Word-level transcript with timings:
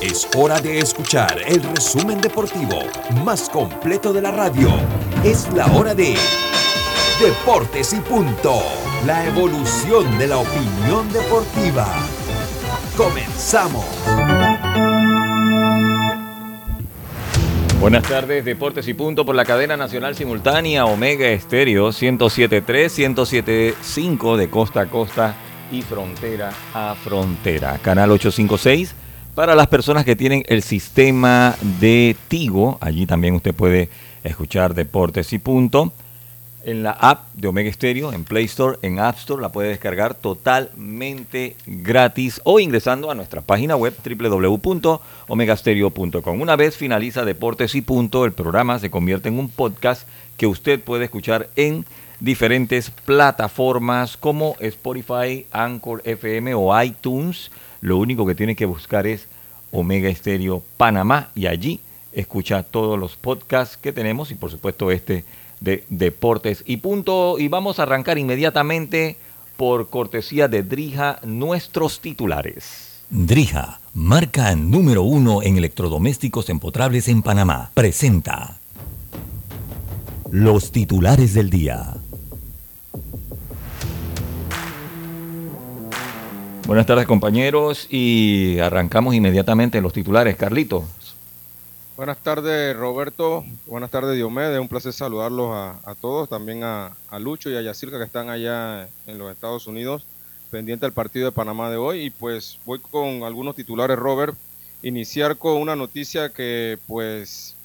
Es 0.00 0.26
hora 0.34 0.58
de 0.58 0.78
escuchar 0.78 1.42
el 1.46 1.62
resumen 1.62 2.22
deportivo 2.22 2.84
más 3.22 3.50
completo 3.50 4.14
de 4.14 4.22
la 4.22 4.30
radio. 4.30 4.70
Es 5.22 5.52
la 5.52 5.66
hora 5.66 5.94
de 5.94 6.16
Deportes 7.20 7.92
y 7.92 8.00
punto. 8.00 8.62
La 9.04 9.26
evolución 9.26 10.18
de 10.18 10.26
la 10.26 10.38
opinión 10.38 11.12
deportiva. 11.12 11.86
Comenzamos. 12.96 13.84
Buenas 17.78 18.04
tardes, 18.04 18.42
Deportes 18.42 18.88
y 18.88 18.94
Punto 18.94 19.26
por 19.26 19.34
la 19.34 19.44
cadena 19.44 19.76
nacional 19.76 20.16
simultánea 20.16 20.86
Omega 20.86 21.28
Estéreo 21.28 21.90
107.3, 21.90 23.74
107.5 23.74 24.36
de 24.38 24.48
costa 24.48 24.80
a 24.80 24.86
costa 24.86 25.34
y 25.70 25.82
frontera 25.82 26.50
a 26.72 26.94
frontera. 26.94 27.78
Canal 27.82 28.10
856 28.12 28.94
para 29.34 29.54
las 29.54 29.68
personas 29.68 30.04
que 30.04 30.16
tienen 30.16 30.42
el 30.48 30.62
sistema 30.62 31.54
de 31.80 32.16
Tigo. 32.28 32.78
Allí 32.80 33.06
también 33.06 33.34
usted 33.34 33.54
puede 33.54 33.88
escuchar 34.24 34.74
Deportes 34.74 35.32
y 35.32 35.38
Punto 35.38 35.92
en 36.64 36.82
la 36.82 36.92
app 36.92 37.32
de 37.34 37.48
Omega 37.48 37.70
Stereo, 37.72 38.12
en 38.12 38.24
Play 38.24 38.44
Store, 38.44 38.78
en 38.82 38.98
App 38.98 39.16
Store, 39.18 39.40
la 39.40 39.50
puede 39.50 39.68
descargar 39.68 40.14
totalmente 40.14 41.56
gratis 41.66 42.40
o 42.44 42.60
ingresando 42.60 43.10
a 43.10 43.14
nuestra 43.14 43.40
página 43.40 43.76
web 43.76 43.94
www.omegastereo.com. 44.04 46.40
Una 46.40 46.56
vez 46.56 46.76
finaliza 46.76 47.24
Deportes 47.24 47.74
y 47.74 47.80
Punto, 47.82 48.24
el 48.24 48.32
programa 48.32 48.78
se 48.78 48.90
convierte 48.90 49.28
en 49.28 49.38
un 49.38 49.48
podcast 49.48 50.06
que 50.36 50.46
usted 50.46 50.80
puede 50.80 51.04
escuchar 51.04 51.48
en 51.56 51.84
diferentes 52.20 52.90
plataformas 52.90 54.16
como 54.16 54.56
Spotify, 54.60 55.46
Anchor 55.52 56.02
FM 56.04 56.54
o 56.54 56.82
iTunes. 56.82 57.50
Lo 57.80 57.98
único 57.98 58.26
que 58.26 58.34
tiene 58.34 58.56
que 58.56 58.66
buscar 58.66 59.06
es 59.06 59.26
Omega 59.72 60.14
Stereo 60.14 60.62
Panamá 60.76 61.30
y 61.34 61.46
allí 61.46 61.80
escucha 62.12 62.62
todos 62.62 62.98
los 62.98 63.16
podcasts 63.16 63.76
que 63.76 63.92
tenemos 63.92 64.30
y 64.30 64.34
por 64.34 64.50
supuesto 64.50 64.90
este 64.90 65.24
de 65.60 65.84
deportes 65.88 66.62
y 66.66 66.78
punto. 66.78 67.38
Y 67.38 67.48
vamos 67.48 67.78
a 67.78 67.84
arrancar 67.84 68.18
inmediatamente 68.18 69.16
por 69.56 69.90
cortesía 69.90 70.48
de 70.48 70.62
Drija 70.62 71.20
nuestros 71.24 72.00
titulares. 72.00 73.02
Drija, 73.10 73.80
marca 73.92 74.54
número 74.54 75.02
uno 75.02 75.42
en 75.42 75.58
electrodomésticos 75.58 76.48
empotrables 76.48 77.08
en 77.08 77.22
Panamá, 77.22 77.70
presenta 77.74 78.60
los 80.30 80.70
titulares 80.70 81.34
del 81.34 81.50
día. 81.50 81.99
Buenas 86.70 86.86
tardes 86.86 87.08
compañeros 87.08 87.88
y 87.90 88.60
arrancamos 88.60 89.16
inmediatamente 89.16 89.80
los 89.80 89.92
titulares. 89.92 90.36
Carlito. 90.36 90.84
Buenas 91.96 92.18
tardes, 92.18 92.76
Roberto. 92.76 93.44
Buenas 93.66 93.90
tardes, 93.90 94.14
Diomedes. 94.14 94.60
Un 94.60 94.68
placer 94.68 94.92
saludarlos 94.92 95.50
a, 95.52 95.94
todos, 96.00 96.28
también 96.28 96.62
a, 96.62 96.92
Lucho 97.18 97.50
y 97.50 97.56
a 97.56 97.62
Yacirca 97.62 97.98
que 97.98 98.04
están 98.04 98.28
allá 98.28 98.88
en 99.08 99.18
los 99.18 99.32
Estados 99.32 99.66
Unidos, 99.66 100.04
pendiente 100.52 100.86
del 100.86 100.92
partido 100.92 101.24
de 101.24 101.32
Panamá 101.32 101.70
de 101.70 101.76
hoy. 101.76 102.02
Y 102.02 102.10
pues 102.10 102.60
voy 102.64 102.78
con 102.78 103.24
algunos 103.24 103.56
titulares, 103.56 103.98
Robert. 103.98 104.36
Iniciar 104.84 105.38
con 105.38 105.56
una 105.56 105.74
noticia 105.74 106.28
que 106.28 106.78
pues 106.86 107.56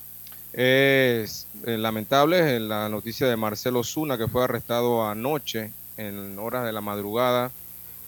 es 0.52 1.46
eh, 1.68 1.78
lamentable, 1.78 2.60
la 2.60 2.90
noticia 2.90 3.28
de 3.28 3.38
Marcelo 3.38 3.84
Zuna, 3.84 4.18
que 4.18 4.28
fue 4.28 4.46
arrestado 4.46 5.08
anoche 5.08 5.70
en 5.96 6.40
horas 6.40 6.66
de 6.66 6.74
la 6.74 6.82
madrugada 6.82 7.52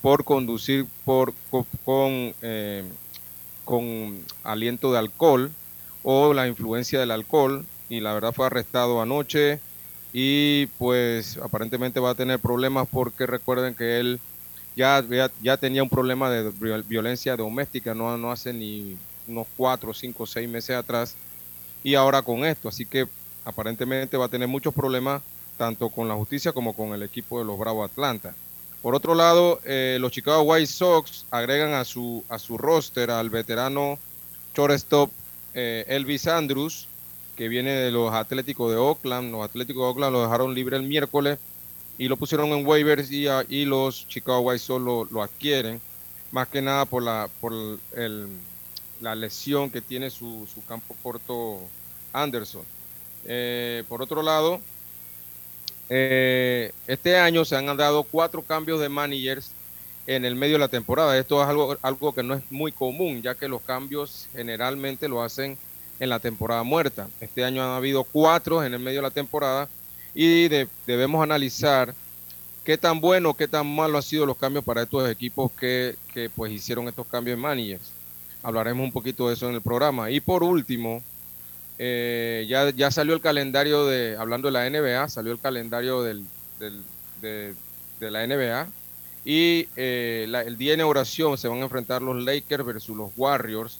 por 0.02 0.24
conducir 0.24 0.86
por, 1.06 1.34
con, 1.86 2.34
eh, 2.42 2.84
con 3.66 4.20
aliento 4.44 4.92
de 4.92 5.00
alcohol 5.00 5.52
o 6.04 6.34
la 6.34 6.48
influencia 6.48 7.00
del 7.00 7.12
alcohol 7.12 7.66
y 7.90 8.00
la 8.00 8.14
verdad 8.14 8.34
fue 8.34 8.46
arrestado 8.46 9.02
anoche 9.02 9.60
y 10.14 10.68
pues 10.78 11.38
aparentemente 11.38 12.00
va 12.00 12.12
a 12.12 12.16
tener 12.16 12.40
problemas 12.40 12.88
porque 12.90 13.26
recuerden 13.26 13.76
que 13.76 14.00
él 14.00 14.20
ya, 14.76 15.04
ya, 15.42 15.58
tenía 15.58 15.84
un 15.84 15.90
problema 15.90 16.30
de 16.30 16.52
violencia 16.88 17.36
doméstica 17.36 17.96
no, 17.96 18.18
no 18.18 18.32
hace 18.32 18.54
ni 18.54 18.96
unos 19.28 19.48
cuatro, 19.58 19.94
cinco, 19.94 20.26
seis 20.26 20.48
meses 20.48 20.76
atrás 20.76 21.16
y 21.84 21.96
ahora 21.96 22.22
con 22.22 22.46
esto, 22.46 22.70
así 22.70 22.86
que 22.86 23.08
aparentemente 23.44 24.18
va 24.18 24.26
a 24.26 24.30
tener 24.30 24.48
muchos 24.48 24.74
problemas 24.74 25.22
tanto 25.58 25.90
con 25.90 26.08
la 26.08 26.16
justicia 26.16 26.52
como 26.52 26.74
con 26.74 26.94
el 26.94 27.04
equipo 27.04 27.40
de 27.40 27.46
los 27.46 27.58
Bravos 27.58 27.90
Atlanta. 27.90 28.36
Por 28.82 28.96
otro 28.96 29.16
lado, 29.16 29.60
eh, 29.66 29.98
los 30.00 30.12
Chicago 30.12 30.44
White 30.44 30.68
Sox 30.68 31.26
agregan 31.32 31.74
a 31.74 31.84
su, 31.84 32.24
a 32.30 32.40
su 32.40 32.58
roster 32.58 33.12
al 33.12 33.30
veterano 33.30 33.98
shortstop 34.56 35.12
eh, 35.54 35.86
Elvis 35.88 36.28
Andrews, 36.28 36.88
que 37.36 37.48
viene 37.48 37.72
de 37.72 37.92
los 37.92 38.14
Atléticos 38.14 38.72
de 38.72 38.78
Oakland. 38.78 39.32
Los 39.32 39.44
Atléticos 39.44 39.82
de 39.84 39.88
Oakland 39.88 40.14
lo 40.14 40.24
dejaron 40.24 40.54
libre 40.54 40.78
el 40.78 40.84
miércoles 40.84 41.40
y 41.98 42.08
lo 42.08 42.18
pusieron 42.18 42.50
en 42.50 42.66
waivers 42.66 43.12
y, 43.12 43.28
y 43.50 43.66
los 43.66 44.08
Chicago 44.08 44.40
White 44.42 44.60
Sox 44.60 44.82
lo, 45.12 45.24
adquieren, 45.24 45.82
más 46.32 46.48
que 46.48 46.62
nada 46.62 46.86
por 46.86 47.02
la, 47.04 47.30
por 47.42 47.54
la 49.02 49.16
lesión 49.16 49.70
que 49.70 49.82
tiene 49.82 50.10
su, 50.10 50.48
campo 50.68 50.96
corto 51.02 51.60
Anderson. 52.14 52.64
Eh, 53.26 53.84
por 53.90 54.02
otro 54.02 54.22
lado, 54.22 54.60
eh, 55.90 56.72
este 56.88 57.18
año 57.18 57.46
se 57.46 57.56
han 57.56 57.66
dado 57.78 58.04
cuatro 58.04 58.42
cambios 58.42 58.80
de 58.80 58.90
managers 58.90 59.52
en 60.06 60.26
el 60.26 60.36
medio 60.36 60.54
de 60.54 60.60
la 60.60 60.68
temporada. 60.68 61.18
Esto 61.18 61.42
es 61.42 61.48
algo, 61.48 61.78
algo 61.82 62.14
que 62.14 62.24
no 62.24 62.34
es 62.34 62.44
muy 62.50 62.72
común, 62.72 63.22
ya 63.22 63.36
que 63.36 63.48
los 63.48 63.62
cambios 63.62 64.28
generalmente 64.34 65.08
lo 65.08 65.22
hacen 65.22 65.58
en 66.00 66.10
la 66.10 66.20
temporada 66.20 66.64
muerta. 66.64 67.08
Este 67.20 67.44
año 67.44 67.64
han 67.64 67.72
habido 67.72 68.04
cuatro 68.04 68.64
en 68.64 68.74
el 68.74 68.80
medio 68.80 69.00
de 69.00 69.08
la 69.08 69.12
temporada 69.12 69.68
y 70.14 70.48
debemos 70.86 71.22
analizar 71.22 71.94
qué 72.64 72.78
tan 72.78 73.00
bueno, 73.00 73.34
qué 73.34 73.48
tan 73.48 73.68
malo 73.68 73.98
han 73.98 74.04
sido 74.04 74.26
los 74.26 74.38
cambios 74.38 74.66
para 74.66 74.84
estos 74.84 75.10
equipos 75.10 75.52
que, 75.52 75.96
pues 76.36 76.52
hicieron 76.52 76.88
estos 76.88 77.08
cambios 77.08 77.36
en 77.36 77.42
managers. 77.42 77.92
Hablaremos 78.44 78.84
un 78.84 78.92
poquito 78.92 79.28
de 79.28 79.36
eso 79.36 79.50
en 79.50 79.56
el 79.56 79.62
programa. 79.62 80.10
Y 80.12 80.20
por 80.20 80.44
último, 80.44 81.02
eh, 81.80 82.46
ya, 82.50 82.70
ya 82.72 82.92
salió 82.92 83.14
el 83.14 83.22
calendario 83.22 83.86
de, 83.86 84.18
hablando 84.18 84.48
de 84.48 84.52
la 84.54 84.70
NBA, 84.70 85.10
salió 85.10 85.32
el 85.32 85.40
calendario 85.40 86.04
del, 86.04 86.24
de, 87.22 87.54
de 88.00 88.12
la 88.12 88.26
NBA 88.26 88.68
y 89.30 89.68
eh, 89.76 90.26
el 90.46 90.58
día 90.58 90.72
de 90.72 90.76
inauguración 90.76 91.38
se 91.38 91.50
van 91.50 91.60
a 91.60 91.64
enfrentar 91.64 92.02
los 92.02 92.24
Lakers 92.24 92.66
versus 92.66 92.96
los 92.96 93.12
Warriors 93.18 93.78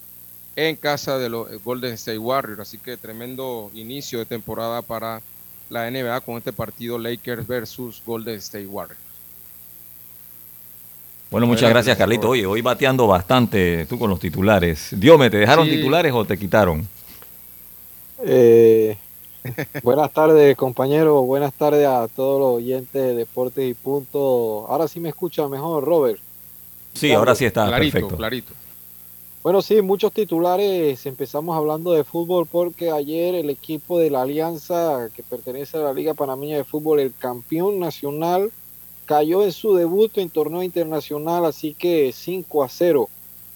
en 0.56 0.76
casa 0.76 1.16
de 1.16 1.30
los 1.30 1.50
eh, 1.50 1.58
Golden 1.64 1.94
State 1.94 2.18
Warriors. 2.18 2.60
Así 2.60 2.76
que 2.76 2.98
tremendo 2.98 3.70
inicio 3.72 4.18
de 4.18 4.26
temporada 4.26 4.82
para 4.82 5.22
la 5.70 5.90
NBA 5.90 6.20
con 6.20 6.36
este 6.36 6.52
partido 6.52 6.98
Lakers 6.98 7.46
versus 7.46 8.02
Golden 8.04 8.36
State 8.36 8.66
Warriors. 8.66 9.00
Bueno, 11.30 11.46
muchas 11.46 11.70
gracias, 11.70 11.96
Carlito. 11.96 12.28
Oye, 12.28 12.44
hoy 12.44 12.60
bateando 12.60 13.06
bastante 13.06 13.86
tú 13.86 13.98
con 13.98 14.10
los 14.10 14.20
titulares. 14.20 14.88
Dios 14.92 15.18
¿me 15.18 15.30
te 15.30 15.38
dejaron 15.38 15.66
titulares 15.66 16.12
o 16.12 16.26
te 16.26 16.38
quitaron? 16.38 16.86
Eh, 18.24 18.96
Buenas 19.82 20.12
tardes, 20.12 20.56
compañeros. 20.56 21.24
Buenas 21.26 21.52
tardes 21.54 21.86
a 21.86 22.08
todos 22.08 22.40
los 22.40 22.56
oyentes 22.56 22.92
de 22.92 23.14
Deportes 23.14 23.68
y 23.68 23.74
Punto. 23.74 24.66
Ahora 24.68 24.88
sí 24.88 25.00
me 25.00 25.10
escucha 25.10 25.48
mejor, 25.48 25.84
Robert. 25.84 26.20
Sí, 26.94 27.12
ahora 27.12 27.34
sí 27.34 27.44
está 27.44 27.66
clarito, 27.66 27.92
perfecto. 27.92 28.16
clarito. 28.16 28.52
Bueno, 29.42 29.62
sí, 29.62 29.80
muchos 29.80 30.12
titulares. 30.12 31.06
Empezamos 31.06 31.56
hablando 31.56 31.92
de 31.92 32.04
fútbol 32.04 32.46
porque 32.50 32.90
ayer 32.90 33.34
el 33.34 33.50
equipo 33.50 33.98
de 33.98 34.10
la 34.10 34.22
Alianza, 34.22 35.08
que 35.14 35.22
pertenece 35.22 35.76
a 35.76 35.80
la 35.80 35.92
Liga 35.92 36.14
Panameña 36.14 36.56
de 36.56 36.64
Fútbol, 36.64 37.00
el 37.00 37.14
campeón 37.14 37.78
nacional, 37.78 38.50
cayó 39.06 39.44
en 39.44 39.52
su 39.52 39.74
debut 39.74 40.18
en 40.18 40.28
torneo 40.28 40.62
internacional, 40.62 41.46
así 41.46 41.74
que 41.74 42.12
5 42.12 42.64
a 42.64 42.68
0 42.68 43.08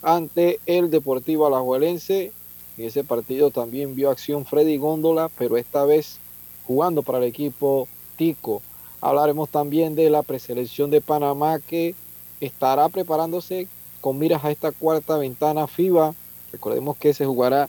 ante 0.02 0.60
el 0.66 0.90
Deportivo 0.90 1.46
Alajuelense 1.46 2.32
en 2.78 2.84
ese 2.84 3.04
partido 3.04 3.50
también 3.50 3.94
vio 3.94 4.10
acción 4.10 4.44
Freddy 4.44 4.76
Góndola, 4.76 5.30
pero 5.36 5.56
esta 5.56 5.84
vez 5.84 6.18
jugando 6.66 7.02
para 7.02 7.18
el 7.18 7.24
equipo 7.24 7.88
Tico. 8.16 8.62
Hablaremos 9.00 9.48
también 9.48 9.94
de 9.94 10.08
la 10.10 10.22
preselección 10.22 10.90
de 10.90 11.00
Panamá 11.00 11.58
que 11.58 11.94
estará 12.40 12.88
preparándose 12.88 13.68
con 14.00 14.18
miras 14.18 14.44
a 14.44 14.50
esta 14.50 14.72
cuarta 14.72 15.16
ventana 15.16 15.66
FIBA. 15.66 16.14
Recordemos 16.52 16.96
que 16.96 17.12
se 17.14 17.26
jugará 17.26 17.68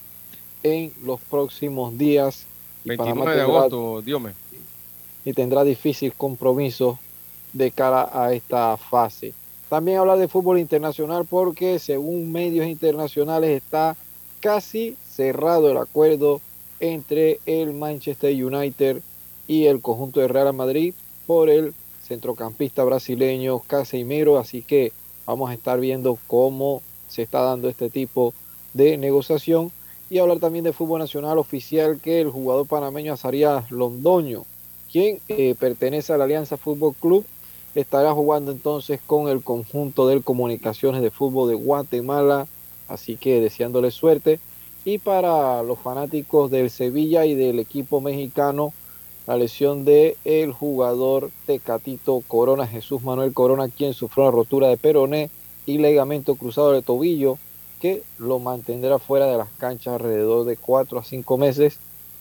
en 0.61 0.93
los 1.03 1.19
próximos 1.21 1.97
días. 1.97 2.45
29 2.85 3.35
de 3.35 3.41
agosto, 3.41 4.01
Dios 4.01 4.21
Y 5.25 5.33
tendrá 5.33 5.63
difícil 5.63 6.13
compromiso 6.13 6.99
de 7.53 7.71
cara 7.71 8.09
a 8.11 8.33
esta 8.33 8.77
fase. 8.77 9.33
También 9.69 9.97
hablar 9.97 10.17
de 10.17 10.27
fútbol 10.27 10.59
internacional 10.59 11.25
porque 11.25 11.79
según 11.79 12.31
medios 12.31 12.67
internacionales 12.67 13.49
está 13.49 13.95
casi 14.43 14.97
cerrado 15.09 15.71
el 15.71 15.77
acuerdo 15.77 16.41
entre 16.81 17.39
el 17.45 17.71
Manchester 17.71 18.43
United 18.43 19.01
y 19.47 19.67
el 19.67 19.79
conjunto 19.79 20.19
de 20.19 20.27
Real 20.27 20.51
Madrid 20.51 20.93
por 21.25 21.49
el 21.49 21.73
centrocampista 22.05 22.83
brasileño 22.83 23.59
Casemiro, 23.59 24.37
así 24.37 24.61
que 24.61 24.91
vamos 25.25 25.49
a 25.49 25.53
estar 25.53 25.79
viendo 25.79 26.19
cómo 26.27 26.81
se 27.07 27.21
está 27.21 27.39
dando 27.39 27.69
este 27.69 27.89
tipo 27.89 28.33
de 28.73 28.97
negociación 28.97 29.71
y 30.09 30.17
hablar 30.17 30.39
también 30.39 30.65
de 30.65 30.73
fútbol 30.73 30.99
nacional 30.99 31.37
oficial 31.37 32.01
que 32.01 32.19
el 32.19 32.29
jugador 32.29 32.67
panameño 32.67 33.13
Azarías 33.13 33.71
Londoño, 33.71 34.43
quien 34.91 35.19
eh, 35.29 35.55
pertenece 35.57 36.11
a 36.11 36.17
la 36.17 36.25
Alianza 36.25 36.57
Fútbol 36.57 36.95
Club, 36.99 37.25
estará 37.75 38.11
jugando 38.11 38.51
entonces 38.51 38.99
con 39.07 39.29
el 39.29 39.41
conjunto 39.41 40.05
del 40.05 40.21
Comunicaciones 40.21 41.01
de 41.01 41.11
Fútbol 41.11 41.47
de 41.47 41.55
Guatemala, 41.55 42.45
así 42.93 43.17
que 43.17 43.41
deseándole 43.41 43.91
suerte. 43.91 44.39
Y 44.85 44.99
para 44.99 45.63
los 45.63 45.79
fanáticos 45.79 46.51
del 46.51 46.69
Sevilla 46.69 47.25
y 47.25 47.33
del 47.33 47.59
equipo 47.59 48.01
mexicano, 48.01 48.73
la 49.25 49.37
lesión 49.37 49.85
de 49.85 50.17
el 50.25 50.51
jugador 50.51 51.31
Tecatito 51.45 52.21
Corona, 52.27 52.67
Jesús 52.67 53.01
Manuel 53.01 53.33
Corona, 53.33 53.69
quien 53.69 53.93
sufrió 53.93 54.25
una 54.25 54.31
rotura 54.31 54.67
de 54.67 54.77
peroné 54.77 55.29
y 55.65 55.77
ligamento 55.77 56.35
cruzado 56.35 56.73
de 56.73 56.81
tobillo, 56.81 57.37
que 57.81 58.03
lo 58.17 58.39
mantendrá 58.39 58.99
fuera 58.99 59.27
de 59.27 59.37
las 59.37 59.49
canchas 59.57 59.95
alrededor 59.95 60.45
de 60.45 60.57
4 60.57 60.99
a 60.99 61.03
5 61.03 61.37
meses 61.37 61.79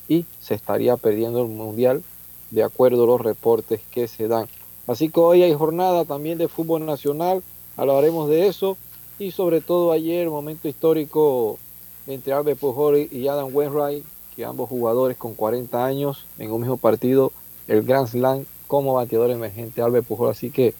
y 0.09 0.25
se 0.41 0.55
estaría 0.55 0.97
perdiendo 0.97 1.43
el 1.43 1.49
Mundial, 1.49 2.03
de 2.51 2.63
acuerdo 2.63 3.05
a 3.05 3.07
los 3.07 3.21
reportes 3.21 3.81
que 3.91 4.09
se 4.09 4.29
dan. 4.29 4.47
Así 4.87 5.09
que 5.09 5.21
hoy 5.21 5.43
hay 5.43 5.55
jornada 5.55 6.05
también 6.05 6.39
de 6.39 6.49
fútbol 6.49 6.87
nacional, 6.87 7.43
hablaremos 7.77 8.29
de 8.29 8.47
eso 8.47 8.77
y 9.19 9.31
sobre 9.31 9.61
todo 9.61 9.93
ayer, 9.93 10.29
momento 10.29 10.69
histórico 10.69 11.59
entre 12.07 12.33
Albert 12.33 12.59
Pujol 12.59 13.09
y 13.11 13.29
Adam 13.29 13.49
Wainwright, 13.53 14.05
que 14.35 14.45
ambos 14.45 14.69
jugadores 14.69 15.17
con 15.17 15.35
40 15.35 15.85
años 15.85 16.27
en 16.39 16.51
un 16.51 16.61
mismo 16.61 16.77
partido, 16.77 17.33
el 17.69 17.83
Grand 17.83 18.09
Slam 18.09 18.45
como 18.67 18.95
bateador 18.95 19.31
emergente 19.31 19.83
Albert 19.83 20.07
Pujol, 20.07 20.31
así 20.31 20.51
que 20.51 20.75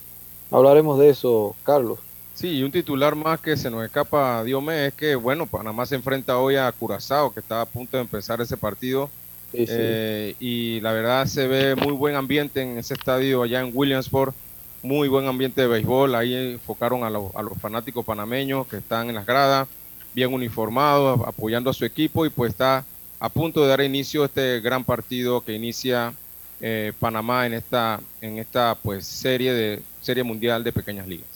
hablaremos 0.51 0.99
de 0.99 1.11
eso, 1.11 1.55
Carlos. 1.63 1.99
Sí, 2.35 2.49
y 2.49 2.63
un 2.63 2.73
titular 2.73 3.15
más 3.15 3.41
que 3.41 3.57
se 3.57 3.71
nos 3.71 3.85
escapa, 3.85 4.43
Diome, 4.43 4.87
es 4.87 4.95
que, 4.95 5.15
bueno, 5.15 5.47
Panamá 5.47 5.85
se 5.85 5.97
enfrenta 5.97 6.39
hoy 6.39 6.57
a 6.57 6.73
Curazao, 6.73 7.33
que 7.33 7.41
está 7.41 7.61
a 7.61 7.67
punto 7.67 7.97
de 7.97 8.03
empezar 8.03 8.41
ese 8.41 8.57
partido. 8.57 9.11
Eh, 9.53 10.35
y 10.41 10.81
la 10.81 10.93
verdad 10.93 11.27
se 11.27 11.47
ve 11.47 11.77
muy 11.77 11.93
buen 11.93 12.17
ambiente 12.17 12.63
en 12.63 12.79
ese 12.79 12.95
estadio 12.95 13.43
allá 13.43 13.61
en 13.61 13.71
Williamsport, 13.75 14.35
muy 14.83 15.09
buen 15.09 15.27
ambiente 15.27 15.61
de 15.61 15.67
béisbol. 15.67 16.15
Ahí 16.15 16.35
enfocaron 16.35 17.05
a, 17.05 17.07
a 17.07 17.43
los 17.43 17.59
fanáticos 17.61 18.05
panameños 18.05 18.67
que 18.67 18.77
están 18.77 19.09
en 19.09 19.15
las 19.15 19.27
gradas, 19.27 19.69
bien 20.15 20.33
uniformados, 20.33 21.21
apoyando 21.27 21.71
a 21.71 21.73
su 21.73 21.85
equipo 21.85 22.27
y 22.27 22.31
pues 22.31 22.51
está 22.51 22.85
a 23.21 23.29
punto 23.29 23.63
de 23.63 23.69
dar 23.69 23.81
inicio 23.81 24.25
a 24.25 24.27
este 24.27 24.61
gran 24.61 24.83
partido 24.83 25.43
que 25.43 25.53
inicia 25.53 26.13
eh, 26.61 26.93
Panamá 26.99 27.47
en 27.47 27.55
esta, 27.55 28.01
en 28.21 28.39
esta 28.39 28.77
pues 28.77 29.07
serie 29.07 29.53
de 29.53 29.83
serie 30.01 30.23
mundial 30.23 30.65
de 30.65 30.73
pequeñas 30.73 31.07
ligas. 31.07 31.27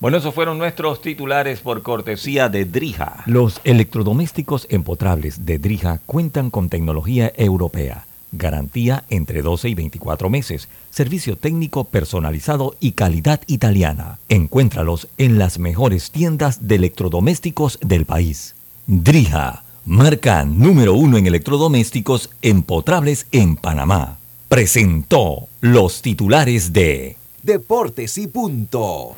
Bueno, 0.00 0.18
esos 0.18 0.34
fueron 0.34 0.58
nuestros 0.58 1.00
titulares 1.00 1.60
por 1.60 1.82
cortesía 1.82 2.48
de 2.48 2.66
Drija. 2.66 3.22
Los 3.26 3.60
electrodomésticos 3.64 4.66
empotrables 4.68 5.46
de 5.46 5.58
Drija 5.58 6.00
cuentan 6.04 6.50
con 6.50 6.68
tecnología 6.68 7.32
europea, 7.36 8.06
garantía 8.36 9.04
entre 9.10 9.42
12 9.42 9.68
y 9.68 9.74
24 9.74 10.30
meses, 10.30 10.68
servicio 10.90 11.36
técnico 11.36 11.84
personalizado 11.84 12.76
y 12.80 12.92
calidad 12.92 13.40
italiana. 13.46 14.18
Encuéntralos 14.28 15.08
en 15.18 15.38
las 15.38 15.58
mejores 15.58 16.10
tiendas 16.10 16.68
de 16.68 16.76
electrodomésticos 16.76 17.78
del 17.80 18.04
país. 18.04 18.54
Drija, 18.86 19.64
marca 19.86 20.44
número 20.44 20.94
uno 20.94 21.16
en 21.16 21.26
electrodomésticos 21.26 22.30
empotrables 22.42 23.26
en 23.32 23.56
Panamá. 23.56 24.18
Presentó 24.48 25.48
los 25.60 26.02
titulares 26.02 26.72
de 26.72 27.16
Deportes 27.42 28.16
y 28.18 28.26
punto. 28.26 29.14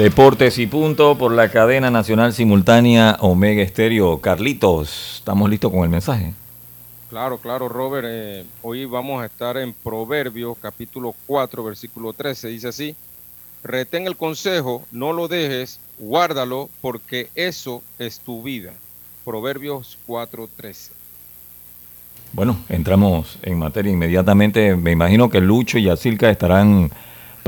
Deportes 0.00 0.56
y 0.56 0.66
punto 0.66 1.18
por 1.18 1.30
la 1.30 1.50
cadena 1.50 1.90
nacional 1.90 2.32
simultánea 2.32 3.18
Omega 3.20 3.60
Estéreo. 3.60 4.18
Carlitos, 4.18 5.16
¿estamos 5.16 5.50
listos 5.50 5.70
con 5.70 5.82
el 5.82 5.90
mensaje? 5.90 6.32
Claro, 7.10 7.36
claro, 7.36 7.68
Robert. 7.68 8.06
Eh, 8.08 8.46
hoy 8.62 8.86
vamos 8.86 9.22
a 9.22 9.26
estar 9.26 9.58
en 9.58 9.74
Proverbios 9.74 10.56
capítulo 10.58 11.14
4, 11.26 11.62
versículo 11.62 12.14
13. 12.14 12.48
Dice 12.48 12.68
así, 12.68 12.96
retén 13.62 14.06
el 14.06 14.16
consejo, 14.16 14.86
no 14.90 15.12
lo 15.12 15.28
dejes, 15.28 15.80
guárdalo, 15.98 16.70
porque 16.80 17.28
eso 17.34 17.82
es 17.98 18.20
tu 18.20 18.42
vida. 18.42 18.72
Proverbios 19.26 19.98
4, 20.06 20.48
13. 20.56 20.92
Bueno, 22.32 22.56
entramos 22.70 23.38
en 23.42 23.58
materia 23.58 23.92
inmediatamente. 23.92 24.76
Me 24.76 24.92
imagino 24.92 25.28
que 25.28 25.42
Lucho 25.42 25.76
y 25.76 25.90
Asilca 25.90 26.30
estarán 26.30 26.90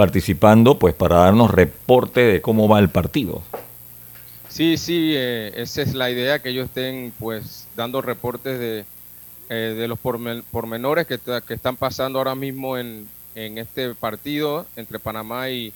participando 0.03 0.81
pues 0.81 0.97
para 0.97 1.19
darnos 1.19 1.49
reporte 1.53 2.23
de 2.23 2.43
cómo 2.43 2.67
va 2.67 2.81
el 2.81 2.89
partido. 2.89 3.41
Sí, 4.49 4.77
sí, 4.77 5.13
eh, 5.15 5.53
esa 5.55 5.83
es 5.83 5.95
la 5.95 6.11
idea, 6.11 6.41
que 6.41 6.49
ellos 6.49 6.67
estén 6.67 7.13
pues 7.21 7.69
dando 7.77 8.03
reportes 8.03 8.59
de, 8.59 8.85
eh, 9.49 9.75
de 9.79 9.87
los 9.87 10.01
pormenores 10.01 11.07
que, 11.07 11.21
que 11.47 11.55
están 11.55 11.77
pasando 11.77 12.19
ahora 12.19 12.35
mismo 12.35 12.77
en, 12.77 13.07
en 13.37 13.59
este 13.59 13.95
partido 13.95 14.67
entre 14.75 14.99
Panamá 14.99 15.51
y, 15.51 15.73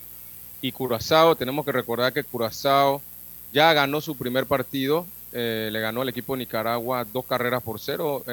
y, 0.61 0.73
Curazao. 0.73 1.37
Tenemos 1.37 1.64
que 1.64 1.70
recordar 1.70 2.12
que 2.12 2.25
Curazao 2.25 3.00
ya 3.52 3.73
ganó 3.75 4.00
su 4.00 4.17
primer 4.19 4.46
partido, 4.46 5.06
eh, 5.32 5.69
le 5.70 5.78
ganó 5.78 6.00
al 6.00 6.08
equipo 6.08 6.34
de 6.34 6.40
Nicaragua 6.40 7.05
dos 7.05 7.25
carreras 7.26 7.62
por 7.62 7.78
cero. 7.78 8.25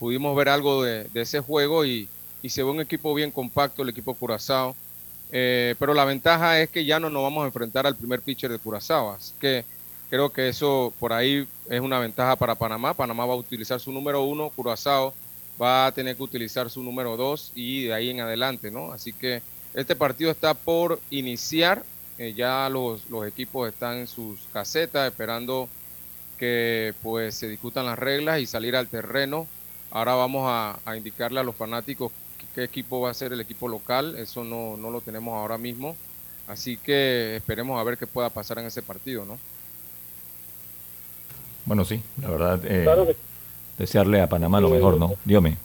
pudimos 0.00 0.34
ver 0.34 0.48
algo 0.48 0.82
de, 0.82 1.04
de 1.04 1.20
ese 1.20 1.38
juego 1.38 1.84
y, 1.84 2.08
y, 2.42 2.48
se 2.48 2.64
ve 2.64 2.70
un 2.70 2.80
equipo 2.80 3.14
bien 3.14 3.30
compacto, 3.30 3.82
el 3.82 3.90
equipo 3.90 4.12
Curazao. 4.12 4.74
Eh, 5.32 5.74
pero 5.78 5.94
la 5.94 6.04
ventaja 6.04 6.60
es 6.60 6.70
que 6.70 6.84
ya 6.84 7.00
no 7.00 7.10
nos 7.10 7.22
vamos 7.22 7.42
a 7.42 7.46
enfrentar 7.46 7.86
al 7.86 7.96
primer 7.96 8.20
pitcher 8.20 8.50
de 8.50 8.58
Curazao. 8.58 9.10
Así 9.10 9.32
que 9.40 9.64
creo 10.10 10.30
que 10.32 10.48
eso 10.48 10.92
por 10.98 11.12
ahí 11.12 11.46
es 11.68 11.80
una 11.80 11.98
ventaja 11.98 12.36
para 12.36 12.54
Panamá. 12.54 12.94
Panamá 12.94 13.26
va 13.26 13.34
a 13.34 13.38
utilizar 13.38 13.80
su 13.80 13.92
número 13.92 14.22
uno, 14.22 14.50
Curazao 14.50 15.14
va 15.60 15.86
a 15.86 15.92
tener 15.92 16.16
que 16.16 16.22
utilizar 16.22 16.70
su 16.70 16.82
número 16.82 17.16
dos 17.16 17.52
y 17.54 17.84
de 17.84 17.94
ahí 17.94 18.10
en 18.10 18.20
adelante, 18.20 18.70
¿no? 18.70 18.92
Así 18.92 19.12
que 19.12 19.42
este 19.74 19.96
partido 19.96 20.30
está 20.30 20.54
por 20.54 21.00
iniciar. 21.10 21.82
Eh, 22.18 22.32
ya 22.34 22.68
los, 22.70 23.02
equipos 23.26 23.68
están 23.68 23.98
en 23.98 24.06
sus 24.06 24.40
casetas 24.52 25.06
esperando 25.06 25.68
que 26.38 26.94
pues 27.02 27.34
se 27.34 27.48
discutan 27.48 27.86
las 27.86 27.98
reglas 27.98 28.40
y 28.40 28.46
salir 28.46 28.76
al 28.76 28.88
terreno. 28.88 29.46
Ahora 29.90 30.14
vamos 30.14 30.44
a, 30.46 30.78
a 30.84 30.96
indicarle 30.96 31.40
a 31.40 31.42
los 31.42 31.56
fanáticos 31.56 32.12
qué 32.54 32.64
equipo 32.64 33.00
va 33.00 33.10
a 33.10 33.14
ser 33.14 33.32
el 33.32 33.40
equipo 33.40 33.68
local, 33.68 34.16
eso 34.16 34.44
no, 34.44 34.76
lo 34.76 35.00
tenemos 35.00 35.34
ahora 35.34 35.58
mismo. 35.58 35.96
Así 36.48 36.76
que 36.76 37.36
esperemos 37.36 37.80
a 37.80 37.84
ver 37.84 37.98
qué 37.98 38.06
pueda 38.06 38.30
pasar 38.30 38.58
en 38.58 38.66
ese 38.66 38.80
partido, 38.80 39.24
¿no? 39.24 39.38
Bueno, 41.64 41.84
sí, 41.84 42.00
la 42.22 42.30
verdad, 42.30 42.60
eh, 42.64 43.16
desearle 43.76 44.20
a 44.20 44.28
Panamá 44.28 44.60
lo 44.60 44.70
mejor, 44.70 44.96
¿no? 44.96 45.14
Dígame. 45.24 45.56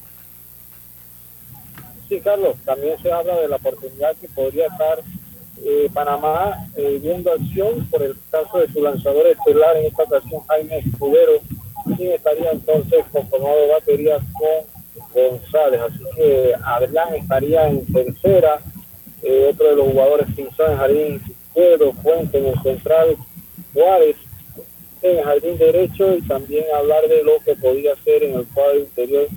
Sí, 2.10 2.20
Carlos, 2.20 2.58
también 2.66 3.02
se 3.02 3.12
habla 3.12 3.36
de 3.38 3.48
la 3.48 3.58
oportunidad 3.58 4.16
que 4.18 4.28
podría 4.28 4.66
estar 4.68 5.04
eh, 5.64 5.90
Panamá 5.94 6.68
eh, 6.76 7.00
viendo 7.02 7.32
acción 7.32 7.86
por 7.92 8.02
el 8.02 8.16
caso 8.32 8.58
de 8.58 8.68
su 8.74 8.82
lanzador 8.82 9.28
estelar, 9.28 9.78
en 9.78 9.86
esta 9.86 10.04
ocasión 10.04 10.42
Jaime 10.48 10.80
Escudero, 10.80 11.34
quien 11.96 12.12
estaría 12.14 12.52
entonces 12.52 13.06
conformado 13.12 13.68
batería 13.72 14.18
con 14.34 14.81
González. 15.14 15.82
Así 15.82 16.04
que 16.16 16.54
Adrián 16.64 17.16
estaría 17.16 17.68
en 17.68 17.86
tercera. 17.86 18.60
Eh, 19.24 19.50
otro 19.52 19.70
de 19.70 19.76
los 19.76 19.88
jugadores 19.88 20.28
Pinzón 20.36 20.72
en 20.72 20.78
jardín 20.78 21.22
izquierdo, 21.48 21.94
Fuente 21.94 22.40
en 22.40 22.48
el 22.48 22.62
central, 22.64 23.18
Juárez 23.74 24.16
en 25.04 25.18
el 25.18 25.24
jardín 25.24 25.58
derecho 25.58 26.16
y 26.16 26.22
también 26.24 26.66
hablar 26.76 27.08
de 27.08 27.24
lo 27.24 27.34
que 27.46 27.56
podía 27.56 27.96
ser 28.04 28.24
en 28.24 28.36
el 28.36 28.48
cuadro 28.48 28.80
interior 28.80 29.28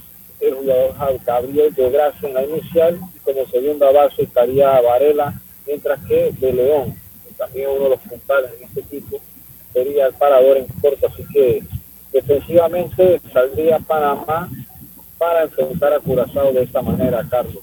el 0.40 0.54
jugador 0.54 1.20
Gabriel 1.24 1.74
de 1.74 1.90
Gracia 1.90 2.28
en 2.28 2.34
la 2.34 2.44
inicial 2.44 3.00
y 3.14 3.18
como 3.20 3.46
segunda 3.46 3.90
base 3.92 4.22
estaría 4.22 4.80
Varela, 4.80 5.34
mientras 5.66 5.98
que 6.06 6.32
de 6.38 6.52
León, 6.52 6.94
también 7.36 7.70
uno 7.70 7.84
de 7.84 7.90
los 7.90 8.00
puntales 8.00 8.50
en 8.58 8.64
este 8.64 8.80
equipo, 8.80 9.16
sería 9.72 10.06
el 10.06 10.14
parador 10.14 10.56
en 10.56 10.66
corto, 10.80 11.06
así 11.06 11.24
que 11.32 11.62
defensivamente 12.12 13.20
saldría 13.32 13.78
Panamá 13.80 14.48
para 15.18 15.44
enfrentar 15.44 15.92
a 15.92 16.00
Curazao 16.00 16.52
de 16.52 16.62
esta 16.62 16.82
manera, 16.82 17.24
Carlos. 17.28 17.62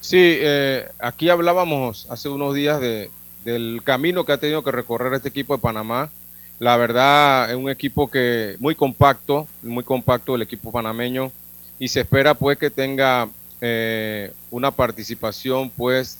Sí, 0.00 0.18
eh, 0.20 0.86
aquí 0.98 1.30
hablábamos 1.30 2.06
hace 2.10 2.28
unos 2.28 2.54
días 2.54 2.80
de, 2.80 3.10
del 3.44 3.80
camino 3.82 4.24
que 4.24 4.32
ha 4.32 4.38
tenido 4.38 4.62
que 4.62 4.70
recorrer 4.70 5.14
este 5.14 5.30
equipo 5.30 5.56
de 5.56 5.62
Panamá. 5.62 6.10
La 6.58 6.76
verdad, 6.76 7.50
es 7.50 7.56
un 7.56 7.70
equipo 7.70 8.10
que 8.10 8.56
muy 8.58 8.74
compacto, 8.74 9.46
muy 9.62 9.82
compacto 9.82 10.34
el 10.34 10.42
equipo 10.42 10.70
panameño 10.70 11.32
y 11.78 11.88
se 11.88 12.00
espera 12.02 12.34
pues 12.34 12.58
que 12.58 12.70
tenga 12.70 13.28
eh, 13.60 14.30
una 14.50 14.70
participación 14.70 15.70
pues 15.70 16.18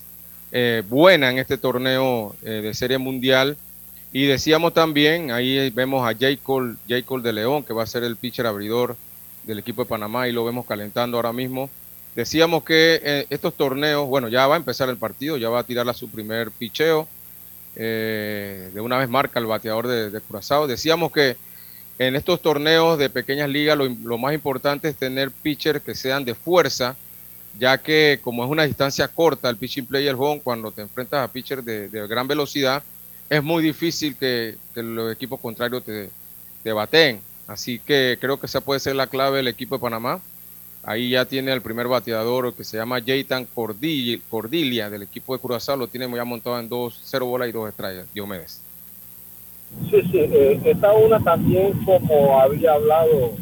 eh, 0.51 0.83
buena 0.89 1.31
en 1.31 1.39
este 1.39 1.59
torneo 1.59 2.35
de 2.43 2.73
Serie 2.75 2.99
Mundial. 2.99 3.57
Y 4.13 4.27
decíamos 4.27 4.73
también, 4.73 5.31
ahí 5.31 5.71
vemos 5.71 6.09
a 6.09 6.13
J. 6.13 6.39
Cole, 6.43 6.77
J. 6.89 7.03
Cole 7.05 7.23
de 7.23 7.33
León, 7.33 7.65
que 7.65 7.75
va 7.75 7.83
a 7.83 7.87
ser 7.87 8.05
el 8.05 8.17
pitcher 8.17 8.47
abridor 8.47 8.97
del 9.47 9.59
equipo 9.59 9.85
de 9.85 9.89
Panamá 9.89 10.29
y 10.29 10.33
lo 10.33 10.45
vemos 10.45 10.67
calentando 10.67 11.17
ahora 11.17 11.33
mismo. 11.33 11.71
Decíamos 12.15 12.63
que 12.63 13.01
eh, 13.03 13.27
estos 13.31 13.55
torneos, 13.55 14.07
bueno, 14.07 14.29
ya 14.29 14.47
va 14.47 14.55
a 14.55 14.59
empezar 14.59 14.89
el 14.89 14.97
partido, 14.97 15.37
ya 15.37 15.49
va 15.49 15.61
a 15.61 15.65
tirar 15.65 15.89
a 15.89 15.95
su 15.95 16.09
primer 16.09 16.51
picheo. 16.51 17.09
Eh, 17.77 18.71
de 18.73 18.81
una 18.81 18.99
vez 18.99 19.09
marca 19.09 19.41
el 19.41 19.47
bateador 19.47 19.89
de, 19.89 20.21
Curazao. 20.21 20.69
Decíamos 20.69 21.11
que 21.11 21.37
en 21.99 22.15
estos 22.15 22.41
torneos 22.41 22.99
de 22.99 23.11
pequeñas 23.11 23.49
ligas 23.49 23.77
lo, 23.79 24.19
más 24.19 24.33
importante 24.33 24.89
es 24.89 24.97
tener 24.97 25.31
pitchers 25.33 25.83
que 25.83 25.95
sean 25.95 26.25
de 26.25 26.35
fuerza, 26.37 26.97
ya 27.59 27.79
que 27.79 28.21
como 28.23 28.45
es 28.45 28.51
una 28.51 28.65
distancia 28.65 29.09
corta 29.09 29.51
el 29.51 29.57
pitching 29.57 29.87
player 29.87 30.15
home, 30.17 30.41
cuando 30.43 30.71
te 30.71 30.83
enfrentas 30.83 31.25
a 31.29 31.33
pitchers 31.33 31.65
de, 31.65 31.89
gran 32.09 32.29
velocidad, 32.29 32.83
es 33.29 33.43
muy 33.43 33.63
difícil 33.63 34.17
que, 34.17 34.57
los 34.77 35.13
equipos 35.13 35.41
contrarios 35.41 35.85
te, 35.85 36.11
te 36.63 36.73
baten. 36.73 37.21
Así 37.47 37.79
que 37.79 38.19
creo 38.21 38.41
que 38.41 38.47
esa 38.47 38.61
puede 38.61 38.81
ser 38.81 38.97
la 38.97 39.07
clave 39.07 39.39
del 39.39 39.49
equipo 39.49 39.77
de 39.77 39.83
Panamá 39.83 40.21
Ahí 40.87 41.11
ya 41.11 41.25
tiene 41.25 41.53
el 41.53 41.63
primer 41.63 41.89
bateador 41.89 42.53
que 42.53 42.63
se 42.63 42.77
llama 42.77 43.01
Jaytan 43.01 43.47
Cordilia 43.55 44.91
del 44.91 45.03
equipo 45.03 45.35
de 45.35 45.41
Curazao. 45.41 45.79
Lo 45.79 45.89
tiene 45.89 46.15
ya 46.15 46.25
montado 46.25 46.61
en 46.61 46.69
dos, 46.69 47.01
cero 47.05 47.25
bolas 47.25 47.49
y 47.49 47.53
dos 47.53 47.71
estrellas. 47.71 48.07
Diomedes. 48.13 48.61
Sí, 49.91 50.03
sí. 50.03 50.19
Eh, 50.19 50.61
esta 50.63 50.93
una 50.93 51.19
también, 51.21 51.73
como 51.85 52.39
había 52.39 52.75
hablado 52.75 53.33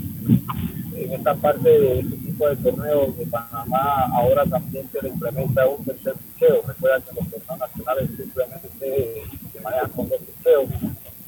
en 0.95 1.13
esta 1.13 1.35
parte 1.35 1.69
de 1.69 1.99
este 1.99 2.17
tipo 2.17 2.49
de 2.49 2.57
torneos 2.57 3.19
de 3.19 3.27
Panamá, 3.27 4.07
ahora 4.15 4.47
también 4.47 4.89
se 4.93 5.03
le 5.03 5.09
implementa 5.09 5.67
un 5.67 5.85
tercer 5.85 6.15
picheo. 6.15 6.63
Recuerda 6.65 7.01
que 7.01 7.15
los 7.21 7.29
torneos 7.29 7.59
nacionales 7.59 8.11
simplemente 8.17 9.23
se, 9.53 9.61
manejan 9.61 9.91
con 9.91 10.09
dos 10.09 10.19
picheos. 10.21 10.69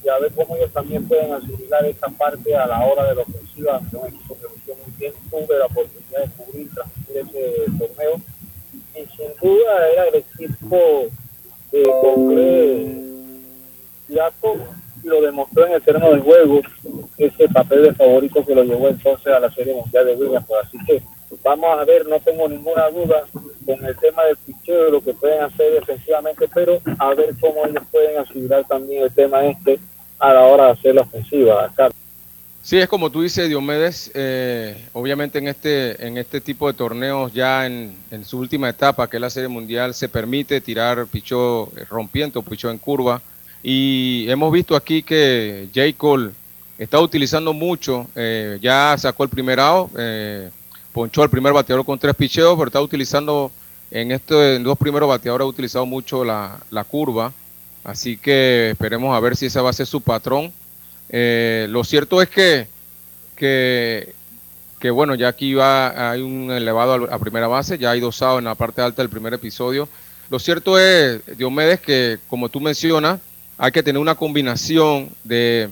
Y 0.04 0.08
a 0.08 0.18
ver 0.18 0.32
cómo 0.32 0.56
ellos 0.56 0.70
también 0.72 1.06
pueden 1.08 1.32
asimilar 1.32 1.84
esta 1.86 2.08
parte 2.08 2.54
a 2.54 2.66
la 2.66 2.84
hora 2.84 3.08
de 3.08 3.14
la 3.14 3.22
ofensiva 3.22 3.80
de 3.90 3.96
un 3.96 4.06
equipo 4.06 4.36
que 4.36 4.74
bien 4.98 5.12
tuve 5.30 5.58
la 5.58 5.66
oportunidad 5.66 6.24
de 6.24 6.30
cubrir, 6.36 6.70
transmitir 6.74 7.16
ese 7.16 7.64
torneo. 7.78 8.20
Y 8.94 9.16
sin 9.16 9.28
duda 9.40 9.88
era 9.92 10.08
el 10.08 10.14
equipo 10.16 11.06
de 11.72 11.82
Congré 12.02 13.04
Jacob 14.12 14.58
lo 15.04 15.20
demostró 15.20 15.66
en 15.66 15.72
el 15.74 15.82
terreno 15.82 16.10
de 16.10 16.20
juego, 16.20 16.60
ese 17.18 17.48
papel 17.48 17.82
de 17.82 17.94
favorito 17.94 18.44
que 18.44 18.54
lo 18.54 18.64
llevó 18.64 18.88
entonces 18.88 19.26
a 19.26 19.40
la 19.40 19.52
Serie 19.52 19.74
Mundial 19.74 20.06
de 20.06 20.16
Williams. 20.16 20.46
Así 20.62 20.78
que 20.86 21.02
vamos 21.42 21.78
a 21.78 21.84
ver, 21.84 22.06
no 22.06 22.18
tengo 22.20 22.48
ninguna 22.48 22.88
duda 22.90 23.24
con 23.32 23.84
el 23.84 23.96
tema 23.96 24.24
del 24.24 24.36
picheo, 24.36 24.84
de 24.84 24.90
lo 24.90 25.02
que 25.02 25.14
pueden 25.14 25.42
hacer 25.42 25.72
defensivamente, 25.72 26.48
pero 26.52 26.80
a 26.98 27.14
ver 27.14 27.34
cómo 27.40 27.66
ellos 27.66 27.82
pueden 27.90 28.18
asegurar 28.18 28.64
también 28.66 29.02
el 29.02 29.12
tema 29.12 29.44
este 29.46 29.78
a 30.28 30.34
la 30.34 30.42
hora 30.42 30.66
de 30.66 30.70
hacer 30.72 30.94
la 30.94 31.02
ofensiva. 31.02 31.70
Carlos. 31.74 31.94
Sí, 32.64 32.78
es 32.78 32.88
como 32.88 33.10
tú 33.10 33.20
dices, 33.20 33.46
Diomedes, 33.46 34.10
eh, 34.14 34.88
obviamente 34.94 35.38
en 35.38 35.48
este, 35.48 36.06
en 36.06 36.16
este 36.16 36.40
tipo 36.40 36.66
de 36.66 36.72
torneos 36.72 37.30
ya 37.34 37.66
en, 37.66 37.94
su 38.24 38.38
última 38.38 38.70
etapa, 38.70 39.06
que 39.06 39.18
es 39.18 39.20
la 39.20 39.28
Serie 39.28 39.48
Mundial, 39.48 39.92
se 39.92 40.08
permite 40.08 40.62
tirar 40.62 41.06
pichó 41.06 41.70
rompiente 41.90 42.38
o 42.38 42.42
pichó 42.42 42.70
en 42.70 42.78
curva. 42.78 43.20
Y 43.62 44.24
hemos 44.30 44.50
visto 44.50 44.74
aquí 44.76 45.02
que 45.02 45.68
J. 45.74 45.92
Cole 45.98 46.30
está 46.78 47.00
utilizando 47.00 47.52
mucho, 47.52 48.06
eh, 48.14 48.58
ya 48.62 48.96
sacó 48.96 49.24
el 49.24 49.28
primer 49.28 49.60
out, 49.60 49.90
eh, 49.98 50.48
ponchó 50.90 51.22
el 51.22 51.28
primer 51.28 51.52
bateador 51.52 51.84
con 51.84 51.98
tres 51.98 52.14
picheos, 52.14 52.54
pero 52.56 52.68
está 52.68 52.80
utilizando 52.80 53.52
en 53.90 54.10
estos 54.10 54.62
dos 54.62 54.78
primeros 54.78 55.06
bateadores, 55.06 55.44
ha 55.44 55.48
utilizado 55.48 55.84
mucho 55.84 56.24
la, 56.24 56.58
la 56.70 56.84
curva. 56.84 57.30
Así 57.84 58.16
que 58.16 58.70
esperemos 58.70 59.14
a 59.14 59.20
ver 59.20 59.36
si 59.36 59.46
ese 59.46 59.60
va 59.60 59.70
a 59.70 59.74
ser 59.74 59.86
su 59.86 60.00
patrón 60.00 60.52
eh, 61.08 61.66
lo 61.70 61.84
cierto 61.84 62.22
es 62.22 62.28
que, 62.28 62.66
que, 63.36 64.90
bueno, 64.90 65.14
ya 65.14 65.28
aquí 65.28 65.54
va, 65.54 66.10
hay 66.10 66.22
un 66.22 66.50
elevado 66.50 67.08
a, 67.12 67.18
primera 67.18 67.46
base, 67.46 67.78
ya 67.78 67.90
hay 67.90 68.00
dosado 68.00 68.38
en 68.38 68.44
la 68.44 68.54
parte 68.54 68.82
alta 68.82 69.02
del 69.02 69.10
primer 69.10 69.34
episodio. 69.34 69.88
Lo 70.30 70.38
cierto 70.38 70.78
es, 70.78 71.20
Diomedes, 71.36 71.80
que 71.80 72.18
como 72.28 72.48
tú 72.48 72.60
mencionas, 72.60 73.20
hay 73.56 73.70
que 73.70 73.82
tener 73.82 74.00
una 74.00 74.14
combinación 74.14 75.10
de, 75.22 75.70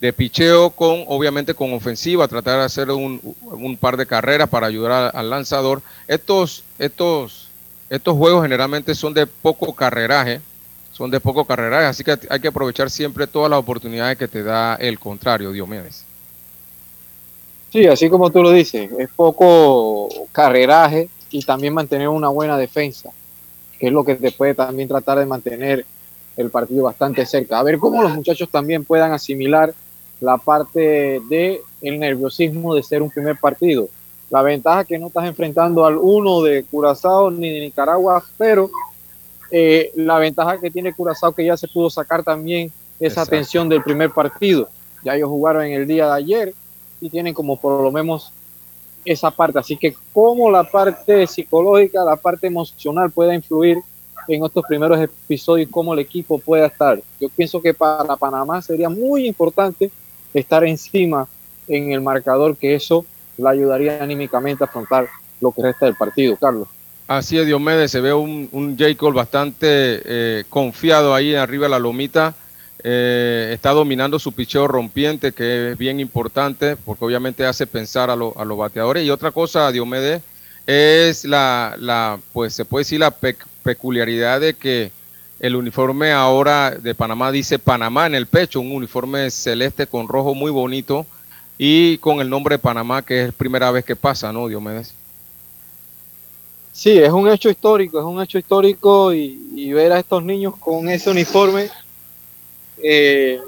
de 0.00 0.12
picheo 0.12 0.70
con, 0.70 1.04
obviamente, 1.08 1.54
con 1.54 1.72
ofensiva, 1.72 2.28
tratar 2.28 2.60
de 2.60 2.64
hacer 2.66 2.90
un, 2.90 3.20
un 3.42 3.76
par 3.76 3.96
de 3.96 4.06
carreras 4.06 4.48
para 4.48 4.66
ayudar 4.66 5.10
al, 5.14 5.30
lanzador. 5.30 5.82
Estos, 6.06 6.62
estos, 6.78 7.48
estos 7.90 8.16
juegos 8.16 8.42
generalmente 8.42 8.94
son 8.94 9.14
de 9.14 9.26
poco 9.26 9.74
carreraje, 9.74 10.40
son 10.96 11.10
de 11.10 11.20
poco 11.20 11.44
carrera, 11.44 11.90
así 11.90 12.02
que 12.02 12.18
hay 12.30 12.40
que 12.40 12.48
aprovechar 12.48 12.90
siempre 12.90 13.26
todas 13.26 13.50
las 13.50 13.58
oportunidades 13.58 14.16
que 14.16 14.28
te 14.28 14.42
da 14.42 14.76
el 14.76 14.98
contrario, 14.98 15.52
Diomedes. 15.52 16.04
Sí, 17.70 17.86
así 17.86 18.08
como 18.08 18.30
tú 18.30 18.42
lo 18.42 18.50
dices, 18.50 18.90
es 18.98 19.10
poco 19.14 20.08
carreraje 20.32 21.10
y 21.30 21.42
también 21.42 21.74
mantener 21.74 22.08
una 22.08 22.28
buena 22.28 22.56
defensa, 22.56 23.10
que 23.78 23.88
es 23.88 23.92
lo 23.92 24.04
que 24.04 24.14
te 24.14 24.32
puede 24.32 24.54
también 24.54 24.88
tratar 24.88 25.18
de 25.18 25.26
mantener 25.26 25.84
el 26.34 26.48
partido 26.48 26.84
bastante 26.84 27.26
cerca. 27.26 27.58
A 27.58 27.62
ver 27.62 27.76
cómo 27.76 28.02
los 28.02 28.14
muchachos 28.14 28.48
también 28.48 28.86
puedan 28.86 29.12
asimilar 29.12 29.74
la 30.20 30.38
parte 30.38 31.20
de 31.28 31.60
el 31.82 32.00
nerviosismo 32.00 32.74
de 32.74 32.82
ser 32.82 33.02
un 33.02 33.10
primer 33.10 33.36
partido. 33.36 33.90
La 34.30 34.40
ventaja 34.40 34.84
que 34.84 34.98
no 34.98 35.08
estás 35.08 35.26
enfrentando 35.26 35.84
al 35.84 35.98
uno 35.98 36.40
de 36.40 36.64
Curazao 36.64 37.30
ni 37.30 37.50
de 37.50 37.60
Nicaragua, 37.60 38.24
pero 38.38 38.70
eh, 39.50 39.92
la 39.94 40.18
ventaja 40.18 40.58
que 40.58 40.70
tiene 40.70 40.92
Curazao 40.92 41.32
que 41.32 41.44
ya 41.44 41.56
se 41.56 41.68
pudo 41.68 41.90
sacar 41.90 42.22
también 42.22 42.72
esa 42.98 43.26
tensión 43.26 43.68
del 43.68 43.82
primer 43.82 44.10
partido. 44.10 44.68
Ya 45.04 45.14
ellos 45.14 45.28
jugaron 45.28 45.64
en 45.64 45.72
el 45.72 45.86
día 45.86 46.06
de 46.06 46.12
ayer 46.12 46.54
y 47.00 47.10
tienen 47.10 47.34
como 47.34 47.60
por 47.60 47.82
lo 47.82 47.92
menos 47.92 48.32
esa 49.04 49.30
parte. 49.30 49.58
Así 49.58 49.76
que 49.76 49.94
cómo 50.12 50.50
la 50.50 50.64
parte 50.64 51.26
psicológica, 51.26 52.04
la 52.04 52.16
parte 52.16 52.46
emocional 52.46 53.10
puede 53.10 53.34
influir 53.34 53.78
en 54.28 54.44
estos 54.44 54.64
primeros 54.66 55.00
episodios, 55.00 55.68
cómo 55.70 55.94
el 55.94 56.00
equipo 56.00 56.38
pueda 56.38 56.66
estar. 56.66 57.00
Yo 57.20 57.28
pienso 57.28 57.60
que 57.60 57.72
para 57.72 58.16
Panamá 58.16 58.60
sería 58.60 58.88
muy 58.88 59.26
importante 59.26 59.90
estar 60.34 60.64
encima 60.64 61.28
en 61.68 61.92
el 61.92 62.00
marcador, 62.00 62.56
que 62.56 62.74
eso 62.74 63.04
le 63.38 63.48
ayudaría 63.48 64.02
anímicamente 64.02 64.64
a 64.64 64.66
afrontar 64.66 65.08
lo 65.40 65.52
que 65.52 65.62
resta 65.62 65.86
del 65.86 65.94
partido, 65.94 66.36
Carlos. 66.36 66.68
Así 67.08 67.38
es, 67.38 67.46
Diomedes, 67.46 67.92
se 67.92 68.00
ve 68.00 68.12
un, 68.12 68.48
un 68.50 68.76
J. 68.76 69.10
bastante 69.12 69.66
eh, 70.04 70.44
confiado 70.48 71.14
ahí 71.14 71.36
arriba 71.36 71.66
de 71.66 71.70
la 71.70 71.78
lomita. 71.78 72.34
Eh, 72.82 73.50
está 73.52 73.70
dominando 73.70 74.18
su 74.18 74.32
picheo 74.32 74.66
rompiente, 74.66 75.30
que 75.30 75.70
es 75.70 75.78
bien 75.78 76.00
importante, 76.00 76.76
porque 76.76 77.04
obviamente 77.04 77.46
hace 77.46 77.68
pensar 77.68 78.10
a, 78.10 78.16
los 78.16 78.58
bateadores. 78.58 79.04
Y 79.04 79.10
otra 79.10 79.30
cosa, 79.30 79.70
Diomedes, 79.70 80.20
es 80.66 81.24
la, 81.24 81.76
la 81.78 82.18
pues 82.32 82.54
se 82.54 82.64
puede 82.64 82.80
decir 82.80 82.98
la 82.98 83.12
peculiaridad 83.12 84.40
de 84.40 84.54
que 84.54 84.90
el 85.38 85.54
uniforme 85.54 86.10
ahora 86.10 86.72
de 86.72 86.94
Panamá 86.96 87.30
dice 87.30 87.60
Panamá 87.60 88.06
en 88.06 88.16
el 88.16 88.26
pecho, 88.26 88.60
un 88.60 88.72
uniforme 88.72 89.30
celeste 89.30 89.86
con 89.86 90.08
rojo 90.08 90.34
muy 90.34 90.50
bonito 90.50 91.06
y 91.56 91.98
con 91.98 92.20
el 92.20 92.28
nombre 92.28 92.54
de 92.54 92.58
Panamá, 92.58 93.02
que 93.02 93.26
es 93.26 93.32
primera 93.32 93.70
vez 93.70 93.84
que 93.84 93.94
pasa, 93.94 94.32
¿no, 94.32 94.48
Diomedes? 94.48 94.92
Sí, 96.76 96.98
es 96.98 97.10
un 97.10 97.26
hecho 97.26 97.48
histórico, 97.48 97.98
es 97.98 98.04
un 98.04 98.20
hecho 98.20 98.36
histórico 98.36 99.10
y, 99.10 99.72
ver 99.72 99.92
a 99.92 99.98
estos 99.98 100.22
niños 100.22 100.56
con 100.60 100.90
ese 100.90 101.08
uniforme, 101.08 101.70
eh, 102.82 103.40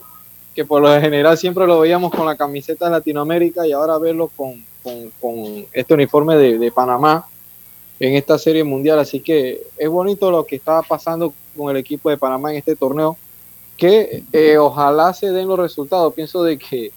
que 0.55 0.65
por 0.65 0.81
lo 0.81 0.99
general 0.99 1.37
siempre 1.37 1.67
lo 1.67 1.81
veíamos 1.81 2.11
con 2.11 2.25
la 2.25 2.39
camiseta 2.39 2.87
de 2.87 2.93
Latinoamérica 2.93 3.67
y 3.67 3.73
ahora 3.73 3.99
verlo 3.99 4.31
con, 4.35 4.65
este 5.73 5.93
uniforme 5.93 6.37
de, 6.37 6.73
Panamá 6.73 7.29
en 8.01 8.15
esta 8.15 8.39
serie 8.39 8.65
mundial. 8.65 8.99
Así 8.99 9.21
que 9.21 9.61
es 9.77 9.89
bonito 9.91 10.31
lo 10.31 10.45
que 10.45 10.57
está 10.57 10.81
pasando 10.81 11.35
con 11.55 11.71
el 11.71 11.77
equipo 11.77 12.09
de 12.09 12.17
Panamá 12.17 12.53
en 12.53 12.57
este 12.57 12.77
torneo, 12.77 13.19
que 13.77 14.25
eh, 14.33 14.57
ojalá 14.57 15.13
se 15.13 15.33
den 15.33 15.49
los 15.49 15.59
resultados. 15.59 16.15
Pienso 16.15 16.43
de 16.45 16.57
que 16.57 16.93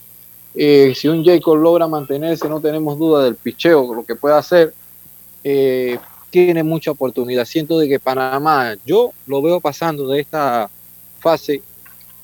eh, 0.56 0.94
si 0.96 1.10
un 1.10 1.26
Jacob 1.26 1.58
logra 1.58 1.90
mantenerse, 1.90 2.48
no 2.48 2.62
tenemos 2.62 2.98
duda 2.98 3.22
del 3.26 3.36
picheo, 3.36 3.94
lo 3.94 4.06
que 4.06 4.16
puede 4.16 4.36
hacer. 4.36 4.74
Eh, 5.44 6.00
tiene 6.32 6.64
mucha 6.64 6.92
oportunidad. 6.92 7.46
Siento 7.46 7.78
de 7.78 7.88
que 7.88 8.00
Panamá, 8.00 8.76
yo 8.86 9.12
lo 9.28 9.42
veo 9.42 9.60
pasando 9.60 10.08
de 10.08 10.22
esta 10.22 10.70
fase 11.20 11.62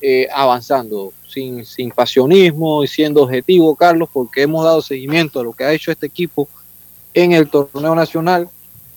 eh, 0.02 0.28
avanzando, 0.34 1.14
sin, 1.28 1.66
sin 1.66 1.92
pasionismo 1.92 2.84
y 2.84 2.88
siendo 2.88 3.24
objetivo, 3.24 3.76
Carlos, 3.76 4.10
porque 4.12 4.42
hemos 4.42 4.64
dado 4.64 4.82
seguimiento 4.82 5.40
a 5.40 5.44
lo 5.44 5.54
que 5.54 5.66
ha 5.66 5.74
hecho 5.74 5.92
este 5.92 6.08
equipo 6.08 6.48
en 7.14 7.34
el 7.34 7.50
torneo 7.50 7.94
nacional. 7.94 8.50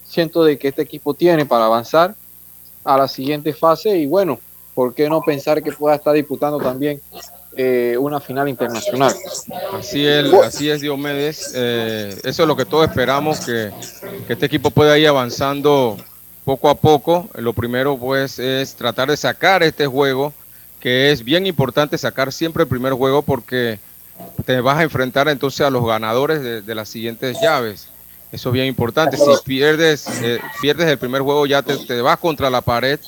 siento 0.04 0.44
de 0.44 0.58
que 0.58 0.68
este 0.68 0.82
equipo 0.82 1.14
tiene 1.14 1.44
para 1.44 1.66
avanzar 1.66 2.14
a 2.84 2.96
la 2.96 3.08
siguiente 3.08 3.52
fase 3.52 3.96
y 3.98 4.06
bueno, 4.06 4.40
¿por 4.74 4.94
qué 4.94 5.08
no 5.08 5.20
pensar 5.20 5.62
que 5.62 5.72
pueda 5.72 5.96
estar 5.96 6.14
disputando 6.14 6.58
también 6.58 7.00
eh, 7.56 7.96
una 7.98 8.20
final 8.20 8.48
internacional? 8.48 9.14
Así 9.72 10.06
es, 10.06 10.32
así 10.32 10.70
es 10.70 10.80
Diomedes. 10.80 11.52
Eh, 11.54 12.16
eso 12.24 12.42
es 12.42 12.48
lo 12.48 12.56
que 12.56 12.64
todos 12.64 12.88
esperamos, 12.88 13.40
que, 13.40 13.70
que 14.26 14.32
este 14.32 14.46
equipo 14.46 14.70
pueda 14.70 14.98
ir 14.98 15.08
avanzando 15.08 15.96
poco 16.44 16.68
a 16.68 16.74
poco. 16.74 17.28
Lo 17.34 17.52
primero 17.52 17.96
pues 17.96 18.38
es 18.38 18.74
tratar 18.74 19.08
de 19.10 19.16
sacar 19.16 19.62
este 19.62 19.86
juego, 19.86 20.32
que 20.80 21.12
es 21.12 21.24
bien 21.24 21.46
importante 21.46 21.98
sacar 21.98 22.32
siempre 22.32 22.62
el 22.62 22.68
primer 22.68 22.92
juego 22.92 23.22
porque 23.22 23.78
te 24.44 24.60
vas 24.60 24.78
a 24.78 24.82
enfrentar 24.82 25.28
entonces 25.28 25.60
a 25.62 25.70
los 25.70 25.86
ganadores 25.86 26.66
de, 26.66 26.74
las 26.74 26.88
siguientes 26.88 27.38
llaves. 27.40 27.88
Eso 28.32 28.50
es 28.50 28.52
bien 28.52 28.66
importante. 28.66 29.16
Si 29.16 29.24
pierdes, 29.44 30.06
eh, 30.22 30.38
pierdes 30.60 30.88
el 30.88 30.98
primer 30.98 31.22
juego 31.22 31.46
ya 31.46 31.62
te, 31.62 32.00
vas 32.00 32.18
contra 32.18 32.48
la 32.48 32.60
pared 32.60 33.00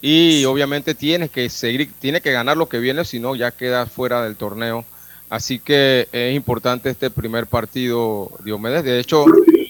y 0.00 0.44
obviamente 0.44 0.94
tienes 0.94 1.30
que 1.30 1.48
seguir, 1.48 1.92
tienes 1.98 2.22
que 2.22 2.32
ganar 2.32 2.56
lo 2.56 2.68
que 2.68 2.78
viene, 2.78 3.04
si 3.04 3.18
no 3.18 3.34
ya 3.34 3.50
quedas 3.50 3.90
fuera 3.90 4.22
del 4.22 4.36
torneo. 4.36 4.84
Así 5.30 5.58
que 5.58 6.08
es 6.10 6.34
importante 6.34 6.88
este 6.88 7.10
primer 7.10 7.46
partido, 7.46 8.30
Diomedes. 8.44 8.84
De 8.84 8.98
hecho, 8.98 9.26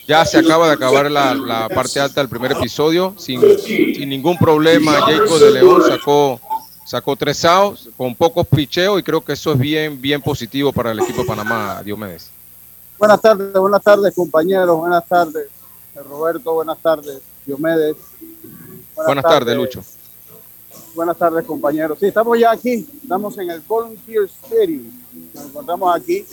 ya 0.06 0.24
se 0.24 0.38
acaba 0.38 0.68
de 0.68 0.74
acabar 0.74 1.10
la, 1.10 1.68
parte 1.74 1.98
alta 1.98 2.20
del 2.20 2.28
primer 2.28 2.52
episodio 2.52 3.14
sin, 3.18 3.40
sin 3.58 4.08
ningún 4.08 4.38
problema. 4.38 4.92
Jacob 4.92 5.38
de 5.40 5.50
León 5.50 5.82
sacó 5.88 6.40
sacó 6.88 7.14
tres 7.16 7.44
outs 7.44 7.90
con 7.98 8.14
pocos 8.14 8.46
picheos 8.46 8.98
y 8.98 9.02
creo 9.02 9.20
que 9.20 9.34
eso 9.34 9.52
es 9.52 9.58
bien, 9.58 10.00
bien 10.00 10.22
positivo 10.22 10.72
para 10.72 10.92
el 10.92 11.00
equipo 11.00 11.20
de 11.20 11.28
Panamá, 11.28 11.82
Diomedes. 11.84 12.30
Buenas 12.98 13.20
tardes, 13.20 13.52
buenas 13.52 13.82
tardes 13.82 14.14
compañeros, 14.14 14.78
buenas 14.78 15.06
tardes 15.06 15.48
Roberto, 15.94 16.54
buenas 16.54 16.78
tardes 16.78 17.20
Diomedes. 17.44 17.96
Buenas, 18.96 19.22
tardes, 19.22 19.54
Lucho. 19.54 19.84
Buenas 20.98 21.16
tardes 21.16 21.44
compañeros. 21.44 21.96
Sí, 22.00 22.06
estamos 22.06 22.36
ya 22.36 22.50
aquí, 22.50 22.84
estamos 23.00 23.38
en 23.38 23.48
el 23.52 23.60
Volunteer 23.60 24.24
Stadium, 24.24 24.90
nos 25.32 25.44
encontramos 25.44 25.94
aquí 25.94 26.26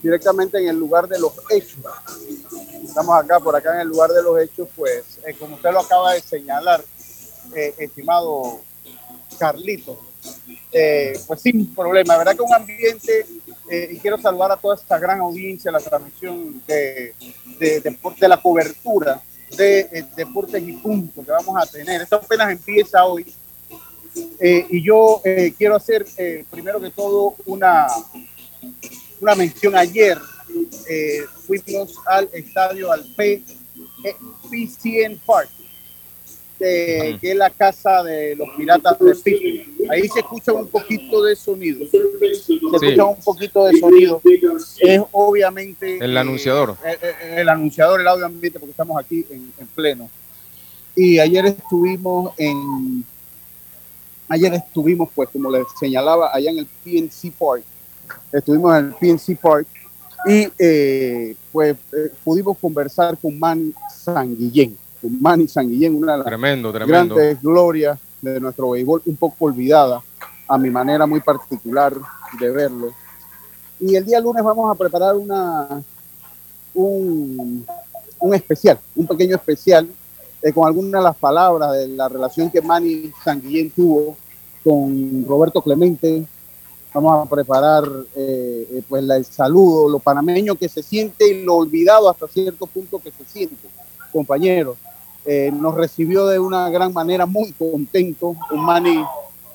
directamente 0.00 0.56
en 0.56 0.68
el 0.68 0.78
lugar 0.78 1.08
de 1.08 1.18
los 1.18 1.32
hechos. 1.50 1.80
Estamos 2.80 3.18
acá, 3.18 3.40
por 3.40 3.56
acá 3.56 3.74
en 3.74 3.80
el 3.80 3.88
lugar 3.88 4.10
de 4.10 4.22
los 4.22 4.40
hechos, 4.40 4.68
pues 4.76 5.18
eh, 5.26 5.34
como 5.36 5.56
usted 5.56 5.72
lo 5.72 5.80
acaba 5.80 6.12
de 6.12 6.20
señalar, 6.20 6.80
eh, 7.56 7.74
estimado 7.76 8.60
Carlito. 9.36 9.98
Eh, 10.70 11.18
pues 11.26 11.40
sin 11.40 11.74
problema, 11.74 12.16
verdad 12.18 12.36
que 12.36 12.42
un 12.42 12.54
ambiente, 12.54 13.26
eh, 13.68 13.88
y 13.90 13.98
quiero 13.98 14.16
saludar 14.16 14.52
a 14.52 14.56
toda 14.56 14.76
esta 14.76 14.96
gran 15.00 15.18
audiencia, 15.18 15.72
la 15.72 15.80
transmisión 15.80 16.62
de, 16.68 17.16
de, 17.58 17.80
de, 17.80 18.28
la 18.28 18.40
cobertura 18.40 19.20
de, 19.56 19.80
eh, 19.80 20.04
Deportes 20.14 20.62
y 20.62 20.74
Punto 20.74 21.24
que 21.24 21.32
vamos 21.32 21.56
a 21.60 21.66
tener. 21.66 22.00
Esto 22.00 22.14
apenas 22.14 22.52
empieza 22.52 23.04
hoy. 23.04 23.26
Y 24.40 24.82
yo 24.82 25.22
quiero 25.56 25.76
hacer 25.76 26.06
primero 26.50 26.80
que 26.80 26.90
todo 26.90 27.34
una, 27.46 27.86
una 29.20 29.34
mención. 29.34 29.76
Ayer 29.76 30.18
fuimos 31.46 31.94
al 32.06 32.28
estadio, 32.32 32.92
al 32.92 33.04
P, 33.14 33.42
PCN 34.50 35.20
Park 35.24 35.50
que 36.58 37.18
es 37.22 37.36
la 37.36 37.50
casa 37.50 38.02
de 38.02 38.34
los 38.36 38.48
piratas 38.56 38.98
de 38.98 39.14
Pittsburgh. 39.14 39.90
Ahí 39.90 40.08
se 40.08 40.20
escucha 40.20 40.52
un 40.52 40.66
poquito 40.68 41.22
de 41.22 41.36
sonido. 41.36 41.86
Se 41.90 41.98
escucha 42.66 43.04
un 43.04 43.20
poquito 43.22 43.64
de 43.64 43.78
sonido. 43.78 44.20
Es 44.80 45.00
obviamente... 45.12 45.98
El 45.98 46.16
anunciador. 46.16 46.76
Eh, 46.84 46.98
eh, 47.00 47.12
eh, 47.22 47.34
el, 47.38 47.48
anunciador, 47.48 48.00
el 48.00 48.08
audio 48.08 48.26
ambiente, 48.26 48.58
porque 48.58 48.72
estamos 48.72 49.00
aquí 49.00 49.24
en, 49.30 49.52
pleno. 49.74 50.10
Y 50.96 51.18
ayer 51.18 51.46
estuvimos 51.46 52.32
en... 52.36 53.04
Ayer 54.28 54.54
estuvimos, 54.54 55.08
pues, 55.14 55.28
como 55.30 55.50
les 55.50 55.66
señalaba, 55.78 56.30
allá 56.34 56.50
en 56.50 56.58
el 56.58 56.66
PNC 56.66 57.32
Park. 57.38 57.62
Estuvimos 58.32 58.76
en 58.76 58.86
el 58.86 58.94
PNC 58.94 59.36
Park 59.40 59.66
y 60.26 60.48
pues 61.52 61.76
pudimos 62.24 62.58
conversar 62.58 63.16
con 63.18 63.38
Man 63.38 63.72
Sanguillén 63.90 64.76
Manny 65.02 65.48
Sanguillén, 65.48 65.94
una 65.94 66.12
de 66.12 66.18
las 66.18 66.26
tremendo, 66.26 66.72
grandes 66.72 67.40
glorias 67.40 67.98
de 68.20 68.40
nuestro 68.40 68.70
béisbol, 68.70 69.02
un 69.06 69.16
poco 69.16 69.46
olvidada 69.46 70.02
a 70.46 70.58
mi 70.58 70.70
manera 70.70 71.06
muy 71.06 71.20
particular 71.20 71.94
de 72.38 72.50
verlo. 72.50 72.92
Y 73.80 73.94
el 73.94 74.04
día 74.04 74.20
lunes 74.20 74.42
vamos 74.42 74.70
a 74.70 74.74
preparar 74.74 75.14
una, 75.14 75.82
un, 76.74 77.64
un 78.18 78.34
especial, 78.34 78.78
un 78.96 79.06
pequeño 79.06 79.36
especial, 79.36 79.88
eh, 80.42 80.52
con 80.52 80.66
algunas 80.66 81.00
de 81.00 81.04
las 81.04 81.16
palabras 81.16 81.72
de 81.72 81.88
la 81.88 82.08
relación 82.08 82.50
que 82.50 82.62
Manny 82.62 83.12
Sanguillén 83.24 83.70
tuvo 83.70 84.16
con 84.68 85.24
Roberto 85.26 85.62
Clemente. 85.62 86.24
Vamos 86.92 87.26
a 87.26 87.30
preparar 87.30 87.84
eh, 88.16 88.66
eh, 88.70 88.82
pues 88.88 89.08
el 89.08 89.24
saludo, 89.24 89.88
lo 89.88 89.98
panameño 89.98 90.56
que 90.56 90.68
se 90.68 90.82
siente 90.82 91.28
y 91.28 91.44
lo 91.44 91.56
olvidado 91.56 92.08
hasta 92.08 92.26
cierto 92.28 92.66
punto 92.66 92.98
que 92.98 93.10
se 93.10 93.24
siente, 93.24 93.68
compañeros. 94.12 94.76
Eh, 95.24 95.52
nos 95.52 95.74
recibió 95.74 96.26
de 96.26 96.38
una 96.38 96.70
gran 96.70 96.92
manera, 96.92 97.26
muy 97.26 97.52
contento, 97.52 98.34
un 98.50 98.64
Manny 98.64 99.04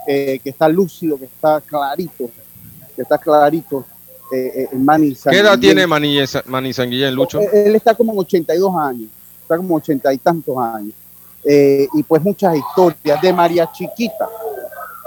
que 0.06 0.42
está 0.44 0.68
lúcido, 0.68 1.18
que 1.18 1.26
está 1.26 1.62
clarito, 1.62 2.30
que 2.96 3.02
está 3.02 3.18
clarito. 3.18 3.86
Eh, 4.32 4.68
Manny 4.74 5.16
¿Qué 5.16 5.38
edad 5.40 5.58
tiene 5.58 5.88
Manny, 5.88 6.20
Manny 6.46 6.74
Sanguillén, 6.74 7.16
Lucho? 7.16 7.40
Él, 7.40 7.76
está 7.76 7.96
como 7.96 8.14
en 8.14 8.20
82 8.20 8.76
años, 8.76 9.10
está 9.44 9.58
como 9.58 9.76
80 9.76 10.14
y 10.14 10.18
tantos 10.18 10.58
años. 10.58 10.94
y 11.46 12.04
pues 12.04 12.22
muchas 12.24 12.56
historias, 12.56 13.22
de 13.22 13.34
María 13.34 13.70
Chiquita 13.72 14.28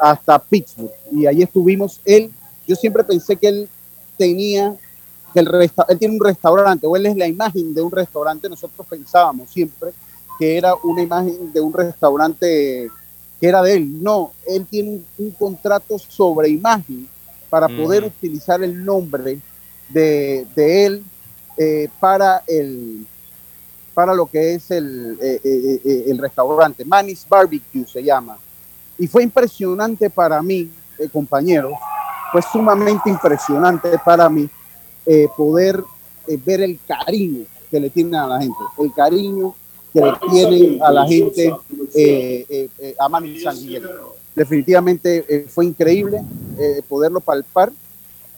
hasta 0.01 0.38
Pittsburgh. 0.38 0.92
Y 1.11 1.27
ahí 1.27 1.42
estuvimos, 1.42 2.01
él, 2.05 2.31
yo 2.66 2.77
siempre 2.77 3.03
pensé 3.03 3.37
que 3.37 3.49
él 3.49 3.68
tenía 4.16 4.77
que 5.33 5.40
el 5.40 5.70
él 5.88 5.99
tiene 5.99 6.14
un 6.14 6.25
restaurante, 6.25 6.87
o 6.87 6.96
él 6.96 7.07
es 7.07 7.16
la 7.16 7.27
imagen 7.27 7.75
de 7.75 7.83
un 7.83 7.90
restaurante, 7.90 8.49
nosotros 8.49 8.87
pensábamos 8.88 9.51
siempre 9.51 9.92
que 10.38 10.57
era 10.57 10.75
una 10.83 11.03
imagen 11.03 11.53
de 11.53 11.61
un 11.61 11.72
restaurante 11.72 12.90
que 13.40 13.46
era 13.46 13.62
de 13.62 13.75
él. 13.75 14.03
No, 14.03 14.33
él 14.46 14.66
tiene 14.66 15.01
un, 15.18 15.31
contrato 15.33 15.99
sobre 15.99 16.49
imagen 16.49 17.09
para 17.51 17.68
poder 17.68 18.05
utilizar 18.05 18.62
el 18.62 18.85
nombre 18.85 19.38
de, 19.88 20.46
él 20.57 21.05
eh, 21.57 21.88
para, 22.01 22.42
el, 22.46 23.07
para 23.97 24.15
lo 24.15 24.27
que 24.27 24.55
es 24.55 24.71
el, 24.71 25.19
eh, 25.23 25.41
eh, 25.43 26.05
el 26.09 26.19
restaurante. 26.19 26.85
Manny's 26.85 27.27
Barbecue 27.27 27.87
se 27.87 28.03
llama. 28.05 28.37
Y 28.99 29.07
fue 29.07 29.23
impresionante 29.23 30.11
para 30.11 30.43
mí, 30.43 30.71
compañero, 31.11 31.73
fue 32.31 32.43
sumamente 32.43 33.09
impresionante 33.09 33.99
para 34.05 34.29
mí 34.29 34.49
poder 35.37 35.83
ver 36.45 36.61
el 36.61 36.79
cariño 36.87 37.45
que 37.71 37.81
le 37.81 37.91
tienen 37.91 38.15
a 38.17 38.27
la 38.27 38.41
gente, 38.41 38.59
el 38.79 38.93
cariño 38.93 39.55
que 39.93 40.03
tienen 40.31 40.83
a 40.83 40.93
la 40.93 41.07
gente 41.07 41.55
eh, 41.95 42.47
eh, 42.49 42.69
eh, 42.79 42.95
a 42.99 43.09
Manny 43.09 43.41
San 43.41 43.57
Definitivamente 44.35 45.47
fue 45.49 45.65
increíble 45.65 46.21
poderlo 46.89 47.21
palpar 47.21 47.73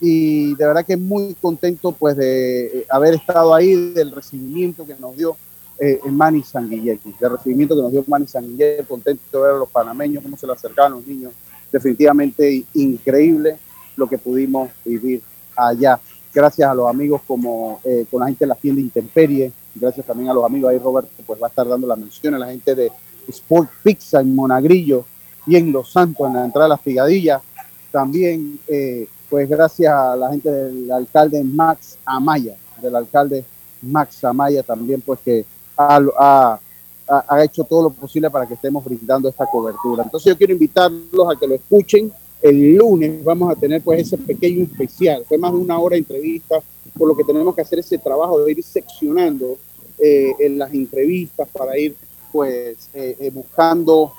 y 0.00 0.54
de 0.54 0.64
verdad 0.64 0.86
que 0.86 0.96
muy 0.96 1.34
contento 1.40 1.90
pues 1.90 2.16
de 2.16 2.86
haber 2.88 3.14
estado 3.14 3.52
ahí, 3.52 3.74
del 3.92 4.12
recibimiento 4.12 4.86
que 4.86 4.94
nos 4.94 5.16
dio 5.16 5.36
eh, 5.80 6.00
Manny 6.10 6.42
del 6.52 7.30
recibimiento 7.30 7.76
que 7.76 7.82
nos 7.82 7.92
dio 7.92 8.04
Manny 8.06 8.26
San 8.26 8.44
contento 8.86 9.38
de 9.38 9.46
ver 9.46 9.54
a 9.54 9.58
los 9.58 9.70
panameños, 9.70 10.22
cómo 10.22 10.36
se 10.36 10.46
le 10.46 10.52
acercaban 10.52 10.92
los 10.92 11.06
niños. 11.06 11.32
Definitivamente 11.70 12.64
increíble 12.74 13.58
lo 13.96 14.08
que 14.08 14.18
pudimos 14.18 14.70
vivir 14.84 15.22
allá. 15.56 16.00
Gracias 16.32 16.68
a 16.68 16.74
los 16.74 16.88
amigos 16.88 17.22
como 17.26 17.80
con 18.10 18.20
la 18.20 18.26
gente 18.26 18.44
de 18.44 18.48
la 18.48 18.54
tienda 18.54 18.80
Intemperie, 18.80 19.52
gracias 19.74 20.06
también 20.06 20.30
a 20.30 20.34
los 20.34 20.44
amigos 20.44 20.70
ahí, 20.70 20.78
Roberto, 20.78 21.10
pues 21.26 21.40
va 21.40 21.46
a 21.46 21.50
estar 21.50 21.66
dando 21.66 21.86
la 21.86 21.96
mención 21.96 22.34
a 22.34 22.38
la 22.38 22.48
gente 22.48 22.74
de 22.74 22.90
Sport 23.28 23.70
Pizza 23.82 24.20
en 24.20 24.34
Monagrillo 24.34 25.04
y 25.46 25.56
en 25.56 25.72
Los 25.72 25.92
Santos, 25.92 26.26
en 26.26 26.34
la 26.34 26.44
entrada 26.44 26.66
de 26.66 26.70
las 26.70 26.80
Pigadillas. 26.80 27.42
También, 27.90 28.58
eh, 28.68 29.08
pues 29.30 29.48
gracias 29.48 29.92
a 29.92 30.16
la 30.16 30.30
gente 30.30 30.50
del 30.50 30.90
alcalde 30.90 31.42
Max 31.44 31.98
Amaya, 32.04 32.56
del 32.80 32.96
alcalde 32.96 33.44
Max 33.82 34.24
Amaya 34.24 34.62
también, 34.62 35.00
pues 35.00 35.20
que 35.20 35.44
ha, 35.78 36.60
ha, 37.08 37.44
hecho 37.44 37.64
todo 37.64 37.84
lo 37.84 37.90
posible 37.90 38.30
para 38.30 38.46
que 38.46 38.54
estemos 38.54 38.84
brindando 38.84 39.28
esta 39.28 39.46
cobertura. 39.46 40.02
Entonces 40.02 40.32
yo 40.32 40.36
quiero 40.36 40.52
invitarlos 40.52 41.30
a 41.30 41.38
que 41.38 41.46
lo 41.46 41.54
escuchen. 41.54 42.12
El 42.42 42.76
lunes 42.76 43.24
vamos 43.24 43.50
a 43.50 43.56
tener 43.56 43.82
pues 43.82 44.00
ese 44.00 44.18
pequeño 44.18 44.64
especial. 44.64 45.24
Fue 45.26 45.38
más 45.38 45.52
de 45.52 45.58
una 45.58 45.78
hora 45.78 45.94
de 45.94 46.00
entrevista, 46.00 46.60
por 46.96 47.08
lo 47.08 47.16
que 47.16 47.24
tenemos 47.24 47.54
que 47.54 47.62
hacer 47.62 47.78
ese 47.78 47.98
trabajo 47.98 48.40
de 48.40 48.52
ir 48.52 48.62
seccionando 48.62 49.56
eh, 49.98 50.34
en 50.38 50.58
las 50.58 50.72
entrevistas 50.72 51.48
para 51.48 51.78
ir 51.78 51.96
pues 52.30 52.88
eh, 52.92 53.16
eh, 53.18 53.30
buscando 53.30 54.12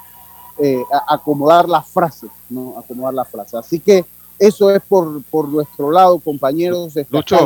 acomodar 1.08 1.70
las 1.70 1.88
frases, 1.88 2.30
¿no? 2.50 2.78
Acomodar 2.78 3.14
las 3.14 3.30
frases. 3.30 3.54
Así 3.54 3.80
que 3.80 4.04
eso 4.38 4.70
es 4.70 4.82
por, 4.82 5.24
por 5.24 5.48
nuestro 5.48 5.90
lado, 5.90 6.20
compañeros. 6.20 6.96
Lucho, 7.10 7.38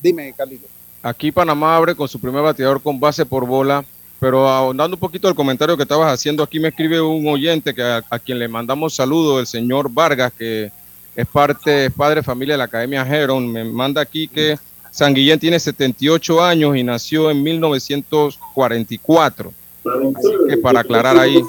dime, 0.00 0.32
Carlito. 0.32 0.66
Aquí 1.06 1.30
Panamá 1.30 1.76
abre 1.76 1.94
con 1.94 2.08
su 2.08 2.18
primer 2.18 2.42
bateador 2.42 2.82
con 2.82 2.98
base 2.98 3.24
por 3.24 3.46
bola 3.46 3.84
Pero 4.18 4.48
ahondando 4.48 4.96
un 4.96 5.00
poquito 5.00 5.28
el 5.28 5.36
comentario 5.36 5.76
que 5.76 5.84
estabas 5.84 6.12
haciendo, 6.12 6.42
aquí 6.42 6.58
me 6.58 6.66
escribe 6.68 7.00
un 7.00 7.28
oyente 7.28 7.72
que 7.72 7.80
a, 7.80 8.02
quien 8.18 8.40
le 8.40 8.48
mandamos 8.48 8.94
saludos, 8.94 9.38
el 9.38 9.46
señor 9.46 9.88
Vargas, 9.88 10.32
que 10.36 10.72
es 11.14 11.26
parte, 11.28 11.86
es 11.86 11.92
padre 11.92 12.24
familia 12.24 12.54
de 12.54 12.58
la 12.58 12.64
Academia 12.64 13.06
Heron. 13.06 13.52
Me 13.52 13.62
manda 13.62 14.00
aquí 14.00 14.26
que 14.26 14.58
San 14.90 15.14
Guillén 15.14 15.38
tiene 15.38 15.60
78 15.60 16.42
años 16.42 16.76
y 16.76 16.82
nació 16.82 17.30
en 17.30 17.40
1944. 17.40 19.52
Así 19.84 20.28
que 20.48 20.56
para 20.56 20.80
aclarar 20.80 21.16
ahí, 21.18 21.40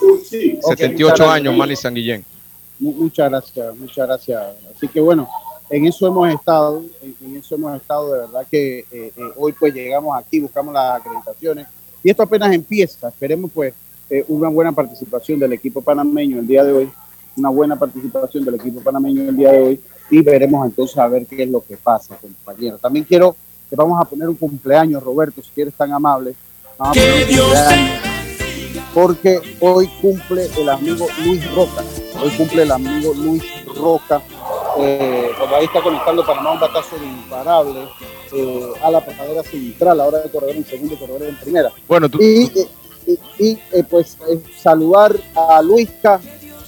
78 0.69 1.31
años, 1.31 1.57
Manny 1.57 1.75
San 1.75 1.95
Guillén. 1.95 2.23
Muchas 2.77 3.31
gracias, 3.31 3.75
muchas 3.75 4.05
gracias. 4.05 4.43
Así 4.75 4.87
que 4.87 5.01
bueno, 5.01 5.27
en 5.69 5.85
eso 5.85 6.07
hemos 6.07 6.29
estado, 6.29 6.83
en, 7.01 7.35
eso 7.35 7.55
hemos 7.55 7.75
estado, 7.75 8.13
de 8.13 8.19
verdad 8.19 8.47
que 8.49 8.79
eh, 8.79 8.85
eh, 8.91 9.11
hoy 9.35 9.53
pues 9.53 9.73
llegamos 9.73 10.17
aquí, 10.17 10.39
buscamos 10.39 10.73
las 10.73 11.01
acreditaciones 11.01 11.67
y 12.03 12.09
esto 12.09 12.23
apenas 12.23 12.53
empieza. 12.53 13.09
Esperemos 13.09 13.51
pues 13.53 13.73
eh, 14.09 14.23
una 14.27 14.49
buena 14.49 14.71
participación 14.71 15.39
del 15.39 15.53
equipo 15.53 15.81
panameño 15.81 16.39
el 16.39 16.47
día 16.47 16.63
de 16.63 16.71
hoy, 16.71 16.91
una 17.35 17.49
buena 17.49 17.75
participación 17.75 18.45
del 18.45 18.55
equipo 18.55 18.81
panameño 18.81 19.23
el 19.23 19.35
día 19.35 19.51
de 19.51 19.61
hoy 19.61 19.81
y 20.09 20.21
veremos 20.21 20.65
entonces 20.65 20.97
a 20.97 21.07
ver 21.07 21.25
qué 21.25 21.43
es 21.43 21.49
lo 21.49 21.61
que 21.61 21.75
pasa, 21.75 22.15
compañeros. 22.15 22.79
También 22.79 23.03
quiero 23.03 23.35
que 23.69 23.75
vamos 23.75 24.01
a 24.01 24.05
poner 24.05 24.29
un 24.29 24.35
cumpleaños, 24.35 25.03
Roberto, 25.03 25.41
si 25.41 25.49
quieres 25.51 25.73
tan 25.73 25.91
amable. 25.91 26.33
porque 28.93 29.41
hoy 29.59 29.87
cumple 30.01 30.47
el 30.57 30.69
amigo 30.69 31.07
Luis 31.25 31.53
Roca. 31.53 31.83
Hoy 32.23 32.29
cumple 32.37 32.63
el 32.63 32.71
amigo 32.71 33.13
Luis 33.13 33.43
Roca. 33.75 34.21
Eh, 34.79 35.31
ahí 35.55 35.65
está 35.65 35.81
conectando 35.81 36.25
Panamá 36.25 36.51
un 36.53 36.59
batazo 36.59 36.97
imparable 36.97 37.87
eh, 38.33 38.73
a 38.83 38.91
la 38.91 39.05
pasadera 39.05 39.43
central, 39.43 40.01
ahora 40.01 40.19
de 40.19 40.29
corredor 40.29 40.55
en 40.55 40.65
segundo 40.65 40.93
y 40.93 40.97
corredor 40.97 41.23
en 41.23 41.35
primera. 41.37 41.71
Bueno, 41.87 42.07
Y, 42.19 42.51
y, 43.39 43.59
eh, 43.71 43.83
pues 43.89 44.17
eh, 44.29 44.39
saludar 44.57 45.15
a 45.35 45.61
Luisca 45.61 46.19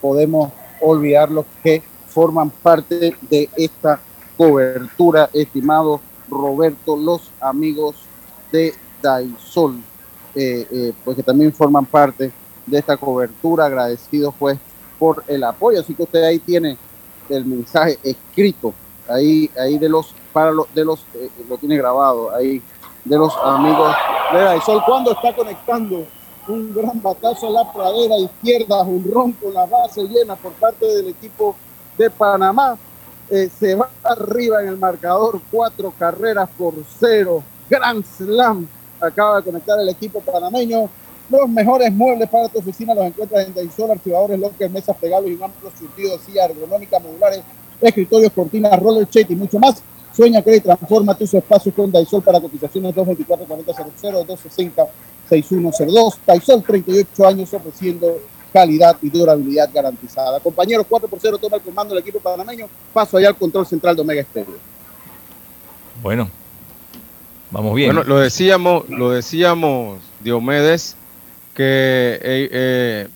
podemos 0.00 0.52
olvidar 0.80 1.30
los 1.30 1.46
que 1.62 1.82
forman 2.08 2.50
parte 2.50 3.16
de 3.30 3.48
esta 3.56 4.00
cobertura, 4.36 5.30
estimado 5.32 6.00
Roberto, 6.28 6.96
los 6.96 7.30
amigos 7.40 7.96
de 8.50 8.74
Daisol, 9.00 9.76
eh, 10.34 10.66
eh, 10.70 10.92
pues 11.04 11.16
que 11.16 11.22
también 11.22 11.52
forman 11.52 11.86
parte 11.86 12.32
de 12.66 12.78
esta 12.78 12.96
cobertura, 12.96 13.66
agradecidos 13.66 14.34
pues 14.38 14.58
por 14.98 15.24
el 15.28 15.44
apoyo, 15.44 15.80
así 15.80 15.94
que 15.94 16.02
usted 16.02 16.22
ahí 16.22 16.38
tiene 16.38 16.76
el 17.28 17.44
mensaje 17.44 17.98
escrito 18.02 18.74
ahí, 19.08 19.50
ahí 19.58 19.78
de 19.78 19.88
los, 19.88 20.14
para 20.32 20.50
los, 20.50 20.72
de 20.74 20.84
los, 20.84 21.00
eh, 21.14 21.30
lo 21.48 21.56
tiene 21.58 21.76
grabado 21.76 22.34
ahí, 22.34 22.62
de 23.04 23.18
los 23.18 23.32
amigos 23.44 23.94
de 24.32 24.60
Sol 24.64 24.82
cuando 24.86 25.12
está 25.12 25.34
conectando 25.34 26.06
un 26.48 26.74
gran 26.74 27.00
batazo 27.02 27.48
a 27.48 27.50
la 27.50 27.72
pradera 27.72 28.16
izquierda, 28.16 28.82
un 28.82 29.08
ron 29.12 29.32
con 29.32 29.52
la 29.54 29.66
base 29.66 30.02
llena 30.04 30.36
por 30.36 30.52
parte 30.52 30.86
del 30.86 31.08
equipo 31.08 31.54
de 31.96 32.10
Panamá. 32.10 32.76
Eh, 33.30 33.48
se 33.58 33.74
va 33.74 33.88
arriba 34.02 34.62
en 34.62 34.68
el 34.68 34.76
marcador, 34.76 35.40
cuatro 35.50 35.92
carreras 35.98 36.48
por 36.58 36.74
cero. 36.98 37.42
Grand 37.70 38.04
Slam 38.04 38.66
acaba 39.00 39.36
de 39.36 39.44
conectar 39.44 39.78
el 39.80 39.88
equipo 39.88 40.20
panameño. 40.20 40.88
Los 41.30 41.48
mejores 41.48 41.92
muebles 41.92 42.28
para 42.28 42.48
tu 42.48 42.58
oficina 42.58 42.94
los 42.94 43.06
encuentras 43.06 43.46
en 43.46 43.54
Daisol, 43.54 43.90
archivadores, 43.90 44.38
lockers, 44.38 44.70
mesas 44.70 44.96
pegables 44.96 45.32
y 45.32 45.34
un 45.36 45.42
amplio 45.44 45.70
surtido 45.78 46.16
de 46.16 46.24
sillas 46.24 46.50
ergonómicas 46.50 47.02
modulares, 47.02 47.42
escritorios, 47.80 48.32
cortinas, 48.32 48.78
roller 48.80 49.08
shade 49.10 49.32
y 49.32 49.36
mucho 49.36 49.58
más. 49.58 49.82
Sueña, 50.14 50.42
que 50.42 50.56
y 50.56 50.60
transforma 50.60 51.16
tus 51.16 51.32
espacios 51.32 51.74
con 51.74 51.90
Daisol 51.90 52.22
para 52.22 52.40
cotizaciones 52.40 52.94
224 52.94 53.46
4000 53.46 54.26
260 54.26 54.86
6102. 55.28 56.18
Daisol, 56.26 56.62
38 56.62 57.26
años 57.26 57.54
ofreciendo 57.54 58.18
calidad 58.52 58.96
y 59.00 59.08
durabilidad 59.08 59.70
garantizada. 59.72 60.38
Compañeros, 60.40 60.86
4 60.88 61.08
por 61.08 61.18
0 61.20 61.38
toma 61.38 61.56
el 61.56 61.62
comando 61.62 61.94
del 61.94 62.02
equipo 62.02 62.20
panameño. 62.20 62.66
Paso 62.92 63.16
allá 63.16 63.28
al 63.28 63.36
control 63.36 63.66
central 63.66 63.96
de 63.96 64.02
Omega 64.02 64.22
Stereo. 64.22 64.56
Bueno, 66.02 66.28
vamos 67.50 67.74
bien. 67.74 67.94
Bueno, 67.94 68.08
lo 68.08 68.18
decíamos, 68.18 68.88
lo 68.90 69.10
decíamos, 69.10 70.00
Diomedes, 70.20 70.96
que 71.54 72.18
eh, 72.22 72.48
eh, 72.50 73.08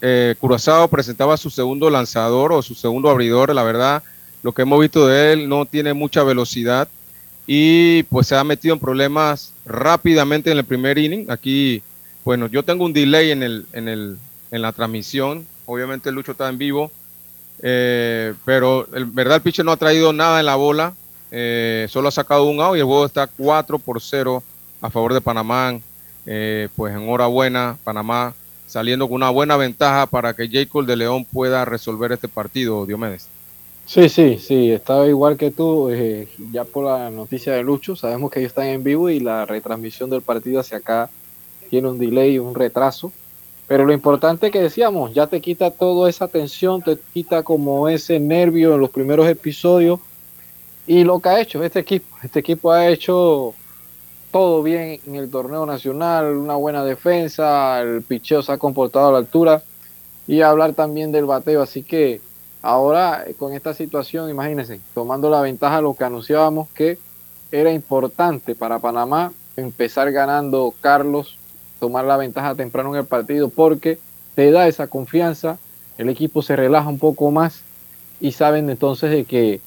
eh, 0.00 0.34
Curazao 0.38 0.88
presentaba 0.88 1.36
su 1.36 1.50
segundo 1.50 1.90
lanzador 1.90 2.52
o 2.52 2.62
su 2.62 2.74
segundo 2.74 3.10
abridor, 3.10 3.54
la 3.54 3.62
verdad, 3.62 4.02
lo 4.42 4.52
que 4.52 4.62
hemos 4.62 4.80
visto 4.80 5.06
de 5.06 5.32
él 5.32 5.48
no 5.48 5.66
tiene 5.66 5.92
mucha 5.92 6.22
velocidad 6.22 6.88
y 7.46 8.04
pues 8.04 8.28
se 8.28 8.36
ha 8.36 8.44
metido 8.44 8.74
en 8.74 8.80
problemas 8.80 9.52
rápidamente 9.64 10.50
en 10.50 10.58
el 10.58 10.64
primer 10.64 10.98
inning. 10.98 11.30
Aquí, 11.30 11.82
bueno, 12.24 12.46
yo 12.46 12.62
tengo 12.62 12.84
un 12.84 12.92
delay 12.92 13.30
en, 13.30 13.42
el, 13.42 13.66
en, 13.72 13.88
el, 13.88 14.16
en 14.50 14.62
la 14.62 14.72
transmisión, 14.72 15.46
obviamente 15.66 16.12
Lucho 16.12 16.32
está 16.32 16.48
en 16.48 16.58
vivo, 16.58 16.90
pero 17.60 18.88
el 18.92 19.04
verdad 19.06 19.36
el 19.36 19.42
pitcher 19.42 19.64
no 19.64 19.72
ha 19.72 19.76
traído 19.76 20.12
nada 20.12 20.40
en 20.40 20.46
la 20.46 20.56
bola, 20.56 20.94
solo 21.88 22.08
ha 22.08 22.12
sacado 22.12 22.44
un 22.44 22.60
out 22.60 22.76
y 22.76 22.80
el 22.80 22.84
juego 22.84 23.06
está 23.06 23.26
4 23.26 23.78
por 23.78 24.00
0 24.00 24.42
a 24.80 24.90
favor 24.90 25.14
de 25.14 25.20
Panamá 25.20 25.78
eh, 26.26 26.68
pues 26.76 26.94
enhorabuena, 26.94 27.78
Panamá 27.84 28.34
saliendo 28.66 29.06
con 29.06 29.16
una 29.16 29.28
buena 29.28 29.58
ventaja 29.58 30.06
para 30.06 30.32
que 30.32 30.48
Jacob 30.48 30.86
de 30.86 30.96
León 30.96 31.26
pueda 31.26 31.66
resolver 31.66 32.10
este 32.12 32.26
partido, 32.26 32.86
Diomedes. 32.86 33.28
Sí, 33.84 34.08
sí, 34.08 34.38
sí, 34.38 34.70
estaba 34.70 35.06
igual 35.06 35.36
que 35.36 35.50
tú, 35.50 35.90
eh, 35.90 36.28
ya 36.52 36.64
por 36.64 36.86
la 36.86 37.10
noticia 37.10 37.52
de 37.52 37.62
Lucho, 37.62 37.96
sabemos 37.96 38.30
que 38.30 38.38
ellos 38.38 38.50
están 38.50 38.66
en 38.66 38.82
vivo 38.82 39.10
y 39.10 39.20
la 39.20 39.44
retransmisión 39.44 40.08
del 40.08 40.22
partido 40.22 40.60
hacia 40.60 40.78
acá 40.78 41.10
tiene 41.68 41.88
un 41.88 41.98
delay, 41.98 42.38
un 42.38 42.54
retraso, 42.54 43.12
Pero 43.66 43.86
lo 43.86 43.92
importante 43.94 44.50
que 44.50 44.60
decíamos, 44.60 45.14
ya 45.14 45.26
te 45.26 45.40
quita 45.40 45.70
toda 45.70 46.10
esa 46.10 46.28
tensión, 46.28 46.82
te 46.82 46.98
quita 47.14 47.42
como 47.42 47.88
ese 47.88 48.20
nervio 48.20 48.74
en 48.74 48.80
los 48.80 48.90
primeros 48.90 49.26
episodios. 49.26 49.98
Y 50.86 51.04
lo 51.04 51.20
que 51.20 51.28
ha 51.30 51.40
hecho 51.40 51.62
este 51.64 51.78
equipo, 51.78 52.14
este 52.22 52.40
equipo 52.40 52.72
ha 52.72 52.88
hecho 52.88 53.54
todo 54.32 54.62
bien 54.62 54.98
en 55.06 55.14
el 55.14 55.30
torneo 55.30 55.66
nacional, 55.66 56.36
una 56.36 56.56
buena 56.56 56.84
defensa, 56.84 57.80
el 57.82 58.02
picheo 58.02 58.42
se 58.42 58.50
ha 58.50 58.58
comportado 58.58 59.10
a 59.10 59.12
la 59.12 59.18
altura 59.18 59.62
y 60.26 60.40
hablar 60.40 60.72
también 60.72 61.12
del 61.12 61.26
bateo. 61.26 61.60
Así 61.62 61.82
que 61.82 62.20
ahora 62.62 63.26
con 63.38 63.52
esta 63.52 63.74
situación, 63.74 64.30
imagínense, 64.30 64.80
tomando 64.94 65.28
la 65.28 65.42
ventaja, 65.42 65.82
lo 65.82 65.94
que 65.94 66.04
anunciábamos 66.04 66.70
que 66.70 66.98
era 67.52 67.70
importante 67.70 68.54
para 68.54 68.78
Panamá 68.78 69.32
empezar 69.56 70.10
ganando 70.10 70.72
Carlos, 70.80 71.36
tomar 71.78 72.06
la 72.06 72.16
ventaja 72.16 72.54
temprano 72.54 72.94
en 72.94 73.00
el 73.00 73.06
partido 73.06 73.50
porque 73.50 73.98
te 74.34 74.50
da 74.50 74.66
esa 74.66 74.86
confianza, 74.86 75.58
el 75.98 76.08
equipo 76.08 76.40
se 76.40 76.56
relaja 76.56 76.88
un 76.88 76.98
poco 76.98 77.30
más 77.30 77.60
y 78.18 78.32
saben 78.32 78.70
entonces 78.70 79.10
de 79.10 79.24
que 79.24 79.60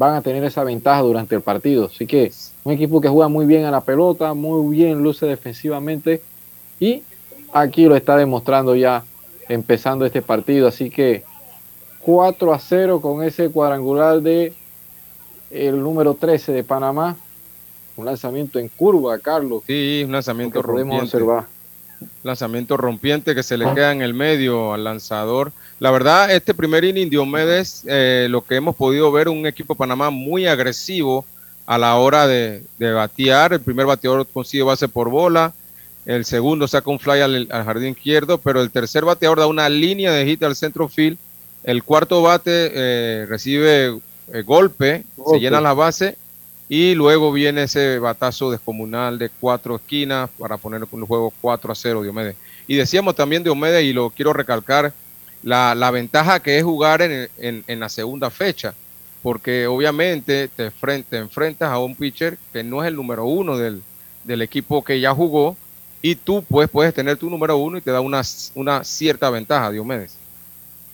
van 0.00 0.14
a 0.14 0.22
tener 0.22 0.42
esa 0.44 0.64
ventaja 0.64 1.02
durante 1.02 1.34
el 1.34 1.42
partido. 1.42 1.90
Así 1.92 2.06
que 2.06 2.32
un 2.64 2.72
equipo 2.72 3.02
que 3.02 3.08
juega 3.10 3.28
muy 3.28 3.44
bien 3.44 3.66
a 3.66 3.70
la 3.70 3.82
pelota, 3.82 4.32
muy 4.32 4.74
bien 4.74 5.02
luce 5.02 5.26
defensivamente 5.26 6.22
y 6.80 7.02
aquí 7.52 7.84
lo 7.84 7.94
está 7.94 8.16
demostrando 8.16 8.74
ya 8.74 9.04
empezando 9.46 10.06
este 10.06 10.22
partido. 10.22 10.68
Así 10.68 10.88
que 10.88 11.22
4 12.00 12.54
a 12.54 12.58
0 12.58 13.02
con 13.02 13.22
ese 13.22 13.50
cuadrangular 13.50 14.22
de 14.22 14.54
el 15.50 15.82
número 15.82 16.14
13 16.14 16.52
de 16.52 16.64
Panamá. 16.64 17.18
Un 17.94 18.06
lanzamiento 18.06 18.58
en 18.58 18.68
curva, 18.68 19.18
Carlos. 19.18 19.64
Sí, 19.66 20.00
un 20.06 20.12
lanzamiento 20.12 20.62
rompiente. 20.62 21.04
Observar. 21.04 21.44
Lanzamiento 22.22 22.76
rompiente 22.76 23.34
que 23.34 23.42
se 23.42 23.56
le 23.56 23.72
queda 23.74 23.92
en 23.92 24.02
el 24.02 24.14
medio 24.14 24.74
al 24.74 24.84
lanzador. 24.84 25.52
La 25.78 25.90
verdad, 25.90 26.30
este 26.30 26.54
primer 26.54 26.84
inning 26.84 27.08
Diomedes, 27.08 27.82
eh, 27.86 28.26
lo 28.30 28.42
que 28.42 28.56
hemos 28.56 28.76
podido 28.76 29.10
ver, 29.10 29.28
un 29.28 29.46
equipo 29.46 29.74
de 29.74 29.78
Panamá 29.78 30.10
muy 30.10 30.46
agresivo 30.46 31.24
a 31.66 31.78
la 31.78 31.96
hora 31.96 32.26
de, 32.26 32.62
batear. 32.78 33.52
El 33.54 33.60
primer 33.60 33.86
bateador 33.86 34.26
consigue 34.26 34.62
base 34.62 34.88
por 34.88 35.08
bola. 35.08 35.52
El 36.04 36.24
segundo 36.24 36.66
saca 36.66 36.90
un 36.90 36.98
fly 36.98 37.20
al, 37.20 37.48
jardín 37.48 37.90
izquierdo, 37.90 38.38
pero 38.38 38.60
el 38.60 38.70
tercer 38.70 39.04
bateador 39.04 39.38
da 39.38 39.46
una 39.46 39.68
línea 39.68 40.12
de 40.12 40.26
hit 40.26 40.42
al 40.42 40.56
centro 40.56 40.88
field. 40.88 41.18
El 41.62 41.82
cuarto 41.84 42.22
bate 42.22 42.72
eh, 42.74 43.26
recibe 43.28 43.98
eh, 44.32 44.42
golpe, 44.42 45.04
se 45.30 45.38
llena 45.38 45.60
la 45.60 45.74
base 45.74 46.16
y 46.72 46.94
luego 46.94 47.32
viene 47.32 47.64
ese 47.64 47.98
batazo 47.98 48.48
descomunal 48.48 49.18
de 49.18 49.28
cuatro 49.28 49.74
esquinas 49.74 50.30
para 50.38 50.56
poner 50.56 50.80
el 50.80 51.04
juego 51.04 51.32
4 51.40 51.72
a 51.72 51.74
0 51.74 52.04
Diomedes. 52.04 52.36
Y 52.68 52.76
decíamos 52.76 53.16
también 53.16 53.42
Diomedes, 53.42 53.82
y 53.82 53.92
lo 53.92 54.10
quiero 54.10 54.32
recalcar, 54.32 54.92
la, 55.42 55.74
la 55.74 55.90
ventaja 55.90 56.38
que 56.38 56.58
es 56.58 56.62
jugar 56.62 57.02
en, 57.02 57.28
en, 57.66 57.80
la 57.80 57.88
segunda 57.88 58.30
fecha, 58.30 58.72
porque 59.20 59.66
obviamente 59.66 60.46
te, 60.46 60.70
te, 60.70 61.16
enfrentas 61.18 61.72
a 61.72 61.80
un 61.80 61.96
pitcher 61.96 62.38
que 62.52 62.62
no 62.62 62.84
es 62.84 62.86
el 62.86 62.94
número 62.94 63.24
uno 63.24 63.58
del, 63.58 63.82
del 64.22 64.40
equipo 64.40 64.84
que 64.84 65.00
ya 65.00 65.12
jugó, 65.12 65.56
y 66.00 66.14
tú 66.14 66.44
pues, 66.48 66.70
puedes 66.70 66.94
tener 66.94 67.16
tu 67.16 67.28
número 67.28 67.56
uno 67.56 67.78
y 67.78 67.80
te 67.80 67.90
da 67.90 68.00
una, 68.00 68.22
una 68.54 68.84
cierta 68.84 69.28
ventaja, 69.28 69.72
Diomedes. 69.72 70.14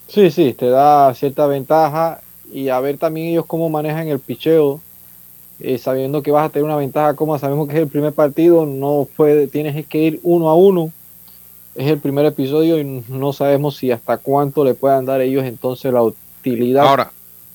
Sí, 0.08 0.30
sí, 0.30 0.54
te 0.54 0.70
da 0.70 1.12
cierta 1.12 1.46
ventaja 1.46 2.22
y 2.50 2.70
a 2.70 2.80
ver 2.80 2.96
también 2.96 3.26
ellos 3.26 3.44
cómo 3.44 3.68
manejan 3.68 4.08
el 4.08 4.20
picheo, 4.20 4.80
eh, 5.60 5.78
sabiendo 5.78 6.22
que 6.22 6.30
vas 6.30 6.46
a 6.46 6.48
tener 6.50 6.64
una 6.64 6.76
ventaja, 6.76 7.14
como 7.14 7.38
sabemos 7.38 7.68
que 7.68 7.74
es 7.74 7.80
el 7.80 7.88
primer 7.88 8.12
partido, 8.12 8.66
no 8.66 9.08
puede, 9.16 9.46
tienes 9.46 9.86
que 9.86 9.98
ir 9.98 10.20
uno 10.22 10.50
a 10.50 10.54
uno, 10.54 10.90
es 11.74 11.86
el 11.88 11.98
primer 11.98 12.26
episodio 12.26 12.78
y 12.78 13.04
no 13.08 13.32
sabemos 13.32 13.76
si 13.76 13.90
hasta 13.90 14.18
cuánto 14.18 14.64
le 14.64 14.74
puedan 14.74 15.04
dar 15.04 15.20
ellos 15.20 15.44
entonces 15.44 15.92
la 15.92 16.02
utilidad 16.02 16.86
ahora, 16.86 17.10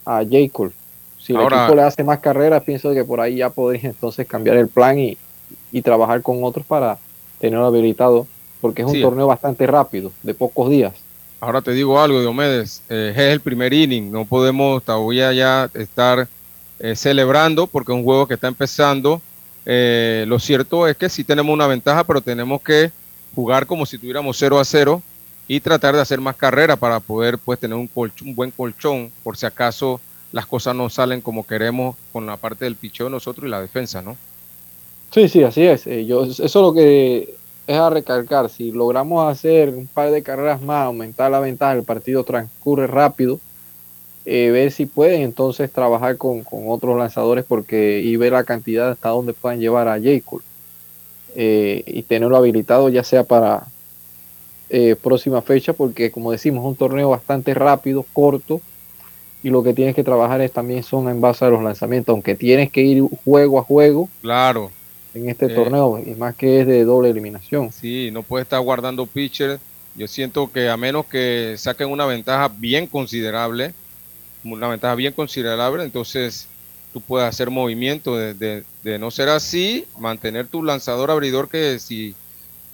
a 0.05 0.23
Jacob. 0.29 0.71
Si 1.19 1.33
el 1.33 1.41
equipo 1.41 1.75
le 1.75 1.83
hace 1.83 2.03
más 2.03 2.19
carreras, 2.19 2.63
pienso 2.63 2.91
que 2.93 3.03
por 3.03 3.21
ahí 3.21 3.37
ya 3.37 3.51
podría 3.51 3.89
entonces 3.89 4.27
cambiar 4.27 4.57
el 4.57 4.67
plan 4.67 4.97
y, 4.97 5.17
y 5.71 5.81
trabajar 5.81 6.21
con 6.23 6.43
otros 6.43 6.65
para 6.65 6.97
tenerlo 7.39 7.65
habilitado, 7.65 8.27
porque 8.59 8.81
es 8.81 8.87
un 8.87 9.01
torneo 9.01 9.27
bastante 9.27 9.67
rápido, 9.67 10.11
de 10.23 10.33
pocos 10.33 10.69
días. 10.69 10.93
Ahora 11.39 11.61
te 11.61 11.71
digo 11.71 11.99
algo, 11.99 12.21
Diomedes, 12.21 12.83
eh, 12.89 13.13
es 13.15 13.33
el 13.33 13.39
primer 13.39 13.73
inning, 13.73 14.11
no 14.11 14.25
podemos 14.25 14.83
todavía 14.83 15.33
ya 15.33 15.69
estar 15.73 16.27
eh, 16.81 16.95
celebrando 16.95 17.67
porque 17.67 17.91
es 17.91 17.97
un 17.97 18.03
juego 18.03 18.27
que 18.27 18.33
está 18.33 18.47
empezando. 18.47 19.21
Eh, 19.65 20.25
lo 20.27 20.39
cierto 20.39 20.87
es 20.87 20.97
que 20.97 21.09
sí 21.09 21.23
tenemos 21.23 21.53
una 21.53 21.67
ventaja, 21.67 22.03
pero 22.03 22.21
tenemos 22.21 22.61
que 22.61 22.91
jugar 23.35 23.65
como 23.67 23.85
si 23.85 23.97
tuviéramos 23.97 24.37
0 24.37 24.59
a 24.59 24.65
0 24.65 25.01
y 25.47 25.59
tratar 25.59 25.95
de 25.95 26.01
hacer 26.01 26.19
más 26.19 26.35
carrera 26.35 26.75
para 26.75 26.99
poder 26.99 27.37
pues 27.37 27.59
tener 27.59 27.77
un, 27.77 27.89
un 27.95 28.35
buen 28.35 28.51
colchón 28.51 29.11
por 29.23 29.37
si 29.37 29.45
acaso 29.45 30.01
las 30.31 30.45
cosas 30.45 30.75
no 30.75 30.89
salen 30.89 31.21
como 31.21 31.45
queremos 31.45 31.95
con 32.11 32.25
la 32.25 32.37
parte 32.37 32.65
del 32.65 32.75
picheo 32.75 33.09
nosotros 33.09 33.45
y 33.45 33.49
la 33.49 33.61
defensa, 33.61 34.01
¿no? 34.01 34.17
Sí, 35.11 35.27
sí, 35.27 35.43
así 35.43 35.63
es. 35.63 35.85
yo, 35.85 36.23
eso 36.23 36.43
es 36.43 36.55
lo 36.55 36.73
que 36.73 37.35
es 37.67 37.77
a 37.77 37.89
recalcar, 37.89 38.49
si 38.49 38.71
logramos 38.71 39.29
hacer 39.29 39.69
un 39.69 39.87
par 39.87 40.11
de 40.11 40.23
carreras 40.23 40.61
más, 40.61 40.85
aumentar 40.85 41.29
la 41.29 41.39
ventaja, 41.39 41.73
el 41.73 41.83
partido 41.83 42.23
transcurre 42.23 42.87
rápido, 42.87 43.39
eh, 44.25 44.49
ver 44.51 44.71
si 44.71 44.85
pueden 44.85 45.21
entonces 45.21 45.71
trabajar 45.71 46.17
con, 46.17 46.43
otros 46.51 46.97
lanzadores 46.97 47.45
porque 47.45 48.01
y 48.03 48.15
ver 48.15 48.33
la 48.33 48.43
cantidad 48.43 48.91
hasta 48.91 49.09
donde 49.09 49.33
puedan 49.33 49.59
llevar 49.59 49.87
a 49.87 49.99
Jacob 50.01 50.41
eh, 51.35 51.83
y 51.85 52.03
tenerlo 52.03 52.37
habilitado 52.37 52.89
ya 52.89 53.03
sea 53.03 53.23
para 53.23 53.67
eh, 54.69 54.95
próxima 55.01 55.41
fecha 55.41 55.73
porque 55.73 56.11
como 56.11 56.31
decimos 56.31 56.63
es 56.63 56.67
un 56.67 56.75
torneo 56.75 57.09
bastante 57.09 57.53
rápido, 57.53 58.05
corto 58.13 58.61
y 59.43 59.49
lo 59.49 59.63
que 59.63 59.73
tienes 59.73 59.95
que 59.95 60.03
trabajar 60.03 60.41
es 60.41 60.51
también 60.51 60.83
son 60.83 61.09
en 61.09 61.19
base 61.19 61.43
a 61.45 61.49
los 61.49 61.63
lanzamientos, 61.63 62.13
aunque 62.13 62.35
tienes 62.35 62.71
que 62.71 62.81
ir 62.81 63.01
juego 63.23 63.57
a 63.57 63.63
juego. 63.63 64.07
Claro 64.21 64.69
en 65.13 65.29
este 65.29 65.47
eh, 65.47 65.49
torneo, 65.49 66.01
y 66.05 66.11
más 66.15 66.35
que 66.35 66.61
es 66.61 66.67
de 66.67 66.83
doble 66.83 67.09
eliminación. 67.09 67.71
Sí, 67.71 68.09
no 68.11 68.23
puede 68.23 68.43
estar 68.43 68.61
guardando 68.61 69.05
pitcher. 69.05 69.59
Yo 69.95 70.07
siento 70.07 70.51
que 70.51 70.69
a 70.69 70.77
menos 70.77 71.05
que 71.05 71.55
saquen 71.57 71.89
una 71.89 72.05
ventaja 72.05 72.49
bien 72.57 72.87
considerable, 72.87 73.73
una 74.43 74.67
ventaja 74.67 74.95
bien 74.95 75.13
considerable, 75.13 75.83
entonces 75.83 76.47
tú 76.93 77.01
puedes 77.01 77.27
hacer 77.27 77.49
movimiento 77.49 78.17
de, 78.17 78.63
no 78.99 79.11
ser 79.11 79.29
así, 79.29 79.85
mantener 79.97 80.47
tu 80.47 80.63
lanzador 80.63 81.11
abridor 81.11 81.49
que 81.49 81.79
si, 81.79 82.15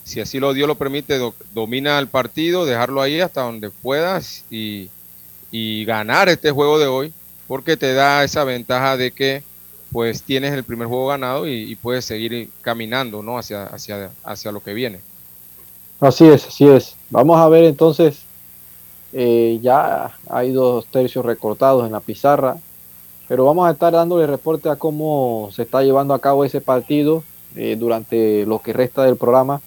si 0.04 0.20
así 0.20 0.40
lo 0.40 0.54
Dios 0.54 0.68
lo 0.68 0.76
permite, 0.76 1.20
domina 1.54 2.00
el 2.00 2.08
partido, 2.08 2.66
dejarlo 2.66 3.02
ahí 3.02 3.22
hasta 3.22 3.42
donde 3.42 3.70
puedas 3.70 4.44
y, 4.50 4.90
y 5.52 5.86
ganar 5.86 6.30
este 6.30 6.52
juego 6.52 6.80
de 6.80 6.88
hoy, 6.88 7.14
porque 7.48 7.78
te 7.78 7.94
da 7.94 8.24
esa 8.24 8.44
ventaja 8.44 8.98
de 8.98 9.12
que 9.12 9.44
pues 9.92 10.24
tienes 10.24 10.54
el 10.54 10.64
primer 10.64 10.88
juego 10.88 11.08
ganado 11.08 11.48
y, 11.48 11.76
puedes 11.76 12.06
seguir 12.06 12.50
caminando 12.62 13.24
¿no? 13.24 13.38
hacia, 13.38 13.64
hacia, 13.64 14.12
hacia 14.24 14.52
lo 14.52 14.62
que 14.62 14.74
viene. 14.74 15.00
Así 16.00 16.28
es, 16.28 16.46
así 16.46 16.68
es. 16.68 16.96
Vamos 17.10 17.40
a 17.40 17.48
ver 17.48 17.64
entonces, 17.64 18.20
eh, 19.14 19.60
ya 19.62 20.16
hay 20.30 20.52
dos 20.52 20.86
tercios 20.88 21.26
recortados 21.26 21.86
en 21.86 21.92
la 21.92 22.00
pizarra, 22.00 22.58
pero 23.28 23.46
vamos 23.46 23.68
a 23.68 23.72
estar 23.72 23.94
dándole 23.94 24.28
reporte 24.28 24.70
a 24.70 24.76
cómo 24.76 25.50
se 25.54 25.64
está 25.64 25.84
llevando 25.84 26.14
a 26.14 26.20
cabo 26.20 26.46
ese 26.46 26.62
partido 26.62 27.24
eh, 27.56 27.76
durante 27.78 28.46
lo 28.46 28.60
que 28.62 28.74
resta 28.74 29.04
del 29.04 29.18
programa. 29.18 29.62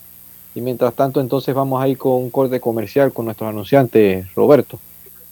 Y 0.54 0.60
mientras 0.60 0.94
tanto, 0.94 1.20
entonces 1.20 1.54
vamos 1.54 1.82
a 1.82 1.88
ir 1.88 1.96
con 1.96 2.12
un 2.12 2.30
corte 2.30 2.60
comercial 2.60 3.12
con 3.12 3.26
nuestro 3.26 3.46
anunciante 3.46 4.26
Roberto. 4.34 4.78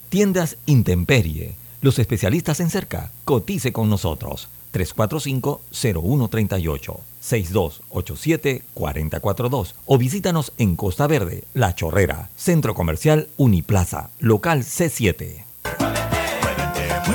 Tiendas 0.09 0.57
Intemperie, 0.67 1.57
los 1.81 1.99
especialistas 1.99 2.61
en 2.61 2.71
cerca, 2.71 3.11
cotice 3.25 3.73
con 3.73 3.91
nosotros 3.91 4.49
345-0138, 4.73 7.01
6287-4042 7.23 9.75
o 9.87 9.99
visítanos 9.99 10.53
en 10.59 10.77
Costa 10.77 11.07
Verde, 11.07 11.45
La 11.55 11.75
Chorrera, 11.75 12.29
Centro 12.37 12.75
Comercial 12.75 13.29
Uniplaza, 13.37 14.11
local 14.19 14.65
C7. 14.65 15.45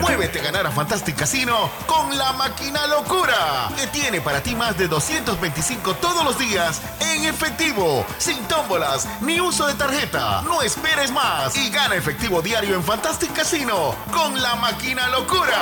Muévete 0.02 0.40
a 0.40 0.44
ganar 0.44 0.66
a 0.66 0.72
Fantastic 0.72 1.16
Casino 1.16 1.70
con 1.86 2.18
la 2.18 2.34
máquina 2.34 2.88
locura, 2.88 3.70
que 3.76 3.88
tiene 3.88 4.22
para 4.22 4.42
ti 4.42 4.56
más 4.56 4.78
de 4.78 4.88
225 4.88 5.96
todos 5.96 6.26
los 6.26 6.38
días 6.38 6.82
en 7.00 7.26
efectivo, 7.26 8.06
sin 8.18 8.38
tómbolas 8.48 9.08
ni 9.22 9.40
uso 9.40 9.68
de 9.68 9.76
tarjeta. 9.76 10.42
No 10.44 10.62
esperes 10.62 11.12
más 11.12 11.56
y 11.56 11.70
gana 11.70 11.96
efectivo 11.96 12.42
diario 12.42 12.76
en 12.76 12.84
Fantastic 12.84 13.34
Casino 13.34 13.96
con 14.12 14.42
la 14.42 14.56
máquina 14.56 15.08
locura. 15.10 15.62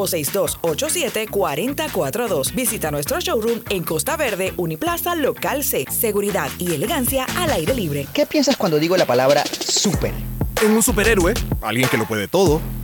6287-4042. 0.07 2.53
Visita 2.53 2.91
nuestro 2.91 3.19
showroom 3.19 3.61
en 3.69 3.83
Costa 3.83 4.17
Verde, 4.17 4.53
Uniplaza, 4.57 5.15
Local 5.15 5.63
C. 5.63 5.85
Seguridad 5.89 6.49
y 6.57 6.73
elegancia 6.73 7.25
al 7.37 7.51
aire 7.51 7.73
libre. 7.73 8.07
¿Qué 8.13 8.25
piensas 8.25 8.57
cuando 8.57 8.79
digo 8.79 8.97
la 8.97 9.05
palabra 9.05 9.43
super? 9.45 10.11
En 10.61 10.71
un 10.71 10.83
superhéroe, 10.83 11.33
alguien 11.61 11.87
que 11.89 11.97
lo 11.97 12.05
puede 12.05 12.27
todo. 12.27 12.61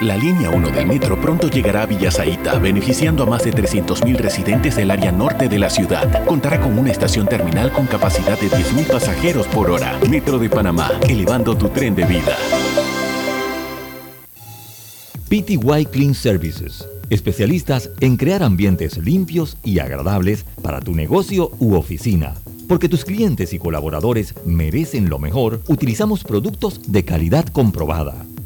La 0.00 0.16
línea 0.16 0.48
1 0.48 0.70
del 0.70 0.86
metro 0.86 1.20
pronto 1.20 1.50
llegará 1.50 1.82
a 1.82 1.86
Villasaita, 1.86 2.58
beneficiando 2.58 3.24
a 3.24 3.26
más 3.26 3.44
de 3.44 3.52
300.000 3.52 4.16
residentes 4.16 4.76
del 4.76 4.90
área 4.90 5.12
norte 5.12 5.46
de 5.46 5.58
la 5.58 5.68
ciudad. 5.68 6.24
Contará 6.24 6.58
con 6.58 6.78
una 6.78 6.90
estación 6.90 7.26
terminal 7.26 7.70
con 7.70 7.86
capacidad 7.86 8.40
de 8.40 8.48
10.000 8.48 8.86
pasajeros 8.86 9.46
por 9.48 9.70
hora. 9.70 10.00
Metro 10.08 10.38
de 10.38 10.48
Panamá, 10.48 10.90
elevando 11.06 11.54
tu 11.54 11.68
tren 11.68 11.94
de 11.94 12.06
vida. 12.06 12.34
PTY 15.28 15.84
Clean 15.90 16.14
Services, 16.14 16.88
especialistas 17.10 17.90
en 18.00 18.16
crear 18.16 18.42
ambientes 18.42 18.96
limpios 18.96 19.58
y 19.62 19.80
agradables 19.80 20.46
para 20.62 20.80
tu 20.80 20.94
negocio 20.94 21.50
u 21.58 21.74
oficina. 21.74 22.36
Porque 22.68 22.88
tus 22.88 23.04
clientes 23.04 23.52
y 23.52 23.58
colaboradores 23.58 24.34
merecen 24.46 25.10
lo 25.10 25.18
mejor, 25.18 25.60
utilizamos 25.68 26.24
productos 26.24 26.80
de 26.90 27.04
calidad 27.04 27.44
comprobada. 27.48 28.24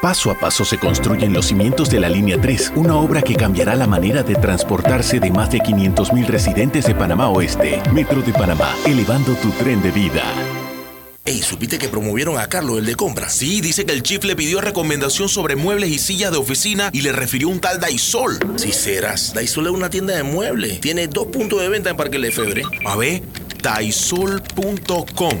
Paso 0.00 0.30
a 0.30 0.38
paso 0.38 0.64
se 0.64 0.78
construyen 0.78 1.32
los 1.32 1.46
cimientos 1.46 1.90
de 1.90 1.98
la 1.98 2.08
Línea 2.08 2.40
3, 2.40 2.74
una 2.76 2.94
obra 2.94 3.20
que 3.20 3.34
cambiará 3.34 3.74
la 3.74 3.88
manera 3.88 4.22
de 4.22 4.36
transportarse 4.36 5.18
de 5.18 5.32
más 5.32 5.50
de 5.50 5.58
500.000 5.58 6.24
residentes 6.26 6.86
de 6.86 6.94
Panamá 6.94 7.28
Oeste. 7.30 7.82
Metro 7.92 8.22
de 8.22 8.32
Panamá, 8.32 8.76
elevando 8.86 9.34
tu 9.34 9.50
tren 9.50 9.82
de 9.82 9.90
vida. 9.90 10.22
Ey, 11.24 11.42
¿supiste 11.42 11.78
que 11.78 11.88
promovieron 11.88 12.38
a 12.38 12.46
Carlos, 12.46 12.78
el 12.78 12.86
de 12.86 12.94
compra? 12.94 13.28
Sí, 13.28 13.60
dice 13.60 13.84
que 13.84 13.92
el 13.92 14.04
chief 14.04 14.22
le 14.22 14.36
pidió 14.36 14.60
recomendación 14.60 15.28
sobre 15.28 15.56
muebles 15.56 15.90
y 15.90 15.98
sillas 15.98 16.30
de 16.30 16.38
oficina 16.38 16.90
y 16.92 17.02
le 17.02 17.10
refirió 17.10 17.48
un 17.48 17.58
tal 17.58 17.80
Daisol. 17.80 18.38
Si 18.54 18.70
serás, 18.70 19.34
Daisol 19.34 19.66
es 19.66 19.72
una 19.72 19.90
tienda 19.90 20.14
de 20.14 20.22
muebles. 20.22 20.80
Tiene 20.80 21.08
dos 21.08 21.26
puntos 21.26 21.60
de 21.60 21.68
venta 21.68 21.90
en 21.90 21.96
Parque 21.96 22.20
Lefebvre. 22.20 22.62
A 22.86 22.94
ver, 22.94 23.22
daisol.com. 23.64 25.40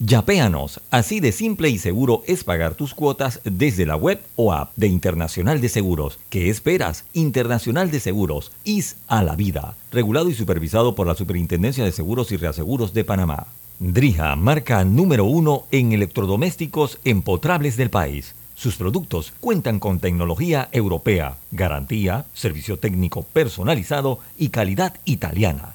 Yapéanos, 0.00 0.80
así 0.92 1.18
de 1.18 1.32
simple 1.32 1.70
y 1.70 1.78
seguro 1.78 2.22
es 2.28 2.44
pagar 2.44 2.76
tus 2.76 2.94
cuotas 2.94 3.40
desde 3.42 3.84
la 3.84 3.96
web 3.96 4.20
o 4.36 4.52
app 4.52 4.70
de 4.76 4.86
Internacional 4.86 5.60
de 5.60 5.68
Seguros. 5.68 6.20
¿Qué 6.30 6.50
esperas? 6.50 7.04
Internacional 7.14 7.90
de 7.90 7.98
Seguros, 7.98 8.52
IS 8.62 8.94
a 9.08 9.24
la 9.24 9.34
vida, 9.34 9.74
regulado 9.90 10.30
y 10.30 10.34
supervisado 10.34 10.94
por 10.94 11.08
la 11.08 11.16
Superintendencia 11.16 11.84
de 11.84 11.90
Seguros 11.90 12.30
y 12.30 12.36
Reaseguros 12.36 12.94
de 12.94 13.02
Panamá. 13.02 13.48
Drija, 13.80 14.36
marca 14.36 14.84
número 14.84 15.24
uno 15.24 15.64
en 15.72 15.92
electrodomésticos 15.92 17.00
empotrables 17.04 17.76
del 17.76 17.90
país. 17.90 18.36
Sus 18.54 18.76
productos 18.76 19.32
cuentan 19.40 19.80
con 19.80 19.98
tecnología 19.98 20.68
europea, 20.70 21.38
garantía, 21.50 22.26
servicio 22.34 22.76
técnico 22.78 23.24
personalizado 23.24 24.20
y 24.38 24.50
calidad 24.50 24.94
italiana. 25.04 25.74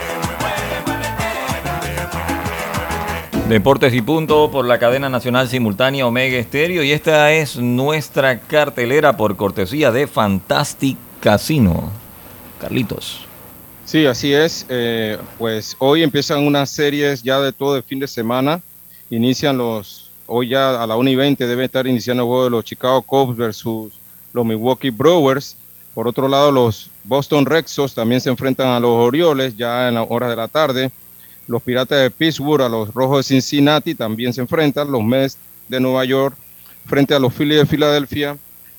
Deportes 3.51 3.93
y 3.93 4.01
punto 4.01 4.49
por 4.49 4.65
la 4.65 4.79
cadena 4.79 5.09
nacional 5.09 5.49
simultánea 5.49 6.07
Omega 6.07 6.37
Estéreo 6.37 6.83
y 6.83 6.93
esta 6.93 7.33
es 7.33 7.57
nuestra 7.57 8.39
cartelera 8.39 9.17
por 9.17 9.35
cortesía 9.35 9.91
de 9.91 10.07
Fantastic 10.07 10.97
Casino. 11.19 11.91
Carlitos. 12.61 13.25
Sí, 13.83 14.05
así 14.05 14.31
es. 14.31 14.65
Eh, 14.69 15.17
pues 15.37 15.75
hoy 15.79 16.01
empiezan 16.01 16.47
unas 16.47 16.69
series 16.69 17.23
ya 17.23 17.41
de 17.41 17.51
todo 17.51 17.75
el 17.75 17.83
fin 17.83 17.99
de 17.99 18.07
semana. 18.07 18.61
Inician 19.09 19.57
los, 19.57 20.09
hoy 20.27 20.47
ya 20.47 20.81
a 20.81 20.87
la 20.87 20.95
1 20.95 21.09
y 21.09 21.15
20 21.17 21.45
debe 21.45 21.65
estar 21.65 21.85
iniciando 21.85 22.23
el 22.23 22.27
juego 22.27 22.43
de 22.45 22.51
los 22.51 22.63
Chicago 22.63 23.01
Cubs 23.01 23.35
versus 23.35 23.91
los 24.31 24.45
Milwaukee 24.45 24.91
Brewers. 24.91 25.57
Por 25.93 26.07
otro 26.07 26.29
lado, 26.29 26.53
los 26.53 26.89
Boston 27.03 27.45
Red 27.45 27.65
Sox 27.67 27.95
también 27.95 28.21
se 28.21 28.29
enfrentan 28.29 28.67
a 28.67 28.79
los 28.79 28.91
Orioles 28.91 29.57
ya 29.57 29.89
en 29.89 29.95
la 29.95 30.03
hora 30.03 30.29
de 30.29 30.37
la 30.37 30.47
tarde. 30.47 30.89
Los 31.51 31.61
Piratas 31.63 32.01
de 32.01 32.09
Pittsburgh 32.09 32.61
a 32.61 32.69
los 32.69 32.93
Rojos 32.93 33.17
de 33.27 33.35
Cincinnati 33.35 33.93
también 33.93 34.31
se 34.31 34.39
enfrentan. 34.39 34.89
Los 34.89 35.03
Mets 35.03 35.37
de 35.67 35.81
Nueva 35.81 36.05
York 36.05 36.33
frente 36.85 37.13
a 37.13 37.19
los 37.19 37.33
Phillies 37.33 37.59
de 37.59 37.65
Filadelfia. 37.65 38.37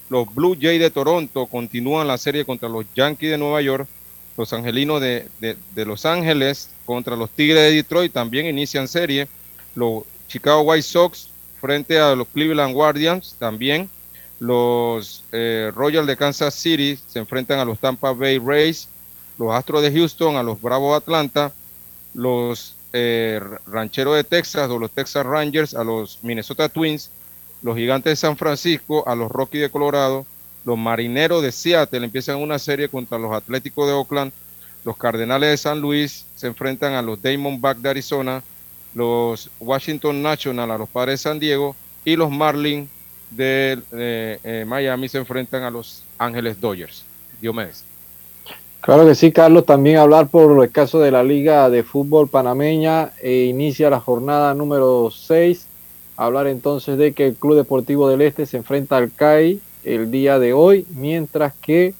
Los 0.08 0.34
Blue 0.34 0.56
Jays 0.58 0.80
de 0.80 0.90
Toronto 0.90 1.44
continúan 1.44 2.08
la 2.08 2.16
serie 2.16 2.46
contra 2.46 2.70
los 2.70 2.86
Yankees 2.94 3.30
de 3.30 3.36
Nueva 3.36 3.60
York. 3.60 3.86
Los 4.38 4.54
Angelinos 4.54 5.02
de, 5.02 5.28
Los 5.74 6.06
Ángeles 6.06 6.70
contra 6.86 7.14
los 7.14 7.28
Tigres 7.28 7.60
de 7.60 7.76
Detroit 7.76 8.10
también 8.10 8.46
inician 8.46 8.88
serie. 8.88 9.28
Los 9.74 10.04
Chicago 10.26 10.62
White 10.62 10.80
Sox 10.80 11.28
frente 11.60 11.98
a 11.98 12.14
los 12.14 12.26
Cleveland 12.28 12.72
Guardians 12.72 13.36
también. 13.38 13.90
Los 14.40 15.24
eh, 15.30 15.70
Royals 15.74 16.06
de 16.06 16.16
Kansas 16.16 16.54
City 16.54 16.98
se 17.06 17.18
enfrentan 17.18 17.58
a 17.58 17.66
los 17.66 17.78
Tampa 17.78 18.12
Bay 18.12 18.38
Rays. 18.38 18.88
Los 19.38 19.52
Astros 19.52 19.82
de 19.82 19.92
Houston 19.92 20.36
a 20.36 20.42
los 20.42 20.58
Bravos 20.58 20.92
de 20.92 20.96
Atlanta 20.96 21.52
los 22.14 22.76
eh, 22.92 23.40
Rancheros 23.66 24.16
de 24.16 24.24
Texas 24.24 24.68
o 24.70 24.78
los 24.78 24.90
Texas 24.90 25.24
Rangers 25.24 25.74
a 25.74 25.84
los 25.84 26.18
Minnesota 26.22 26.68
Twins, 26.68 27.10
los 27.62 27.76
Gigantes 27.76 28.10
de 28.12 28.16
San 28.16 28.36
Francisco 28.36 29.04
a 29.06 29.14
los 29.14 29.30
Rockies 29.30 29.62
de 29.62 29.70
Colorado, 29.70 30.26
los 30.64 30.78
Marineros 30.78 31.42
de 31.42 31.52
Seattle 31.52 32.04
empiezan 32.04 32.36
una 32.36 32.58
serie 32.58 32.88
contra 32.88 33.18
los 33.18 33.32
Atléticos 33.32 33.86
de 33.86 33.94
Oakland, 33.94 34.32
los 34.84 34.96
Cardenales 34.96 35.50
de 35.50 35.56
San 35.56 35.80
Luis 35.80 36.26
se 36.34 36.46
enfrentan 36.46 36.94
a 36.94 37.02
los 37.02 37.22
Diamondbacks 37.22 37.82
de 37.82 37.90
Arizona, 37.90 38.42
los 38.94 39.50
Washington 39.60 40.22
National 40.22 40.70
a 40.70 40.78
los 40.78 40.88
Padres 40.88 41.20
de 41.20 41.22
San 41.22 41.38
Diego 41.38 41.74
y 42.04 42.16
los 42.16 42.30
Marlins 42.30 42.88
de 43.30 43.78
eh, 43.92 44.64
Miami 44.66 45.08
se 45.08 45.18
enfrentan 45.18 45.62
a 45.62 45.70
los 45.70 46.02
Ángeles 46.18 46.60
Dodgers. 46.60 47.04
Diomedes. 47.40 47.91
Claro 48.82 49.06
que 49.06 49.14
sí, 49.14 49.30
Carlos. 49.30 49.64
También 49.64 49.98
hablar 49.98 50.26
por 50.26 50.60
el 50.60 50.72
caso 50.72 50.98
de 50.98 51.12
la 51.12 51.22
Liga 51.22 51.70
de 51.70 51.84
Fútbol 51.84 52.26
Panameña. 52.26 53.12
E 53.22 53.44
inicia 53.44 53.88
la 53.88 54.00
jornada 54.00 54.54
número 54.54 55.08
6. 55.08 55.68
Hablar 56.16 56.48
entonces 56.48 56.98
de 56.98 57.12
que 57.12 57.28
el 57.28 57.36
Club 57.36 57.54
Deportivo 57.54 58.08
del 58.08 58.22
Este 58.22 58.44
se 58.44 58.56
enfrenta 58.56 58.96
al 58.96 59.12
CAI 59.12 59.60
el 59.84 60.10
día 60.10 60.40
de 60.40 60.52
hoy, 60.52 60.84
mientras 60.96 61.54
que 61.54 61.94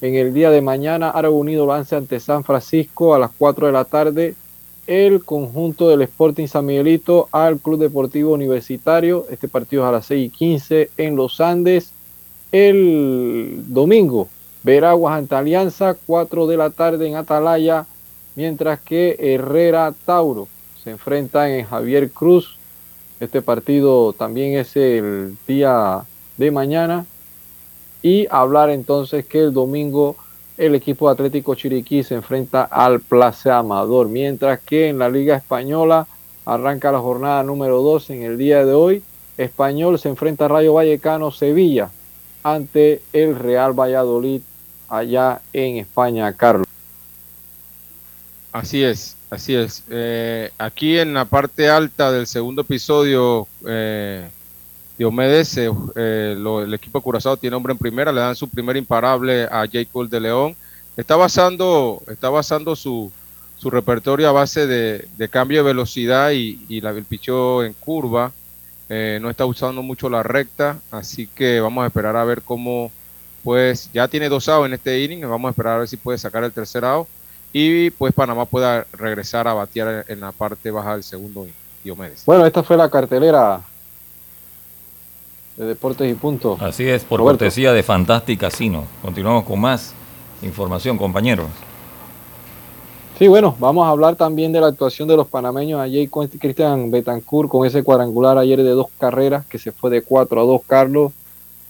en 0.00 0.14
el 0.14 0.32
día 0.32 0.50
de 0.50 0.60
mañana 0.60 1.10
Aro 1.10 1.32
Unido 1.32 1.66
lance 1.66 1.96
ante 1.96 2.20
San 2.20 2.44
Francisco 2.44 3.16
a 3.16 3.18
las 3.18 3.32
4 3.36 3.66
de 3.66 3.72
la 3.72 3.84
tarde 3.84 4.36
el 4.86 5.24
conjunto 5.24 5.88
del 5.88 6.02
Sporting 6.02 6.46
San 6.46 6.66
Miguelito 6.66 7.28
al 7.32 7.58
Club 7.58 7.80
Deportivo 7.80 8.32
Universitario. 8.32 9.26
Este 9.28 9.48
partido 9.48 9.82
es 9.82 9.88
a 9.88 9.92
las 9.92 10.06
6 10.06 10.26
y 10.26 10.30
15 10.30 10.90
en 10.98 11.16
los 11.16 11.40
Andes. 11.40 11.90
El 12.52 13.64
domingo 13.66 14.28
Veraguas 14.62 15.18
ante 15.18 15.34
Alianza, 15.34 15.96
4 16.06 16.46
de 16.46 16.56
la 16.56 16.70
tarde 16.70 17.08
en 17.08 17.16
Atalaya, 17.16 17.86
mientras 18.34 18.80
que 18.80 19.16
Herrera 19.18 19.94
Tauro 20.04 20.48
se 20.82 20.90
enfrentan 20.90 21.50
en 21.50 21.66
Javier 21.66 22.10
Cruz. 22.10 22.56
Este 23.20 23.42
partido 23.42 24.12
también 24.12 24.56
es 24.56 24.76
el 24.76 25.36
día 25.46 26.02
de 26.36 26.50
mañana. 26.50 27.06
Y 28.02 28.26
hablar 28.30 28.70
entonces 28.70 29.26
que 29.26 29.40
el 29.40 29.52
domingo 29.52 30.16
el 30.58 30.74
equipo 30.74 31.08
Atlético 31.08 31.54
Chiriquí 31.54 32.02
se 32.02 32.16
enfrenta 32.16 32.64
al 32.64 33.00
Plaza 33.00 33.58
Amador, 33.58 34.08
mientras 34.08 34.58
que 34.58 34.88
en 34.88 34.98
la 34.98 35.08
Liga 35.08 35.36
Española 35.36 36.06
arranca 36.44 36.90
la 36.90 36.98
jornada 36.98 37.44
número 37.44 37.80
2 37.80 38.10
en 38.10 38.22
el 38.24 38.36
día 38.36 38.64
de 38.64 38.72
hoy. 38.72 39.02
Español 39.36 40.00
se 40.00 40.08
enfrenta 40.08 40.46
a 40.46 40.48
Rayo 40.48 40.74
Vallecano 40.74 41.30
Sevilla 41.30 41.90
ante 42.42 43.02
el 43.12 43.36
Real 43.36 43.72
Valladolid 43.72 44.42
allá 44.88 45.40
en 45.52 45.78
España, 45.78 46.32
Carlos. 46.32 46.66
Así 48.52 48.82
es, 48.82 49.16
así 49.30 49.54
es. 49.54 49.84
Eh, 49.90 50.50
aquí 50.58 50.98
en 50.98 51.14
la 51.14 51.24
parte 51.24 51.68
alta 51.68 52.10
del 52.10 52.26
segundo 52.26 52.62
episodio, 52.62 53.46
eh, 53.66 54.28
Diomedes, 54.96 55.56
eh, 55.58 56.36
el 56.36 56.74
equipo 56.74 57.00
Curazao 57.00 57.36
tiene 57.36 57.54
hombre 57.54 57.72
en 57.72 57.78
primera, 57.78 58.10
le 58.10 58.20
dan 58.20 58.34
su 58.34 58.48
primer 58.48 58.76
imparable 58.76 59.44
a 59.44 59.66
Jacob 59.70 60.08
de 60.08 60.20
León. 60.20 60.56
Está 60.96 61.14
basando, 61.14 62.02
está 62.08 62.30
basando 62.30 62.74
su, 62.74 63.12
su 63.56 63.70
repertorio 63.70 64.28
a 64.28 64.32
base 64.32 64.66
de, 64.66 65.28
cambio 65.28 65.58
de 65.58 65.68
velocidad 65.68 66.30
y, 66.32 66.64
y 66.68 66.80
la, 66.80 66.90
el 66.90 67.04
pichó 67.04 67.62
en 67.62 67.74
curva. 67.74 68.32
Eh, 68.88 69.18
no 69.20 69.28
está 69.28 69.44
usando 69.44 69.82
mucho 69.82 70.08
la 70.08 70.22
recta, 70.22 70.78
así 70.90 71.26
que 71.26 71.60
vamos 71.60 71.84
a 71.84 71.88
esperar 71.88 72.16
a 72.16 72.24
ver 72.24 72.40
cómo, 72.40 72.90
pues 73.44 73.90
ya 73.92 74.08
tiene 74.08 74.28
dos 74.28 74.48
outs 74.48 74.66
en 74.66 74.74
este 74.74 75.00
inning, 75.02 75.22
vamos 75.22 75.48
a 75.48 75.50
esperar 75.50 75.74
a 75.74 75.78
ver 75.78 75.88
si 75.88 75.96
puede 75.96 76.18
sacar 76.18 76.44
el 76.44 76.52
tercer 76.52 76.84
out 76.84 77.08
y 77.52 77.90
pues 77.90 78.12
Panamá 78.12 78.44
pueda 78.44 78.86
regresar 78.92 79.48
a 79.48 79.54
batear 79.54 80.04
en 80.08 80.20
la 80.20 80.32
parte 80.32 80.70
baja 80.70 80.92
del 80.92 81.02
segundo 81.02 81.42
inning. 81.42 81.54
Diomedes. 81.84 82.24
Bueno, 82.26 82.44
esta 82.46 82.62
fue 82.62 82.76
la 82.76 82.90
cartelera 82.90 83.60
de 85.56 85.64
Deportes 85.64 86.10
y 86.10 86.14
Puntos. 86.14 86.60
Así 86.60 86.88
es, 86.88 87.04
por 87.04 87.20
cortesía 87.20 87.72
de 87.72 87.82
Fantastic 87.82 88.40
Casino. 88.40 88.84
Continuamos 89.02 89.44
con 89.44 89.60
más 89.60 89.94
información, 90.42 90.96
compañeros. 90.96 91.46
Sí, 93.18 93.26
bueno, 93.26 93.56
vamos 93.58 93.84
a 93.84 93.90
hablar 93.90 94.14
también 94.14 94.52
de 94.52 94.60
la 94.60 94.68
actuación 94.68 95.08
de 95.08 95.16
los 95.16 95.26
panameños 95.26 95.80
ayer 95.80 96.08
con 96.08 96.28
Cristian 96.28 96.92
Betancourt 96.92 97.48
con 97.48 97.66
ese 97.66 97.82
cuadrangular 97.82 98.38
ayer 98.38 98.62
de 98.62 98.70
dos 98.70 98.86
carreras 98.96 99.44
que 99.46 99.58
se 99.58 99.72
fue 99.72 99.90
de 99.90 100.02
4 100.02 100.40
a 100.40 100.44
2, 100.44 100.60
Carlos 100.68 101.12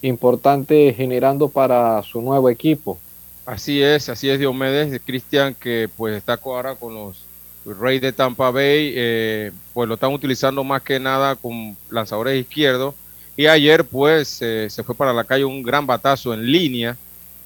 importante 0.01 0.93
generando 0.95 1.49
para 1.49 2.01
su 2.03 2.21
nuevo 2.21 2.49
equipo. 2.49 2.99
Así 3.45 3.81
es, 3.81 4.09
así 4.09 4.29
es 4.29 4.39
Diomedes, 4.39 5.01
Cristian 5.03 5.55
que 5.55 5.89
pues 5.97 6.15
está 6.15 6.39
ahora 6.43 6.75
con 6.75 6.93
los 6.93 7.25
Reyes 7.65 8.01
de 8.01 8.13
Tampa 8.13 8.51
Bay, 8.51 8.93
eh, 8.95 9.51
pues 9.73 9.87
lo 9.87 9.95
están 9.95 10.13
utilizando 10.13 10.63
más 10.63 10.81
que 10.81 10.99
nada 10.99 11.35
con 11.35 11.75
lanzadores 11.89 12.39
izquierdos 12.39 12.95
y 13.35 13.47
ayer 13.47 13.85
pues 13.85 14.41
eh, 14.41 14.67
se 14.69 14.83
fue 14.83 14.95
para 14.95 15.13
la 15.13 15.23
calle 15.23 15.45
un 15.45 15.63
gran 15.63 15.85
batazo 15.85 16.33
en 16.33 16.51
línea, 16.51 16.97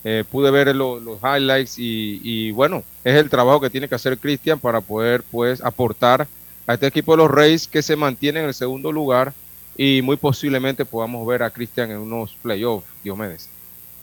eh, 0.04 0.24
pude 0.30 0.52
ver 0.52 0.76
los 0.76 1.20
highlights 1.24 1.80
y, 1.80 2.20
y, 2.24 2.52
bueno, 2.52 2.84
es 3.04 3.16
el 3.16 3.30
trabajo 3.30 3.62
que 3.62 3.70
tiene 3.70 3.88
que 3.88 3.96
hacer 3.96 4.18
Cristian 4.18 4.60
para 4.60 4.82
poder 4.82 5.24
pues 5.32 5.64
aportar 5.64 6.28
a 6.68 6.74
este 6.74 6.88
equipo 6.88 7.14
de 7.14 7.18
los 7.18 7.32
Reyes 7.32 7.68
que 7.68 7.82
se 7.82 7.96
mantiene 7.96 8.42
en 8.42 8.48
el 8.48 8.54
segundo 8.54 8.92
lugar 8.92 9.34
y 9.78 10.02
muy 10.04 10.18
posiblemente 10.18 10.86
podamos 10.86 11.26
ver 11.26 11.44
a 11.44 11.50
Cristian 11.50 11.92
en 11.92 11.98
unos 11.98 12.36
playoffs, 12.42 12.88
Diomedes. 13.04 13.50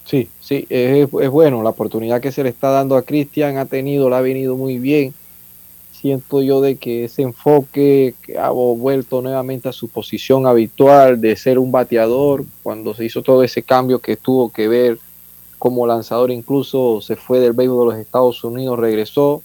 Sí, 0.05 0.29
sí, 0.41 0.67
es, 0.69 1.09
bueno 1.11 1.63
la 1.63 1.71
oportunidad 1.71 2.21
que 2.21 2.33
se 2.33 2.43
le 2.43 2.49
está 2.49 2.71
dando 2.71 2.97
a 2.97 3.03
Cristian, 3.03 3.59
ha 3.59 3.67
tenido, 3.67 4.11
la 4.11 4.19
ha 4.19 4.23
venido 4.23 4.57
muy 4.57 4.79
bien. 4.79 5.15
Siento 5.93 6.43
yo 6.43 6.61
de 6.61 6.77
que 6.77 7.05
ese 7.05 7.23
enfoque 7.23 8.15
que 8.23 8.39
ha 8.39 8.51
vuelto 8.51 9.21
nuevamente 9.21 9.69
a 9.69 9.73
su 9.73 9.89
posición 9.89 10.47
habitual 10.47 11.21
de 11.21 11.37
ser 11.37 11.59
un 11.59 11.71
bateador, 11.71 12.45
cuando 12.63 12.95
se 12.95 13.05
hizo 13.05 13.23
todo 13.23 13.45
ese 13.45 13.63
cambio 13.63 13.99
que 13.99 14.17
tuvo 14.17 14.51
que 14.51 14.67
ver 14.67 14.99
como 15.59 15.87
lanzador, 15.87 16.31
incluso 16.31 17.03
se 17.03 17.17
fue 17.17 17.39
del 17.39 17.53
béisbol 17.53 17.91
de 17.91 17.95
los 17.95 18.01
Estados 18.01 18.43
Unidos, 18.43 18.79
regresó, 18.79 19.43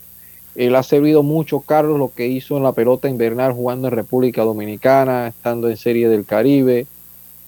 él 0.56 0.76
ha 0.76 0.84
servido 0.84 1.22
mucho, 1.22 1.60
Carlos, 1.60 2.00
lo 2.00 2.12
que 2.14 2.28
hizo 2.28 2.56
en 2.56 2.64
la 2.64 2.72
pelota 2.72 3.10
invernal 3.10 3.52
jugando 3.52 3.90
en 3.90 3.94
República 3.94 4.44
Dominicana, 4.44 5.28
estando 5.28 5.70
en 5.70 5.76
Serie 5.76 6.08
del 6.08 6.26
Caribe. 6.26 6.88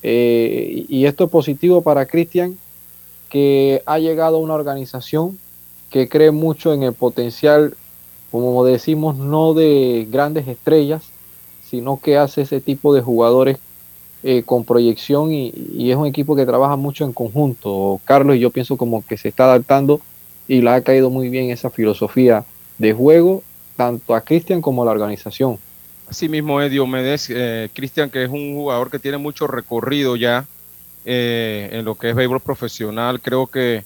Eh, 0.04 0.86
y 0.90 1.06
esto 1.06 1.24
es 1.24 1.30
positivo 1.30 1.82
para 1.82 2.06
Cristian, 2.06 2.58
que 3.30 3.82
ha 3.86 3.98
llegado 3.98 4.38
a 4.38 4.40
una 4.42 4.56
organización 4.56 5.40
que 5.90 6.10
cree 6.10 6.32
mucho 6.32 6.74
en 6.74 6.84
el 6.84 6.94
potencial, 6.94 7.76
como 8.30 8.66
decimos, 8.66 9.16
no 9.16 9.54
de 9.54 10.06
grandes 10.12 10.46
estrellas, 10.48 11.04
sino 11.70 12.00
que 12.02 12.18
hace 12.18 12.42
ese 12.42 12.60
tipo 12.60 12.94
de 12.94 13.02
jugadores 13.02 13.58
eh, 14.24 14.44
con 14.44 14.66
proyección 14.66 15.32
y, 15.32 15.54
y, 15.74 15.92
es 15.92 15.98
un 15.98 16.08
equipo 16.08 16.36
que 16.36 16.46
trabaja 16.46 16.76
mucho 16.76 17.06
en 17.06 17.14
conjunto. 17.14 18.02
Carlos 18.04 18.36
y 18.36 18.40
yo 18.40 18.50
pienso 18.50 18.76
como 18.76 19.06
que 19.06 19.16
se 19.16 19.30
está 19.30 19.46
adaptando 19.46 20.02
y 20.48 20.62
le 20.62 20.72
ha 20.72 20.82
caído 20.82 21.10
muy 21.10 21.30
bien 21.30 21.52
esa 21.52 21.70
filosofía 21.70 22.44
de 22.78 22.94
juego 22.94 23.44
tanto 23.76 24.16
a 24.16 24.22
Cristian 24.22 24.62
como 24.62 24.82
a 24.82 24.86
la 24.86 24.92
organización. 24.92 25.60
Así 26.10 26.30
mismo 26.30 26.62
es 26.62 26.72
Diomedes, 26.72 27.30
eh, 27.30 27.70
Cristian 27.74 28.10
que 28.10 28.24
es 28.24 28.30
un 28.30 28.56
jugador 28.56 28.90
que 28.90 29.00
tiene 29.00 29.18
mucho 29.18 29.46
recorrido 29.46 30.16
ya 30.16 30.46
eh, 31.06 31.70
en 31.72 31.86
lo 31.86 31.96
que 31.96 32.10
es 32.10 32.16
béisbol 32.16 32.40
profesional, 32.40 33.22
creo 33.22 33.48
que, 33.48 33.84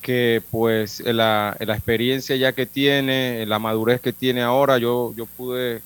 que 0.00 0.42
pues 0.50 1.00
la, 1.00 1.56
la, 1.60 1.74
experiencia 1.74 2.36
ya 2.36 2.52
que 2.52 2.66
tiene, 2.66 3.44
la 3.46 3.58
madurez 3.58 4.00
que 4.00 4.12
tiene 4.12 4.42
ahora, 4.42 4.78
yo, 4.78 5.12
yo 5.16 5.26
pude 5.26 5.82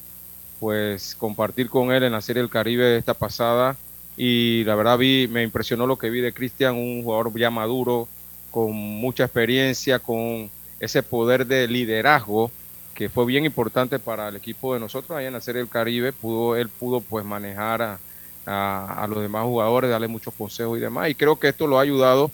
pues 0.61 1.15
compartir 1.17 1.69
con 1.69 1.93
él 1.93 2.03
en 2.03 2.13
la 2.13 2.21
Serie 2.21 2.43
del 2.43 2.51
Caribe 2.51 2.97
esta 2.97 3.15
pasada 3.15 3.77
y 4.17 4.65
la 4.65 4.75
verdad 4.75 4.99
vi, 4.99 5.29
me 5.29 5.43
impresionó 5.43 5.87
lo 5.87 5.99
que 5.99 6.11
vi 6.11 6.21
de 6.21 6.33
Cristian, 6.33 6.77
un 6.77 7.03
jugador 7.03 7.37
ya 7.39 7.51
maduro, 7.51 8.09
con 8.51 8.73
mucha 8.73 9.25
experiencia, 9.25 9.99
con 9.99 10.51
ese 10.81 11.03
poder 11.03 11.47
de 11.47 11.69
liderazgo 11.69 12.51
que 12.95 13.09
fue 13.09 13.27
bien 13.27 13.45
importante 13.45 13.99
para 13.99 14.29
el 14.29 14.37
equipo 14.37 14.75
de 14.75 14.81
nosotros 14.81 15.17
ahí 15.17 15.27
en 15.27 15.35
la 15.35 15.41
Serie 15.41 15.61
del 15.61 15.69
Caribe, 15.69 16.13
pudo, 16.13 16.57
él 16.57 16.69
pudo 16.69 17.01
pues 17.01 17.25
manejar 17.25 17.83
a, 17.83 17.99
a, 18.47 19.07
los 19.07 19.21
demás 19.21 19.45
jugadores, 19.45 19.91
darle 19.91 20.09
muchos 20.09 20.33
consejos 20.35 20.79
y 20.79 20.81
demás, 20.81 21.11
y 21.11 21.15
creo 21.15 21.37
que 21.37 21.49
esto 21.49 21.67
lo 21.67 21.79
ha 21.79 21.83
ayudado 21.83 22.31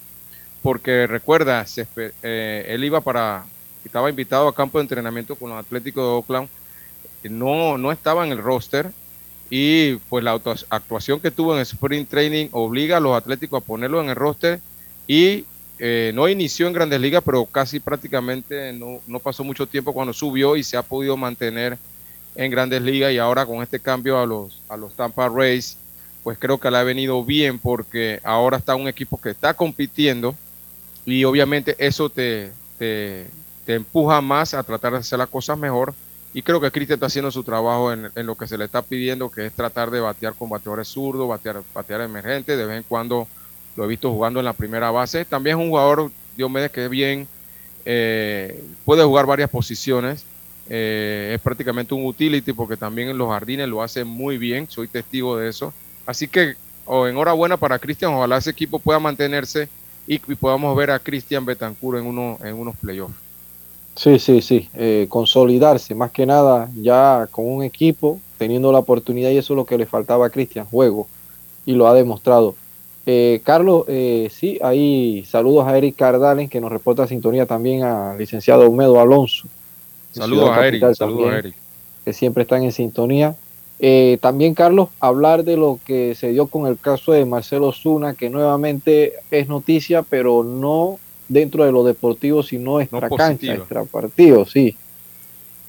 porque 0.62 1.08
recuerda, 1.08 1.66
eh, 1.96 2.66
él 2.68 2.84
iba 2.84 3.00
para, 3.00 3.44
estaba 3.84 4.08
invitado 4.08 4.46
a 4.46 4.54
campo 4.54 4.78
de 4.78 4.82
entrenamiento 4.82 5.34
con 5.34 5.50
los 5.50 5.58
Atléticos 5.58 6.04
de 6.04 6.10
Oakland, 6.10 6.48
no, 7.24 7.76
no 7.78 7.90
estaba 7.90 8.24
en 8.24 8.32
el 8.32 8.38
roster 8.38 8.90
y 9.50 9.96
pues 10.08 10.24
la 10.24 10.40
actuación 10.70 11.20
que 11.20 11.30
tuvo 11.30 11.52
en 11.52 11.58
el 11.58 11.62
sprint 11.62 12.08
training 12.08 12.48
obliga 12.52 12.98
a 12.98 13.00
los 13.00 13.16
Atléticos 13.16 13.62
a 13.62 13.66
ponerlo 13.66 14.00
en 14.00 14.10
el 14.10 14.16
roster 14.16 14.60
y 15.06 15.44
eh, 15.84 16.12
no 16.14 16.28
inició 16.28 16.68
en 16.68 16.74
grandes 16.74 17.00
ligas, 17.00 17.24
pero 17.26 17.44
casi 17.44 17.80
prácticamente 17.80 18.72
no, 18.72 19.00
no, 19.08 19.18
pasó 19.18 19.42
mucho 19.42 19.66
tiempo 19.66 19.92
cuando 19.92 20.12
subió 20.12 20.54
y 20.54 20.62
se 20.62 20.76
ha 20.76 20.82
podido 20.84 21.16
mantener 21.16 21.76
en 22.36 22.52
grandes 22.52 22.82
ligas 22.82 23.12
y 23.12 23.18
ahora 23.18 23.44
con 23.44 23.64
este 23.64 23.80
cambio 23.80 24.20
a 24.20 24.24
los, 24.24 24.62
a 24.68 24.76
los 24.76 24.94
Tampa 24.94 25.28
Rays, 25.28 25.76
pues 26.22 26.38
creo 26.38 26.58
que 26.58 26.70
le 26.70 26.78
ha 26.78 26.84
venido 26.84 27.24
bien 27.24 27.58
porque 27.58 28.20
ahora 28.22 28.58
está 28.58 28.76
un 28.76 28.86
equipo 28.86 29.20
que 29.20 29.30
está 29.30 29.54
compitiendo 29.54 30.36
y 31.04 31.24
obviamente 31.24 31.74
eso 31.78 32.08
te, 32.08 32.52
te, 32.78 33.26
empuja 33.66 34.20
más 34.20 34.54
a 34.54 34.62
tratar 34.62 34.92
de 34.92 34.98
hacer 34.98 35.18
las 35.18 35.28
cosas 35.28 35.58
mejor 35.58 35.94
y 36.32 36.42
creo 36.42 36.60
que 36.60 36.70
Cristian 36.70 36.94
está 36.94 37.06
haciendo 37.06 37.32
su 37.32 37.42
trabajo 37.42 37.92
en, 37.92 38.12
lo 38.14 38.36
que 38.36 38.46
se 38.46 38.56
le 38.56 38.66
está 38.66 38.82
pidiendo, 38.82 39.32
que 39.32 39.46
es 39.46 39.52
tratar 39.52 39.90
de 39.90 39.98
batear 39.98 40.34
con 40.34 40.48
bateadores 40.48 40.86
zurdos, 40.86 41.28
batear, 41.28 41.60
batear 41.74 42.02
emergentes. 42.02 42.56
De 42.56 42.66
vez 42.66 42.76
en 42.76 42.84
cuando 42.84 43.26
lo 43.76 43.84
he 43.84 43.88
visto 43.88 44.10
jugando 44.10 44.40
en 44.40 44.44
la 44.44 44.52
primera 44.52 44.90
base. 44.90 45.24
También 45.24 45.58
es 45.58 45.62
un 45.62 45.70
jugador, 45.70 46.10
Diomedes, 46.36 46.70
que 46.70 46.84
es 46.84 46.90
bien, 46.90 47.26
eh, 47.84 48.62
puede 48.84 49.04
jugar 49.04 49.26
varias 49.26 49.50
posiciones. 49.50 50.24
Eh, 50.68 51.32
es 51.34 51.40
prácticamente 51.40 51.94
un 51.94 52.06
utility 52.06 52.52
porque 52.52 52.76
también 52.76 53.08
en 53.08 53.18
los 53.18 53.28
jardines 53.28 53.68
lo 53.68 53.82
hace 53.82 54.04
muy 54.04 54.38
bien. 54.38 54.68
Soy 54.68 54.88
testigo 54.88 55.36
de 55.36 55.48
eso. 55.48 55.72
Así 56.06 56.28
que 56.28 56.54
oh, 56.84 57.06
enhorabuena 57.06 57.56
para 57.56 57.78
Cristian. 57.78 58.14
Ojalá 58.14 58.38
ese 58.38 58.50
equipo 58.50 58.78
pueda 58.78 58.98
mantenerse 58.98 59.68
y, 60.06 60.18
podamos 60.18 60.76
ver 60.76 60.90
a 60.90 60.98
Cristian 60.98 61.44
Betancur 61.44 61.98
en, 61.98 62.06
uno, 62.06 62.38
en 62.44 62.54
unos 62.54 62.76
playoffs. 62.76 63.14
Sí, 63.94 64.18
sí, 64.18 64.40
sí, 64.40 64.70
eh, 64.74 65.06
consolidarse 65.08 65.94
más 65.94 66.10
que 66.10 66.24
nada 66.24 66.70
ya 66.80 67.28
con 67.30 67.46
un 67.46 67.62
equipo, 67.62 68.18
teniendo 68.38 68.72
la 68.72 68.78
oportunidad 68.78 69.30
y 69.30 69.36
eso 69.36 69.52
es 69.52 69.56
lo 69.56 69.66
que 69.66 69.76
le 69.76 69.84
faltaba 69.84 70.26
a 70.26 70.30
Cristian, 70.30 70.64
juego, 70.64 71.08
y 71.66 71.74
lo 71.74 71.86
ha 71.86 71.94
demostrado. 71.94 72.56
Eh, 73.04 73.40
Carlos, 73.44 73.84
eh, 73.88 74.28
sí, 74.32 74.58
ahí 74.62 75.24
saludos 75.28 75.66
a 75.66 75.76
Eric 75.76 75.96
Cardalen 75.96 76.48
que 76.48 76.60
nos 76.60 76.70
reporta 76.70 77.06
sintonía 77.06 77.46
también 77.46 77.82
al 77.82 78.18
licenciado 78.18 78.68
Humedo 78.68 79.00
Alonso. 79.00 79.48
Saludos 80.12 80.50
a 80.50 80.66
Eric, 80.68 80.94
saludos 80.94 81.32
a 81.32 81.38
Eric. 81.38 81.54
Que 82.04 82.12
siempre 82.12 82.42
están 82.42 82.62
en 82.62 82.72
sintonía. 82.72 83.34
también, 84.20 84.54
Carlos, 84.54 84.88
hablar 85.00 85.42
de 85.42 85.56
lo 85.56 85.80
que 85.84 86.14
se 86.14 86.28
dio 86.28 86.46
con 86.46 86.66
el 86.66 86.78
caso 86.78 87.12
de 87.12 87.24
Marcelo 87.24 87.72
Zuna, 87.72 88.14
que 88.14 88.30
nuevamente 88.30 89.14
es 89.30 89.48
noticia, 89.48 90.02
pero 90.02 90.44
no 90.44 90.98
dentro 91.32 91.64
de 91.64 91.72
lo 91.72 91.82
deportivo, 91.82 92.42
sino 92.42 92.80
extra 92.80 93.08
cancha, 93.08 93.54
extra 93.54 93.84
partido, 93.84 94.44
sí. 94.44 94.76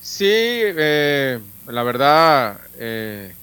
Sí, 0.02 0.28
eh, 0.28 1.40
la 1.68 1.84
verdad, 1.84 2.60
eh, 2.78 3.34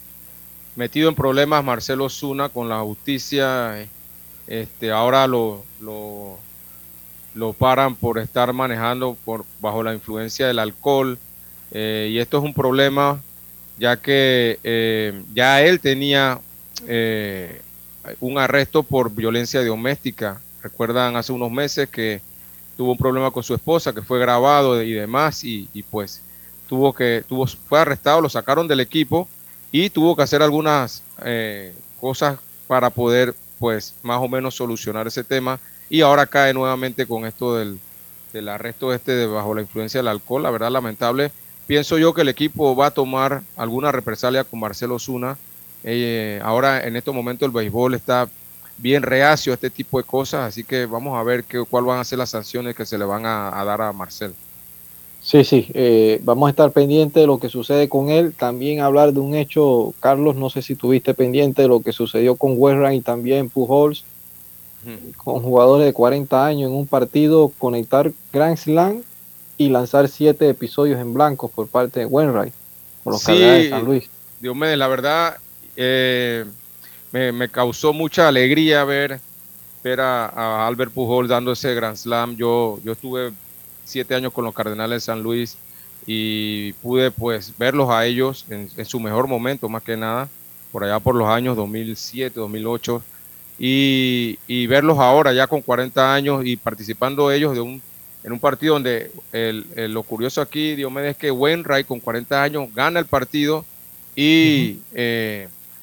metido 0.80 1.10
en 1.10 1.14
problemas 1.14 1.62
Marcelo 1.62 2.08
Zuna 2.08 2.48
con 2.48 2.70
la 2.70 2.80
justicia, 2.80 3.86
este, 4.46 4.90
ahora 4.90 5.26
lo, 5.26 5.62
lo, 5.78 6.38
lo, 7.34 7.52
paran 7.52 7.94
por 7.94 8.18
estar 8.18 8.54
manejando 8.54 9.14
por, 9.26 9.44
bajo 9.60 9.82
la 9.82 9.92
influencia 9.92 10.46
del 10.46 10.58
alcohol, 10.58 11.18
eh, 11.70 12.08
y 12.10 12.18
esto 12.18 12.38
es 12.38 12.44
un 12.44 12.54
problema 12.54 13.20
ya 13.76 13.98
que 13.98 14.58
ya 15.34 15.60
él 15.60 15.80
tenía 15.80 16.40
un 18.18 18.38
arresto 18.38 18.82
por 18.82 19.10
violencia 19.14 19.62
doméstica. 19.62 20.40
Recuerdan 20.62 21.16
hace 21.16 21.32
unos 21.32 21.50
meses 21.50 21.90
que 21.90 22.22
tuvo 22.78 22.92
un 22.92 22.98
problema 22.98 23.30
con 23.30 23.42
su 23.42 23.54
esposa, 23.54 23.92
que 23.92 24.00
fue 24.00 24.18
grabado 24.18 24.82
y 24.82 24.92
demás, 24.92 25.44
y, 25.44 25.68
pues 25.90 26.22
tuvo 26.66 26.94
que, 26.94 27.22
tuvo, 27.28 27.46
fue 27.46 27.80
arrestado, 27.80 28.22
lo 28.22 28.30
sacaron 28.30 28.66
del 28.66 28.80
equipo 28.80 29.28
y 29.72 29.90
tuvo 29.90 30.16
que 30.16 30.22
hacer 30.22 30.42
algunas 30.42 31.02
eh, 31.24 31.74
cosas 32.00 32.38
para 32.66 32.90
poder, 32.90 33.34
pues, 33.58 33.94
más 34.02 34.20
o 34.20 34.28
menos 34.28 34.54
solucionar 34.54 35.06
ese 35.06 35.24
tema. 35.24 35.58
Y 35.88 36.02
ahora 36.02 36.26
cae 36.26 36.54
nuevamente 36.54 37.06
con 37.06 37.26
esto 37.26 37.56
del, 37.56 37.78
del 38.32 38.48
arresto 38.48 38.92
este 38.92 39.12
de 39.12 39.26
bajo 39.26 39.54
la 39.54 39.62
influencia 39.62 39.98
del 39.98 40.08
alcohol. 40.08 40.42
La 40.42 40.50
verdad, 40.50 40.70
lamentable. 40.70 41.32
Pienso 41.66 41.98
yo 41.98 42.14
que 42.14 42.22
el 42.22 42.28
equipo 42.28 42.74
va 42.74 42.86
a 42.86 42.90
tomar 42.90 43.42
alguna 43.56 43.92
represalia 43.92 44.44
con 44.44 44.60
Marcelo 44.60 44.98
Zuna. 44.98 45.36
Eh, 45.84 46.40
ahora, 46.42 46.84
en 46.86 46.96
estos 46.96 47.14
momentos, 47.14 47.46
el 47.46 47.52
béisbol 47.52 47.94
está 47.94 48.28
bien 48.80 49.02
reacio 49.02 49.52
a 49.52 49.54
este 49.54 49.70
tipo 49.70 49.98
de 49.98 50.04
cosas, 50.04 50.48
así 50.48 50.64
que 50.64 50.86
vamos 50.86 51.18
a 51.18 51.22
ver 51.22 51.44
qué, 51.44 51.62
cuál 51.68 51.84
van 51.84 52.00
a 52.00 52.04
ser 52.04 52.18
las 52.18 52.30
sanciones 52.30 52.74
que 52.74 52.86
se 52.86 52.98
le 52.98 53.04
van 53.04 53.26
a, 53.26 53.64
dar 53.64 53.82
a 53.82 53.92
Marcel. 53.92 54.34
Sí, 55.22 55.44
sí, 55.44 55.68
eh, 55.74 56.18
vamos 56.22 56.46
a 56.46 56.50
estar 56.50 56.72
pendientes 56.72 57.20
de 57.20 57.26
lo 57.26 57.38
que 57.38 57.50
sucede 57.50 57.88
con 57.88 58.08
él. 58.08 58.32
También 58.32 58.80
hablar 58.80 59.12
de 59.12 59.20
un 59.20 59.34
hecho, 59.34 59.92
Carlos, 60.00 60.34
no 60.34 60.48
sé 60.48 60.62
si 60.62 60.74
tuviste 60.74 61.12
pendiente 61.12 61.62
de 61.62 61.68
lo 61.68 61.80
que 61.80 61.92
sucedió 61.92 62.36
con 62.36 62.54
Westran 62.56 62.94
y 62.94 63.02
también 63.02 63.50
Pujols, 63.50 64.04
con 65.18 65.42
jugadores 65.42 65.86
de 65.86 65.92
40 65.92 66.46
años 66.46 66.70
en 66.70 66.76
un 66.76 66.86
partido, 66.86 67.52
conectar 67.58 68.12
Grand 68.32 68.56
Slam 68.56 69.02
y 69.58 69.68
lanzar 69.68 70.08
siete 70.08 70.48
episodios 70.48 70.98
en 70.98 71.12
blanco 71.12 71.48
por 71.48 71.68
parte 71.68 72.00
de 72.00 72.06
Wainwright, 72.06 72.54
por 73.04 73.12
los 73.12 73.22
sí, 73.22 73.38
de 73.38 73.68
San 73.68 73.84
Luis. 73.84 74.08
Dios 74.40 74.56
mío, 74.56 74.74
la 74.74 74.88
verdad, 74.88 75.36
eh, 75.76 76.46
me, 77.12 77.48
causó 77.50 77.92
mucha 77.92 78.26
alegría 78.26 78.84
ver, 78.84 79.20
ver 79.84 80.00
a, 80.00 80.66
Albert 80.66 80.92
Pujol 80.92 81.28
dando 81.28 81.52
ese 81.52 81.74
Grand 81.74 81.96
Slam. 81.96 82.36
Yo, 82.36 82.78
yo 82.82 82.92
estuve 82.92 83.32
siete 83.90 84.14
años 84.14 84.32
con 84.32 84.44
los 84.44 84.54
Cardenales 84.54 84.96
de 84.96 85.06
San 85.06 85.22
Luis 85.22 85.56
y 86.06 86.72
pude 86.74 87.10
pues 87.10 87.52
verlos 87.58 87.90
a 87.90 88.06
ellos 88.06 88.46
en, 88.48 88.68
su 88.86 89.00
mejor 89.00 89.26
momento, 89.26 89.68
más 89.68 89.82
que 89.82 89.96
nada, 89.96 90.28
por 90.72 90.84
allá 90.84 90.98
por 90.98 91.14
los 91.14 91.28
años 91.28 91.56
2007, 91.56 92.38
2008, 92.40 93.02
y, 93.58 94.38
y 94.46 94.66
verlos 94.66 94.98
ahora 94.98 95.32
ya 95.32 95.46
con 95.46 95.60
40 95.60 96.14
años 96.14 96.42
y 96.44 96.56
participando 96.56 97.30
ellos 97.30 97.54
de 97.54 97.60
un, 97.60 97.82
en 98.24 98.32
un 98.32 98.38
partido 98.38 98.74
donde 98.74 99.10
el, 99.32 99.66
lo 99.92 100.02
curioso 100.02 100.40
aquí, 100.40 100.74
Diomedes, 100.74 101.12
es 101.12 101.16
que 101.16 101.30
Wainwright 101.30 101.86
con 101.86 102.00
40 102.00 102.42
años 102.42 102.68
gana 102.74 103.00
el 103.00 103.06
partido 103.06 103.64
y... 104.16 104.78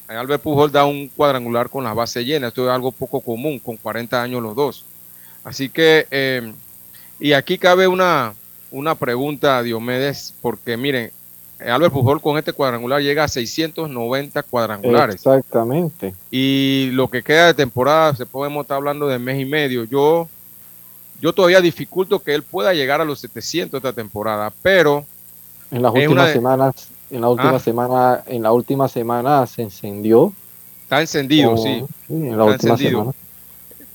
Albert 0.08 0.42
Pujol 0.42 0.72
da 0.72 0.86
un 0.86 1.08
cuadrangular 1.08 1.68
con 1.68 1.84
la 1.84 1.92
base 1.92 2.24
llena. 2.24 2.48
Esto 2.48 2.64
es 2.66 2.70
algo 2.70 2.92
poco 2.92 3.20
común, 3.20 3.58
con 3.58 3.76
40 3.76 4.22
años 4.22 4.42
los 4.42 4.56
dos. 4.56 4.84
Así 5.44 5.68
que, 5.68 6.06
eh, 6.10 6.52
y 7.20 7.32
aquí 7.32 7.58
cabe 7.58 7.88
una, 7.88 8.34
una 8.70 8.94
pregunta, 8.94 9.62
Diomedes, 9.62 10.34
porque 10.40 10.76
miren, 10.76 11.10
Albert 11.60 11.92
Pujol 11.92 12.20
con 12.20 12.38
este 12.38 12.52
cuadrangular 12.52 13.02
llega 13.02 13.24
a 13.24 13.28
690 13.28 14.42
cuadrangulares. 14.44 15.16
Exactamente. 15.16 16.14
Y 16.30 16.90
lo 16.92 17.08
que 17.08 17.22
queda 17.22 17.46
de 17.46 17.54
temporada, 17.54 18.14
se 18.14 18.26
podemos 18.26 18.62
estar 18.62 18.76
hablando 18.76 19.08
de 19.08 19.18
mes 19.18 19.40
y 19.40 19.44
medio. 19.44 19.84
Yo, 19.84 20.28
yo 21.20 21.32
todavía 21.32 21.60
dificulto 21.60 22.20
que 22.20 22.34
él 22.34 22.42
pueda 22.42 22.74
llegar 22.74 23.00
a 23.00 23.04
los 23.04 23.20
700 23.20 23.78
esta 23.78 23.92
temporada, 23.92 24.52
pero... 24.62 25.04
En 25.70 25.82
las 25.82 25.92
últimas 25.92 26.32
semanas 26.32 26.88
en 27.10 27.20
la 27.20 27.28
última 27.28 27.56
ah. 27.56 27.58
semana, 27.58 28.22
en 28.26 28.42
la 28.42 28.52
última 28.52 28.88
semana 28.88 29.46
se 29.46 29.62
encendió. 29.62 30.32
Está 30.82 31.00
encendido, 31.00 31.56
sí. 31.56 31.84
En 32.08 32.36
la 32.36 32.44
última 32.44 32.76
semana. 32.76 33.12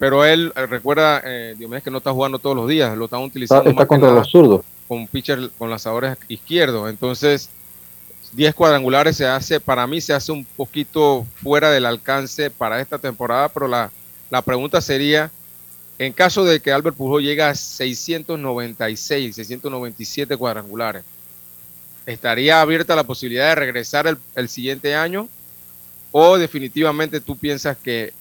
Pero 0.04 0.26
él 0.26 0.51
eh, 0.54 0.66
recuerda, 0.66 1.22
eh, 1.24 1.56
que 1.82 1.89
no 1.89 1.99
está 1.99 2.12
jugando 2.12 2.38
todos 2.38 2.58
los 2.58 2.68
días, 2.68 2.97
lo 2.97 3.06
están 3.06 3.22
utilizando. 3.22 3.70
Está, 3.70 3.86
contra 3.86 4.12
los 4.12 4.30
zurdos. 4.30 4.66
Con 4.86 5.08
pitcher 5.08 5.49
con 5.58 5.70
lanzadores 5.70 6.18
izquierdos. 6.28 6.89
Entonces, 6.89 7.49
10 8.34 8.54
cuadrangulares 8.54 9.16
se 9.16 9.26
hace, 9.26 9.62
para 9.62 9.88
mí 9.88 10.01
se 10.01 10.12
hace 10.12 10.34
un 10.34 10.43
poquito 10.43 11.26
fuera 11.41 11.72
del 11.72 11.86
alcance 11.86 12.51
para 12.51 12.82
esta 12.82 12.97
temporada, 12.97 13.47
pero 13.47 13.70
la, 13.70 13.91
la 14.30 14.41
pregunta 14.41 14.82
sería, 14.82 15.32
en 15.97 16.12
caso 16.12 16.43
de 16.43 16.60
que 16.60 16.74
Albert 16.74 16.97
Pujol 16.97 17.24
llegue 17.24 17.43
a 17.43 17.56
696, 17.56 19.34
697 19.34 20.36
cuadrangulares, 20.36 21.06
¿estaría 22.06 22.60
abierta 22.60 22.93
la 22.93 23.06
posibilidad 23.06 23.47
de 23.47 23.56
regresar 23.56 24.18
el, 24.36 24.49
siguiente 24.49 24.95
año? 24.95 25.30
¿O 26.12 26.38
definitivamente 26.38 27.22
tú 27.22 27.38
piensas 27.38 27.78
que 27.78 28.12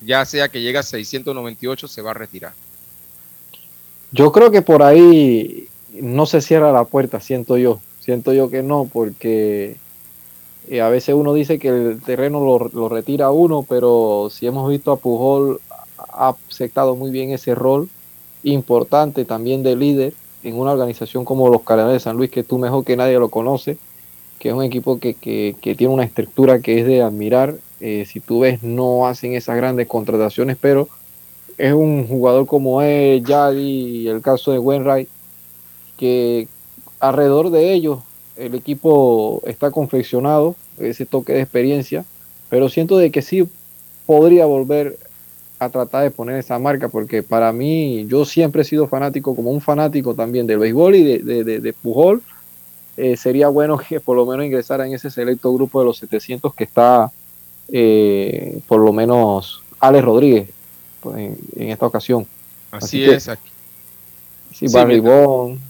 ya 0.00 0.24
sea 0.24 0.48
que 0.48 0.60
llega 0.60 0.80
a 0.80 0.82
698 0.82 1.88
se 1.88 2.02
va 2.02 2.10
a 2.12 2.14
retirar? 2.14 2.54
Yo 4.10 4.32
creo 4.32 4.50
que 4.50 4.62
por 4.62 4.82
ahí 4.82 5.68
no 5.92 6.26
se 6.26 6.40
cierra 6.40 6.72
la 6.72 6.84
puerta, 6.84 7.20
siento 7.20 7.56
yo. 7.58 7.80
Siento 8.00 8.32
yo 8.32 8.50
que 8.50 8.62
no, 8.62 8.88
porque 8.92 9.80
Eh, 10.68 10.80
a 10.82 10.88
veces 10.90 11.14
uno 11.14 11.32
dice 11.34 11.58
que 11.58 11.68
el 11.68 12.02
terreno 12.02 12.40
lo, 12.44 12.68
lo 12.72 12.88
retira 12.90 13.30
uno, 13.30 13.64
pero 13.68 14.28
si 14.30 14.46
hemos 14.46 14.68
visto 14.70 14.92
a 14.92 14.98
Pujol 14.98 15.60
ha 15.98 16.36
aceptado 16.50 16.96
muy 16.96 17.10
bien 17.10 17.30
ese 17.30 17.54
rol 17.54 17.90
importante 18.42 19.24
también 19.24 19.62
de 19.62 19.76
líder 19.76 20.14
en 20.42 20.56
una 20.58 20.72
organización 20.72 21.24
como 21.24 21.48
los 21.48 21.62
Cardenales 21.62 21.96
de 22.02 22.04
San 22.04 22.16
Luis, 22.16 22.30
que 22.30 22.44
tú 22.44 22.58
mejor 22.58 22.84
que 22.84 22.96
nadie 22.96 23.18
lo 23.18 23.30
conoce, 23.30 23.78
que 24.38 24.48
es 24.50 24.54
un 24.54 24.62
equipo 24.64 24.98
que, 25.00 25.14
que, 25.14 25.56
que 25.60 25.74
tiene 25.74 25.94
una 25.94 26.04
estructura 26.04 26.60
que 26.60 26.80
es 26.80 26.86
de 26.86 27.02
admirar. 27.02 27.56
Eh, 27.80 28.06
si 28.06 28.20
tú 28.20 28.40
ves, 28.40 28.62
no 28.62 29.06
hacen 29.06 29.34
esas 29.34 29.56
grandes 29.56 29.86
contrataciones, 29.86 30.56
pero 30.60 30.88
es 31.56 31.72
un 31.72 32.06
jugador 32.06 32.46
como 32.46 32.82
es 32.82 33.22
Yadi 33.22 34.02
y 34.02 34.08
el 34.08 34.20
caso 34.20 34.52
de 34.52 34.58
Wainwright, 34.58 35.08
que 35.96 36.48
alrededor 37.00 37.50
de 37.50 37.72
ellos 37.72 38.00
el 38.36 38.54
equipo 38.54 39.42
está 39.46 39.70
confeccionado, 39.70 40.54
ese 40.78 41.06
toque 41.06 41.32
de 41.32 41.42
experiencia, 41.42 42.04
pero 42.48 42.68
siento 42.68 42.96
de 42.98 43.10
que 43.10 43.22
sí 43.22 43.48
podría 44.06 44.46
volver 44.46 44.96
a 45.58 45.68
tratar 45.70 46.04
de 46.04 46.10
poner 46.12 46.36
esa 46.36 46.58
marca, 46.58 46.88
porque 46.88 47.22
para 47.22 47.52
mí 47.52 48.06
yo 48.06 48.24
siempre 48.24 48.62
he 48.62 48.64
sido 48.64 48.86
fanático, 48.86 49.34
como 49.34 49.50
un 49.50 49.60
fanático 49.60 50.14
también 50.14 50.46
del 50.46 50.58
béisbol 50.58 50.94
y 50.94 51.04
de, 51.04 51.18
de, 51.18 51.44
de, 51.44 51.58
de 51.58 51.72
Pujol, 51.72 52.22
eh, 52.96 53.16
sería 53.16 53.48
bueno 53.48 53.78
que 53.88 54.00
por 54.00 54.16
lo 54.16 54.26
menos 54.26 54.46
ingresara 54.46 54.86
en 54.86 54.92
ese 54.92 55.10
selecto 55.10 55.52
grupo 55.52 55.80
de 55.80 55.86
los 55.86 55.98
700 55.98 56.54
que 56.54 56.64
está 56.64 57.10
eh, 57.70 58.60
por 58.66 58.80
lo 58.80 58.92
menos 58.92 59.62
Alex 59.80 60.04
Rodríguez 60.04 60.48
pues, 61.00 61.16
en, 61.16 61.38
en, 61.56 61.70
esta 61.70 61.86
ocasión. 61.86 62.26
Así, 62.70 63.04
Así 63.04 63.10
es. 63.10 63.28
Aquí. 63.28 63.50
Sí, 64.52 64.66
Barry 64.72 65.00
Bond. 65.00 65.60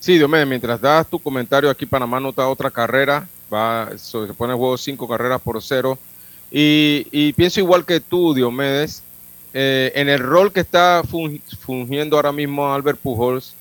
Sí, 0.00 0.16
Diomedes, 0.16 0.46
mientras 0.46 0.80
das 0.80 1.06
tu 1.08 1.18
comentario, 1.18 1.68
aquí 1.68 1.84
Panamá 1.84 2.20
nota 2.20 2.48
otra 2.48 2.70
carrera, 2.70 3.28
va, 3.52 3.90
se 3.96 4.18
pone 4.34 4.52
el 4.52 4.58
juego 4.58 4.78
cinco 4.78 5.08
carreras 5.08 5.40
por 5.40 5.60
cero. 5.62 5.98
Y, 6.50 7.06
y 7.10 7.32
pienso 7.34 7.60
igual 7.60 7.84
que 7.84 8.00
tú, 8.00 8.32
Diomedes, 8.32 9.02
eh, 9.54 9.92
en 9.94 10.08
el 10.08 10.20
rol 10.20 10.52
que 10.52 10.60
está 10.60 11.02
fungiendo 11.60 12.16
ahora 12.16 12.32
mismo 12.32 12.72
Albert 12.72 12.98
Pujols, 13.00 13.54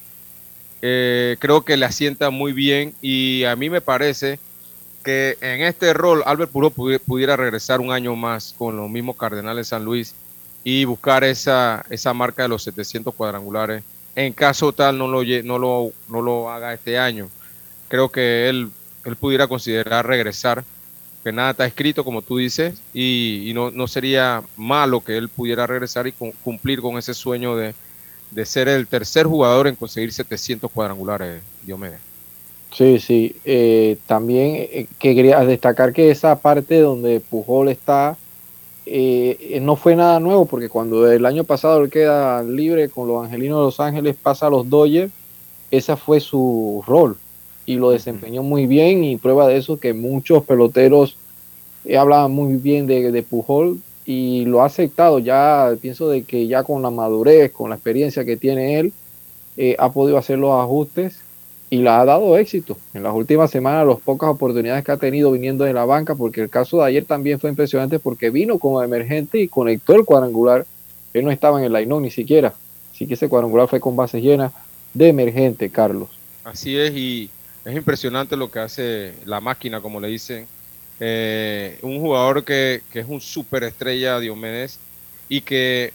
eh, 0.82 1.38
creo 1.39 1.63
que 1.63 1.75
le 1.75 1.86
asienta 1.86 2.30
muy 2.30 2.53
bien 2.53 2.93
y 3.01 3.43
a 3.45 3.55
mí 3.55 3.69
me 3.69 3.82
parece 3.82 4.39
que 5.08 5.38
en 5.39 5.62
este 5.62 5.93
rol 5.93 6.22
Albert 6.26 6.51
Pujols 6.51 6.99
pudiera 6.99 7.38
regresar 7.38 7.80
un 7.80 7.93
año 7.93 8.14
más 8.18 8.53
con 8.58 8.76
los 8.76 8.89
mismos 8.89 9.16
Cardenales 9.16 9.70
San 9.70 9.86
Luis 9.86 10.14
y 10.66 10.84
buscar 10.84 11.24
esa, 11.24 11.86
esa 11.89 12.14
marca 12.14 12.43
de 12.43 12.49
los 12.49 12.64
700 12.64 13.16
cuadrangulares 13.16 13.86
en 14.18 14.34
caso 14.34 14.74
tal 14.74 14.97
no 14.97 15.08
lo, 15.08 15.24
no 15.45 15.60
lo, 15.60 15.93
no 16.10 16.22
lo 16.22 16.49
haga 16.51 16.74
este 16.74 16.99
año. 16.99 17.30
Creo 17.88 18.10
que 18.10 18.49
él, 18.49 18.70
él 19.05 19.16
pudiera 19.16 19.47
considerar 19.47 20.05
regresar, 20.05 20.66
que 21.24 21.32
nada 21.32 21.51
está 21.51 21.66
escrito, 21.66 22.03
como 22.03 22.22
tú 22.22 22.36
dices, 22.36 22.82
y, 22.93 23.53
no, 23.55 23.72
no, 23.72 23.88
sería 23.88 24.43
malo 24.58 24.99
que 24.99 25.16
él 25.16 25.30
pudiera 25.30 25.68
regresar 25.68 26.05
y 26.08 26.12
cumplir 26.12 26.82
con 26.82 26.97
ese 26.97 27.14
sueño 27.14 27.55
de, 27.55 27.76
de, 28.32 28.45
ser 28.45 28.68
el 28.68 28.88
tercer 28.88 29.26
jugador 29.26 29.68
en 29.68 29.78
conseguir 29.78 30.12
700 30.12 30.70
cuadrangulares, 30.70 31.41
Diomedes. 31.64 32.01
Sí, 32.72 32.99
sí. 32.99 33.36
Eh, 33.45 33.97
también 34.05 34.55
eh, 34.55 34.88
quería 34.99 35.43
destacar 35.45 35.93
que 35.93 36.11
esa 36.11 36.39
parte 36.39 36.80
donde 36.80 37.20
Pujol 37.20 37.70
está 37.70 38.18
eh, 38.89 39.59
no 39.61 39.76
fue 39.76 39.97
nada 39.97 40.22
nuevo 40.22 40.45
porque 40.45 40.70
cuando 40.70 41.11
el 41.11 41.26
año 41.26 41.43
pasado 41.43 41.84
él 41.84 41.89
queda 41.89 42.41
libre 42.41 42.88
con 42.88 43.07
los 43.09 43.26
Angelinos 43.26 43.59
de 43.59 43.65
Los 43.65 43.80
Ángeles, 43.82 44.15
pasa 44.15 44.47
a 44.47 44.49
los 44.49 44.70
Dodgers, 44.70 45.11
ese 45.72 45.97
fue 45.97 46.22
su 46.22 46.82
rol 46.88 47.18
y 47.65 47.76
lo 47.76 47.91
desempeñó 47.91 48.43
muy 48.43 48.65
bien 48.65 49.03
y 49.03 49.18
prueba 49.18 49.45
de 49.47 49.57
eso 49.57 49.78
que 49.78 49.93
muchos 49.93 50.45
peloteros 50.45 51.18
eh, 51.84 51.97
hablaban 51.97 52.32
muy 52.32 52.55
bien 52.55 52.88
de, 52.88 53.11
de, 53.11 53.24
Pujol 53.24 53.82
y 54.05 54.45
lo 54.45 54.61
ha 54.61 54.68
aceptado, 54.68 55.20
ya 55.20 55.76
pienso 55.82 56.07
de 56.07 56.24
que 56.24 56.47
ya 56.47 56.63
con 56.63 56.82
la 56.82 56.89
madurez, 56.89 57.51
con 57.51 57.70
la 57.70 57.76
experiencia 57.76 58.24
que 58.24 58.38
tiene 58.38 58.80
él, 58.80 58.93
eh, 59.57 59.76
ha 59.80 59.91
podido 59.91 60.18
hacer 60.18 60.39
los 60.39 60.53
ajustes 60.53 61.20
y 61.70 61.80
la 61.80 62.01
ha 62.01 62.05
dado 62.05 62.38
éxito. 62.38 62.78
En 62.93 63.03
las 63.03 63.13
últimas 63.13 63.51
semanas, 63.51 63.86
las 63.86 63.99
pocas 63.99 64.30
oportunidades 64.30 64.86
que 64.86 64.91
ha 64.91 64.97
tenido 64.97 65.32
viniendo 65.32 65.65
de 65.65 65.74
la 65.74 65.86
banca, 65.86 66.15
porque 66.15 66.41
el 66.41 66.49
caso 66.49 66.78
de 66.78 66.86
ayer 66.86 67.05
también 67.05 67.39
fue 67.39 67.49
impresionante 67.49 67.99
porque 67.99 68.30
vino 68.30 68.57
como 68.57 68.82
emergente 68.82 69.39
y 69.39 69.47
conectó 69.47 69.93
el 69.93 70.05
cuadrangular. 70.05 70.65
Él 71.13 71.26
no 71.26 71.32
estaba 71.32 71.59
en 71.59 71.65
el 71.65 71.74
line 71.74 71.99
ni 71.99 72.11
siquiera. 72.11 72.53
Así 72.93 73.05
que 73.05 73.15
ese 73.15 73.28
cuadrangular 73.28 73.68
fue 73.68 73.80
con 73.80 73.95
bases 73.95 74.24
llenas 74.24 74.53
de 74.93 75.09
emergente, 75.09 75.70
Carlos. 75.70 76.09
Así 76.43 76.78
es, 76.78 76.95
y 76.95 77.30
es 77.65 77.76
impresionante 77.76 78.38
lo 78.38 78.49
que 78.49 78.59
hace 78.59 79.13
la 79.26 79.41
máquina, 79.41 79.82
como 79.82 79.99
le 79.99 80.07
dicen. 80.07 80.47
Eh, 80.99 81.78
un 81.84 81.99
jugador 81.99 82.43
que, 82.43 82.82
que 82.91 83.01
es 83.01 83.07
un 83.07 83.22
superestrella, 83.22 84.20
Diomedes, 84.20 84.80
y 85.30 85.41
que 85.41 85.93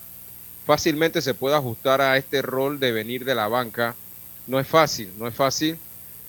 fácilmente 0.67 1.23
se 1.23 1.35
puede 1.35 1.57
ajustar 1.57 2.01
a 2.01 2.17
este 2.19 2.43
rol 2.43 2.79
de 2.79 2.93
venir 2.93 3.25
de 3.25 3.35
la 3.35 3.49
banca 3.49 3.97
no 4.47 4.59
es 4.59 4.67
fácil, 4.67 5.11
no 5.19 5.27
es 5.27 5.35
fácil 5.35 5.79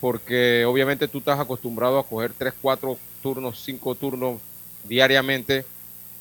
porque 0.03 0.65
obviamente 0.65 1.07
tú 1.07 1.19
estás 1.19 1.39
acostumbrado 1.39 1.97
a 1.97 2.05
coger 2.05 2.33
3, 2.37 2.53
4 2.61 2.97
turnos, 3.21 3.63
5 3.63 3.95
turnos 3.95 4.41
diariamente 4.83 5.63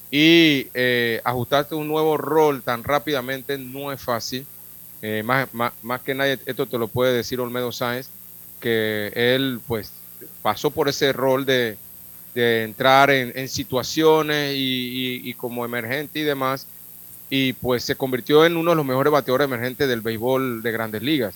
y 0.09 0.69
eh, 0.73 1.21
ajustarte 1.25 1.75
a 1.75 1.79
un 1.79 1.89
nuevo 1.89 2.17
rol 2.17 2.63
tan 2.63 2.85
rápidamente 2.85 3.59
no 3.59 3.91
es 3.91 4.01
fácil. 4.01 4.47
Eh, 5.03 5.25
más, 5.25 5.53
más, 5.53 5.73
más, 5.83 6.01
que 6.03 6.15
nadie, 6.15 6.39
esto 6.47 6.67
te 6.67 6.79
lo 6.79 6.87
puede 6.87 7.13
decir 7.13 7.41
Olmedo 7.41 7.73
Sáenz, 7.73 8.07
que 8.61 9.11
él 9.17 9.59
pues 9.67 9.91
pasó 10.43 10.71
por 10.71 10.89
ese 10.89 11.13
rol 11.13 11.45
de, 11.45 11.77
de 12.37 12.63
entrar 12.63 13.11
en, 13.11 13.33
en 13.35 13.49
situaciones 13.49 14.55
y, 14.55 14.59
y, 14.59 15.29
y, 15.29 15.35
como 15.35 15.65
emergente 15.65 16.21
y 16.21 16.23
demás, 16.23 16.69
y 17.31 17.55
pues 17.55 17.83
se 17.83 17.97
convirtió 17.97 18.47
en 18.47 18.57
uno 18.57 18.71
de 18.71 18.77
los 18.77 18.87
mejores 18.87 19.13
bateadores 19.13 19.47
emergentes 19.47 19.89
del 19.89 20.03
béisbol 20.03 20.63
de 20.63 20.71
grandes 20.71 21.03
ligas 21.03 21.35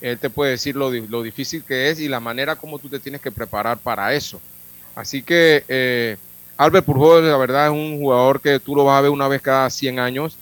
él 0.00 0.18
te 0.18 0.30
puede 0.30 0.52
decir 0.52 0.76
lo, 0.76 0.90
lo, 0.90 1.22
difícil 1.22 1.64
que 1.64 1.90
es 1.90 2.00
y 2.00 2.08
la 2.08 2.20
manera 2.20 2.56
como 2.56 2.78
tú 2.78 2.88
te 2.88 3.00
tienes 3.00 3.20
que 3.20 3.32
preparar 3.32 3.78
para 3.78 4.14
eso. 4.14 4.40
Así 4.94 5.22
que 5.22 5.64
eh, 5.68 6.16
Albert 6.56 6.86
Pujol, 6.86 7.28
la 7.28 7.36
verdad, 7.36 7.66
es 7.66 7.72
un 7.72 8.00
jugador 8.00 8.40
que 8.40 8.58
tú 8.58 8.74
lo 8.74 8.84
vas 8.84 8.98
a 8.98 9.02
ver 9.02 9.10
una 9.10 9.28
vez 9.28 9.40
cada 9.42 9.70
100 9.70 9.98
años 9.98 10.36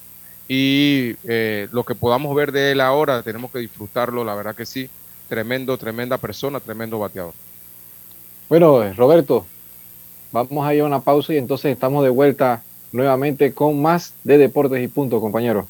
y 0.48 1.16
eh, 1.24 1.68
lo 1.72 1.84
que 1.84 1.94
podamos 1.94 2.34
ver 2.34 2.52
de 2.52 2.72
él 2.72 2.80
ahora, 2.80 3.22
tenemos 3.22 3.50
que 3.50 3.58
disfrutarlo, 3.58 4.24
la 4.24 4.34
verdad 4.34 4.54
que 4.54 4.66
sí. 4.66 4.88
Tremendo, 5.28 5.76
tremenda 5.76 6.18
persona, 6.18 6.60
tremendo 6.60 7.00
bateador. 7.00 7.34
Bueno, 8.48 8.92
Roberto, 8.94 9.44
vamos 10.30 10.66
a 10.66 10.72
ir 10.72 10.82
a 10.82 10.84
una 10.84 11.00
pausa 11.00 11.34
y 11.34 11.36
entonces 11.36 11.72
estamos 11.72 12.04
de 12.04 12.10
vuelta 12.10 12.62
nuevamente 12.92 13.52
con 13.52 13.82
más 13.82 14.14
de 14.22 14.38
Deportes 14.38 14.82
y 14.82 14.88
Punto, 14.88 15.20
compañero. 15.20 15.66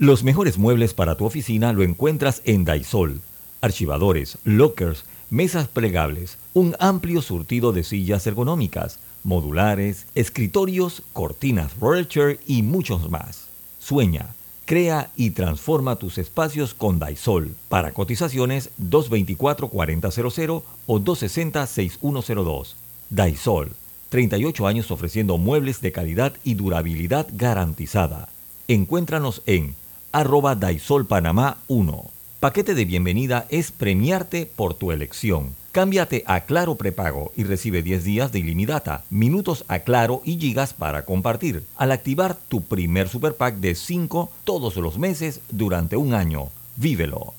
Los 0.00 0.24
mejores 0.24 0.56
muebles 0.56 0.94
para 0.94 1.14
tu 1.18 1.26
oficina 1.26 1.74
lo 1.74 1.82
encuentras 1.82 2.40
en 2.46 2.64
Daisol. 2.64 3.20
Archivadores, 3.60 4.38
lockers, 4.44 5.04
mesas 5.28 5.68
plegables, 5.68 6.38
un 6.54 6.74
amplio 6.78 7.20
surtido 7.20 7.72
de 7.72 7.84
sillas 7.84 8.26
ergonómicas, 8.26 8.98
modulares, 9.24 10.06
escritorios, 10.14 11.02
cortinas 11.12 11.72
Chair 12.08 12.40
y 12.46 12.62
muchos 12.62 13.10
más. 13.10 13.48
Sueña, 13.78 14.28
crea 14.64 15.10
y 15.16 15.32
transforma 15.32 15.96
tus 15.96 16.16
espacios 16.16 16.72
con 16.72 16.98
Daisol. 16.98 17.54
Para 17.68 17.92
cotizaciones 17.92 18.70
224-4000 18.82 20.62
o 20.86 20.98
260-6102. 20.98 22.72
Daisol, 23.10 23.72
38 24.08 24.66
años 24.66 24.90
ofreciendo 24.90 25.36
muebles 25.36 25.82
de 25.82 25.92
calidad 25.92 26.32
y 26.42 26.54
durabilidad 26.54 27.26
garantizada. 27.34 28.30
Encuéntranos 28.66 29.42
en 29.44 29.74
arroba 30.12 30.54
Daisol 30.54 31.06
Panamá 31.06 31.58
1. 31.68 32.04
Paquete 32.40 32.74
de 32.74 32.84
bienvenida 32.84 33.46
es 33.50 33.70
premiarte 33.70 34.46
por 34.46 34.74
tu 34.74 34.92
elección. 34.92 35.54
Cámbiate 35.72 36.24
a 36.26 36.40
Claro 36.40 36.74
Prepago 36.74 37.32
y 37.36 37.44
recibe 37.44 37.82
10 37.82 38.02
días 38.02 38.32
de 38.32 38.40
ilimitada, 38.40 39.04
minutos 39.10 39.64
a 39.68 39.80
Claro 39.80 40.20
y 40.24 40.38
gigas 40.38 40.74
para 40.74 41.04
compartir. 41.04 41.64
Al 41.76 41.92
activar 41.92 42.36
tu 42.48 42.62
primer 42.62 43.08
super 43.08 43.34
pack 43.34 43.56
de 43.56 43.74
5 43.74 44.30
todos 44.44 44.76
los 44.76 44.98
meses 44.98 45.40
durante 45.50 45.96
un 45.96 46.14
año. 46.14 46.48
Vívelo. 46.76 47.34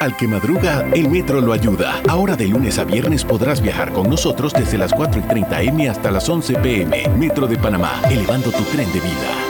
Al 0.00 0.16
que 0.16 0.26
madruga, 0.26 0.88
el 0.94 1.08
metro 1.08 1.40
lo 1.40 1.52
ayuda. 1.52 2.02
Ahora 2.08 2.34
de 2.34 2.48
lunes 2.48 2.78
a 2.78 2.84
viernes 2.84 3.24
podrás 3.24 3.60
viajar 3.60 3.92
con 3.92 4.08
nosotros 4.08 4.52
desde 4.52 4.78
las 4.78 4.92
4 4.92 5.20
y 5.20 5.28
30 5.28 5.62
M 5.62 5.88
hasta 5.88 6.10
las 6.10 6.28
11 6.28 6.54
PM. 6.54 7.08
Metro 7.18 7.46
de 7.46 7.56
Panamá, 7.56 8.00
elevando 8.10 8.50
tu 8.50 8.62
tren 8.64 8.90
de 8.92 9.00
vida. 9.00 9.49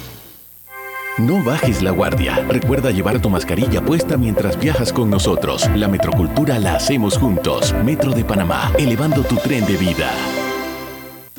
No 1.21 1.43
bajes 1.43 1.83
la 1.83 1.91
guardia. 1.91 2.43
Recuerda 2.49 2.89
llevar 2.89 3.21
tu 3.21 3.29
mascarilla 3.29 3.79
puesta 3.79 4.17
mientras 4.17 4.59
viajas 4.59 4.91
con 4.91 5.11
nosotros. 5.11 5.69
La 5.75 5.87
metrocultura 5.87 6.57
la 6.57 6.73
hacemos 6.73 7.15
juntos. 7.15 7.75
Metro 7.85 8.11
de 8.11 8.25
Panamá, 8.25 8.71
elevando 8.79 9.21
tu 9.21 9.35
tren 9.35 9.63
de 9.67 9.77
vida. 9.77 10.11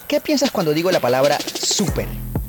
¿Qué 0.07 0.21
piensas 0.21 0.53
cuando 0.53 0.73
digo 0.73 0.93
la 0.93 1.01
palabra 1.01 1.37
super? 1.41 2.07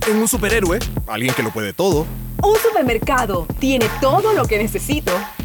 En 0.07 0.17
un 0.17 0.27
superhéroe, 0.27 0.77
alguien 1.07 1.34
que 1.34 1.41
lo 1.41 1.49
puede 1.49 1.73
todo. 1.73 2.05
Un 2.43 2.55
supermercado 2.57 3.47
tiene 3.57 3.88
todo 3.99 4.34
lo 4.34 4.45
que 4.45 4.59
necesito. 4.59 5.11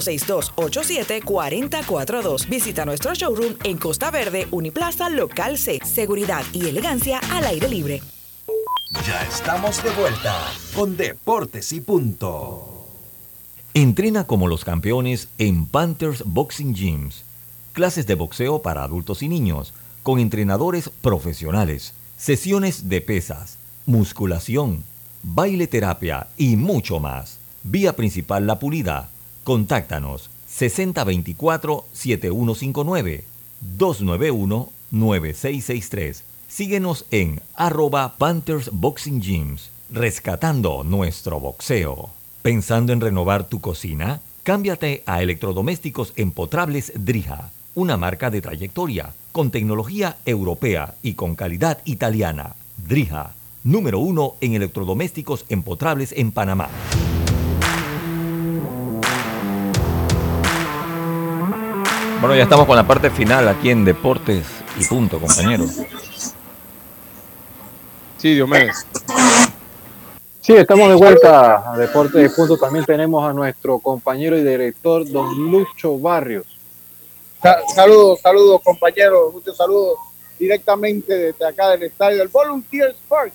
6287-4042. 0.00 2.48
Visita 2.48 2.84
nuestro 2.84 3.14
showroom 3.14 3.54
en 3.64 3.78
Costa 3.78 4.10
Verde, 4.10 4.48
Uniplaza, 4.50 5.08
Local 5.10 5.58
C. 5.58 5.78
Seguridad 5.84 6.42
y 6.52 6.68
elegancia 6.68 7.20
al 7.30 7.44
aire 7.44 7.68
libre. 7.68 8.02
Ya 9.06 9.22
estamos 9.22 9.82
de 9.82 9.90
vuelta 9.90 10.36
con 10.74 10.96
Deportes 10.96 11.72
y 11.72 11.80
Punto. 11.80 12.70
Entrena 13.74 14.24
como 14.24 14.46
los 14.46 14.64
campeones 14.64 15.28
en 15.36 15.66
Panthers 15.66 16.22
Boxing 16.24 16.74
Gyms. 16.74 17.24
Clases 17.72 18.06
de 18.06 18.14
boxeo 18.14 18.62
para 18.62 18.84
adultos 18.84 19.20
y 19.24 19.28
niños, 19.28 19.74
con 20.04 20.20
entrenadores 20.20 20.90
profesionales, 21.00 21.92
sesiones 22.16 22.88
de 22.88 23.00
pesas, 23.00 23.58
musculación, 23.84 24.84
baile 25.24 25.66
terapia 25.66 26.28
y 26.36 26.54
mucho 26.54 27.00
más. 27.00 27.38
Vía 27.64 27.96
principal 27.96 28.46
La 28.46 28.60
Pulida. 28.60 29.08
Contáctanos 29.44 30.30
6024-7159 30.50 33.22
291-9663. 33.78 36.22
Síguenos 36.48 37.04
en 37.10 37.40
arroba 37.54 38.14
Panthers 38.18 38.70
Boxing 38.72 39.20
Gyms, 39.20 39.70
rescatando 39.90 40.82
nuestro 40.84 41.40
boxeo. 41.40 42.10
¿Pensando 42.42 42.92
en 42.92 43.00
renovar 43.00 43.44
tu 43.44 43.60
cocina? 43.60 44.20
Cámbiate 44.42 45.02
a 45.06 45.22
electrodomésticos 45.22 46.12
empotrables 46.16 46.92
Drija, 46.94 47.50
una 47.74 47.96
marca 47.96 48.30
de 48.30 48.42
trayectoria, 48.42 49.14
con 49.32 49.50
tecnología 49.50 50.18
europea 50.26 50.94
y 51.02 51.14
con 51.14 51.34
calidad 51.34 51.78
italiana. 51.86 52.54
Drija, 52.76 53.32
número 53.64 53.98
uno 53.98 54.34
en 54.40 54.54
electrodomésticos 54.54 55.44
empotrables 55.48 56.12
en 56.12 56.30
Panamá. 56.30 56.68
Bueno, 62.24 62.36
ya 62.36 62.44
estamos 62.44 62.66
con 62.66 62.74
la 62.74 62.86
parte 62.86 63.10
final 63.10 63.46
aquí 63.48 63.68
en 63.68 63.84
Deportes 63.84 64.46
y 64.80 64.84
Punto, 64.86 65.20
compañeros. 65.20 65.72
Sí, 68.16 68.34
Diomedes. 68.34 68.86
Sí, 70.40 70.54
estamos 70.54 70.88
de 70.88 70.94
vuelta 70.94 71.70
a 71.74 71.76
Deportes 71.76 72.32
y 72.32 72.34
Punto. 72.34 72.56
También 72.56 72.86
tenemos 72.86 73.28
a 73.28 73.34
nuestro 73.34 73.78
compañero 73.78 74.38
y 74.38 74.42
director, 74.42 75.06
don 75.06 75.36
Lucho 75.50 75.98
Barrios. 75.98 76.46
Sa- 77.42 77.58
Saludos, 77.74 78.20
saludos 78.22 78.62
compañeros, 78.64 79.34
muchos 79.34 79.54
saludos 79.54 79.98
directamente 80.38 81.12
desde 81.12 81.46
acá 81.46 81.72
del 81.72 81.82
estadio 81.82 82.16
del 82.20 82.28
Volunteers 82.28 82.96
Park 83.06 83.34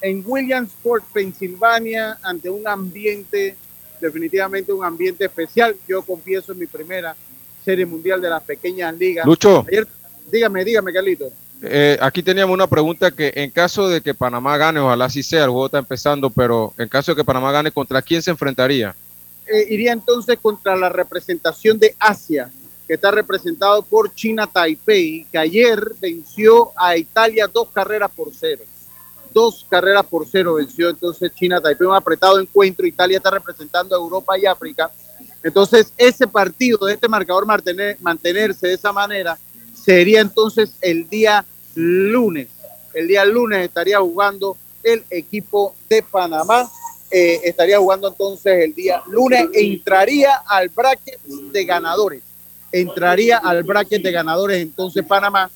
en 0.00 0.22
Williamsport, 0.24 1.02
Pensilvania, 1.12 2.18
ante 2.22 2.48
un 2.48 2.68
ambiente, 2.68 3.56
definitivamente 4.00 4.72
un 4.72 4.84
ambiente 4.84 5.24
especial. 5.24 5.74
Yo 5.88 6.02
confieso 6.02 6.52
en 6.52 6.60
mi 6.60 6.66
primera 6.68 7.16
serie 7.64 7.86
mundial 7.86 8.20
de 8.20 8.28
las 8.30 8.42
pequeñas 8.42 8.94
ligas. 8.96 9.24
Lucho. 9.26 9.64
Ayer- 9.68 9.86
dígame, 10.30 10.64
dígame, 10.64 10.92
Carlito. 10.92 11.30
Eh, 11.64 11.96
aquí 12.00 12.22
teníamos 12.22 12.52
una 12.54 12.66
pregunta 12.66 13.10
que 13.12 13.32
en 13.36 13.50
caso 13.50 13.88
de 13.88 14.00
que 14.00 14.14
Panamá 14.14 14.56
gane, 14.56 14.80
ojalá 14.80 15.04
así 15.04 15.22
sea, 15.22 15.44
el 15.44 15.50
juego 15.50 15.66
está 15.66 15.78
empezando, 15.78 16.28
pero 16.30 16.72
en 16.76 16.88
caso 16.88 17.12
de 17.12 17.16
que 17.16 17.24
Panamá 17.24 17.52
gane, 17.52 17.70
¿contra 17.70 18.02
quién 18.02 18.20
se 18.20 18.30
enfrentaría? 18.32 18.94
Eh, 19.46 19.66
iría 19.70 19.92
entonces 19.92 20.38
contra 20.42 20.74
la 20.76 20.88
representación 20.88 21.78
de 21.78 21.94
Asia, 22.00 22.50
que 22.88 22.94
está 22.94 23.12
representado 23.12 23.82
por 23.82 24.12
China 24.12 24.48
Taipei, 24.52 25.26
que 25.30 25.38
ayer 25.38 25.80
venció 26.00 26.72
a 26.76 26.96
Italia 26.96 27.46
dos 27.46 27.68
carreras 27.70 28.10
por 28.10 28.28
cero. 28.34 28.62
Dos 29.32 29.64
carreras 29.70 30.04
por 30.04 30.26
cero 30.26 30.54
venció 30.54 30.90
entonces 30.90 31.32
China 31.34 31.60
Taipei, 31.60 31.86
un 31.86 31.94
apretado 31.94 32.40
encuentro. 32.40 32.86
Italia 32.86 33.18
está 33.18 33.30
representando 33.30 33.94
a 33.94 33.98
Europa 33.98 34.36
y 34.36 34.46
África. 34.46 34.90
Entonces, 35.42 35.92
ese 35.96 36.26
partido 36.26 36.86
de 36.86 36.94
este 36.94 37.08
marcador 37.08 37.46
mantener- 37.46 37.96
mantenerse 38.00 38.68
de 38.68 38.74
esa 38.74 38.92
manera 38.92 39.36
sería 39.74 40.20
entonces 40.20 40.72
el 40.80 41.08
día 41.08 41.44
lunes. 41.74 42.48
El 42.94 43.08
día 43.08 43.24
lunes 43.24 43.64
estaría 43.64 43.98
jugando 43.98 44.56
el 44.82 45.04
equipo 45.10 45.74
de 45.88 46.02
Panamá. 46.02 46.70
eh, 47.14 47.40
estaría 47.44 47.78
jugando 47.78 48.08
entonces 48.08 48.64
el 48.64 48.74
día 48.74 49.02
lunes 49.06 49.46
entraría 49.52 50.34
al 50.48 50.70
bracket 50.70 51.20
de 51.22 51.64
ganadores. 51.66 52.22
Entraría 52.72 53.36
al 53.36 53.62
bracket 53.64 54.02
de 54.02 54.10
ganadores 54.12 54.62
entonces 54.62 55.04
Panamá, 55.04 55.50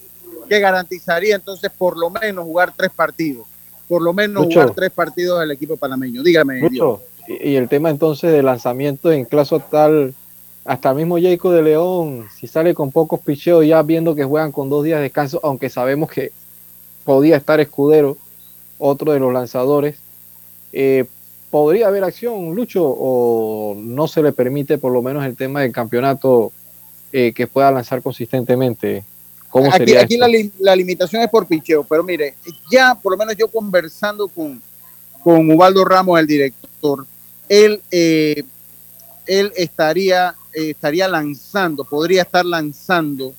que 0.50 0.60
garantizaría 0.60 1.34
entonces 1.34 1.70
por 1.76 1.96
lo 1.96 2.10
menos 2.10 2.44
jugar 2.44 2.74
tres 2.76 2.90
partidos. 2.94 3.46
Por 3.88 4.02
lo 4.02 4.12
menos 4.12 4.44
jugar 4.44 4.74
tres 4.74 4.90
partidos 4.90 5.40
del 5.40 5.50
equipo 5.52 5.78
panameño. 5.78 6.22
Dígame. 6.22 6.60
Mucho. 6.60 7.00
Y 7.28 7.56
el 7.56 7.68
tema 7.68 7.90
entonces 7.90 8.32
de 8.32 8.42
lanzamiento 8.42 9.10
en 9.10 9.24
caso 9.24 9.60
tal 9.60 10.14
hasta 10.66 10.90
el 10.90 10.96
mismo 10.96 11.18
Jacob 11.20 11.52
de 11.52 11.62
León, 11.62 12.26
si 12.34 12.46
sale 12.46 12.74
con 12.74 12.90
pocos 12.90 13.20
picheos, 13.20 13.64
ya 13.64 13.82
viendo 13.82 14.14
que 14.14 14.24
juegan 14.24 14.50
con 14.50 14.68
dos 14.68 14.84
días 14.84 14.98
de 14.98 15.04
descanso, 15.04 15.40
aunque 15.44 15.70
sabemos 15.70 16.10
que 16.10 16.32
podía 17.04 17.36
estar 17.36 17.60
Escudero, 17.60 18.16
otro 18.78 19.12
de 19.12 19.20
los 19.20 19.32
lanzadores, 19.32 19.96
eh, 20.72 21.04
podría 21.50 21.86
haber 21.86 22.02
acción, 22.02 22.54
Lucho, 22.54 22.84
o 22.84 23.76
no 23.78 24.08
se 24.08 24.22
le 24.22 24.32
permite 24.32 24.76
por 24.76 24.92
lo 24.92 25.02
menos 25.02 25.24
el 25.24 25.36
tema 25.36 25.62
del 25.62 25.72
campeonato 25.72 26.52
eh, 27.12 27.32
que 27.32 27.46
pueda 27.46 27.70
lanzar 27.70 28.02
consistentemente. 28.02 29.04
¿Cómo 29.48 29.72
aquí, 29.72 29.96
aquí 29.96 30.18
la, 30.58 30.76
limitación 30.76 31.22
es 31.22 31.30
por 31.30 31.46
picheo, 31.46 31.84
pero 31.84 32.02
mire, 32.02 32.34
ya 32.70 32.94
por 32.94 33.12
lo 33.12 33.18
menos 33.18 33.36
yo 33.36 33.46
conversando 33.46 34.26
con, 34.26 34.60
con 35.22 35.48
Ubaldo 35.48 35.84
Ramos, 35.84 36.18
el 36.18 36.26
director, 36.26 37.06
él, 37.48 37.80
eh, 37.90 38.44
él 39.26 39.52
estaría, 39.56 40.34
eh, 40.52 40.70
estaría 40.70 41.08
lanzando, 41.08 41.84
podría 41.84 42.22
estar 42.22 42.44
lanzando 42.44 43.34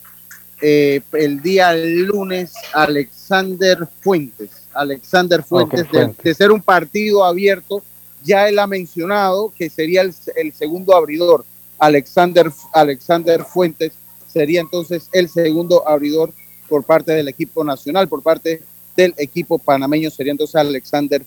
el 0.59 1.39
día 1.43 1.71
lunes 1.75 2.53
Alexander 2.73 3.87
Fuentes. 4.01 4.49
Alexander 4.73 5.43
Fuentes, 5.43 5.85
de, 6.23 6.33
ser 6.33 6.51
un 6.51 6.61
partido 6.61 7.23
abierto, 7.23 7.83
ya 8.23 8.49
él 8.49 8.57
ha 8.57 8.65
mencionado 8.65 9.53
que 9.55 9.69
sería 9.69 10.01
el, 10.01 10.13
el 10.35 10.53
segundo 10.53 10.95
abridor. 10.95 11.45
Alexander, 11.77 12.51
Alexander 12.73 13.43
Fuentes 13.43 13.93
sería 14.27 14.61
entonces 14.61 15.09
el 15.11 15.29
segundo 15.29 15.87
abridor 15.87 16.33
por 16.67 16.83
parte 16.83 17.11
del 17.13 17.27
equipo 17.27 17.63
nacional, 17.63 18.07
por 18.07 18.21
parte 18.21 18.61
del 18.95 19.13
equipo 19.17 19.57
panameño 19.59 20.09
sería 20.09 20.31
entonces 20.31 20.55
Alexander 20.55 21.23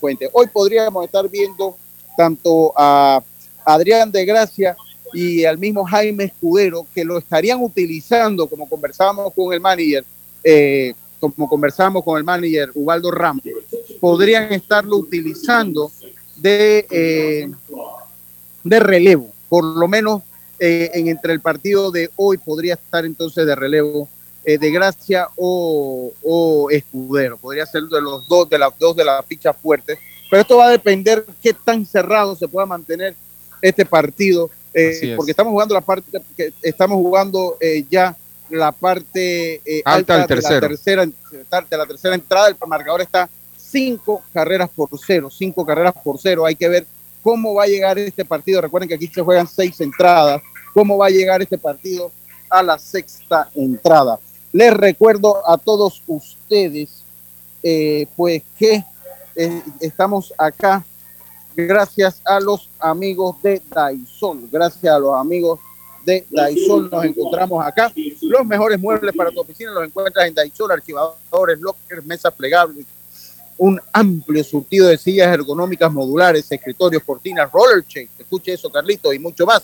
Fuentes. 0.00 0.30
Hoy 0.32 0.46
podríamos 0.52 1.04
estar 1.04 1.28
viendo 1.28 1.76
tanto 2.16 2.72
a 2.76 3.22
Adrián 3.64 4.10
de 4.12 4.24
Gracia 4.24 4.76
y 5.14 5.44
al 5.44 5.58
mismo 5.58 5.84
Jaime 5.84 6.24
Escudero 6.24 6.86
que 6.94 7.04
lo 7.04 7.18
estarían 7.18 7.62
utilizando, 7.62 8.48
como 8.48 8.68
conversábamos 8.68 9.32
con 9.32 9.52
el 9.52 9.60
manager, 9.60 10.04
eh, 10.42 10.92
como 11.20 11.48
conversamos 11.48 12.04
con 12.04 12.18
el 12.18 12.24
manager 12.24 12.70
Ubaldo 12.74 13.10
Ramos, 13.10 13.44
podrían 14.00 14.52
estarlo 14.52 14.96
utilizando 14.96 15.90
de, 16.36 16.86
eh, 16.90 17.50
de 18.64 18.80
relevo 18.80 19.30
por 19.48 19.64
lo 19.64 19.86
menos 19.86 20.22
eh, 20.58 20.90
en 20.94 21.06
entre 21.08 21.32
el 21.32 21.40
partido 21.40 21.92
de 21.92 22.10
hoy 22.16 22.38
podría 22.38 22.74
estar 22.74 23.04
entonces 23.04 23.46
de 23.46 23.54
relevo 23.54 24.08
de 24.44 24.70
Gracia 24.70 25.28
o, 25.36 26.68
Escudero. 26.70 27.38
Podría 27.38 27.64
ser 27.64 27.84
de 27.84 28.02
los 28.02 28.28
dos 28.28 28.46
de 28.50 28.58
las 28.58 28.78
dos 28.78 28.94
de 28.94 29.02
las 29.02 29.24
fichas 29.24 29.56
fuertes. 29.56 29.98
Pero 30.34 30.42
esto 30.42 30.56
va 30.56 30.66
a 30.66 30.70
depender 30.70 31.24
qué 31.40 31.54
tan 31.54 31.86
cerrado 31.86 32.34
se 32.34 32.48
pueda 32.48 32.66
mantener 32.66 33.14
este 33.62 33.86
partido, 33.86 34.50
eh, 34.72 35.14
porque 35.14 35.30
estamos 35.30 35.52
jugando 35.52 35.74
la 35.76 35.80
parte 35.80 36.20
estamos 36.60 36.96
jugando 36.96 37.56
ya 37.88 38.16
la 38.50 38.72
parte 38.72 39.62
alta, 39.84 40.14
de, 40.14 40.18
la 40.18 40.26
tercera, 40.26 41.06
de 41.06 41.76
la 41.78 41.86
tercera 41.86 42.16
entrada. 42.16 42.48
El 42.48 42.56
marcador 42.66 43.02
está 43.02 43.30
cinco 43.56 44.24
carreras 44.32 44.68
por 44.74 44.88
cero, 44.98 45.30
cinco 45.30 45.64
carreras 45.64 45.94
por 46.02 46.18
cero. 46.20 46.44
Hay 46.44 46.56
que 46.56 46.68
ver 46.68 46.84
cómo 47.22 47.54
va 47.54 47.62
a 47.62 47.68
llegar 47.68 47.96
este 48.00 48.24
partido. 48.24 48.60
Recuerden 48.60 48.88
que 48.88 48.96
aquí 48.96 49.06
se 49.06 49.22
juegan 49.22 49.46
seis 49.46 49.80
entradas. 49.80 50.42
¿Cómo 50.72 50.98
va 50.98 51.06
a 51.06 51.10
llegar 51.10 51.42
este 51.42 51.58
partido 51.58 52.10
a 52.50 52.60
la 52.60 52.76
sexta 52.76 53.50
entrada? 53.54 54.18
Les 54.50 54.74
recuerdo 54.74 55.48
a 55.48 55.58
todos 55.58 56.02
ustedes, 56.08 57.04
eh, 57.62 58.08
pues 58.16 58.42
que 58.58 58.84
eh, 59.36 59.62
estamos 59.80 60.32
acá 60.38 60.84
gracias 61.56 62.20
a 62.24 62.40
los 62.40 62.68
amigos 62.78 63.36
de 63.42 63.62
Daisol. 63.70 64.48
Gracias 64.50 64.92
a 64.92 64.98
los 64.98 65.14
amigos 65.14 65.60
de 66.04 66.26
Daisol 66.30 66.90
nos 66.90 67.04
encontramos 67.04 67.64
acá. 67.64 67.92
Los 68.22 68.46
mejores 68.46 68.78
muebles 68.78 69.14
para 69.14 69.30
tu 69.30 69.40
oficina 69.40 69.72
los 69.72 69.84
encuentras 69.84 70.26
en 70.26 70.34
Daisol, 70.34 70.70
archivadores, 70.70 71.60
lockers, 71.60 72.04
mesas 72.04 72.32
plegables, 72.34 72.86
un 73.56 73.80
amplio 73.92 74.42
surtido 74.42 74.88
de 74.88 74.98
sillas 74.98 75.32
ergonómicas 75.32 75.92
modulares, 75.92 76.50
escritorios, 76.50 77.02
cortinas, 77.02 77.50
roller 77.50 77.84
chain, 77.86 78.08
escuche 78.18 78.52
eso 78.52 78.70
Carlito, 78.70 79.12
y 79.12 79.18
mucho 79.18 79.46
más. 79.46 79.62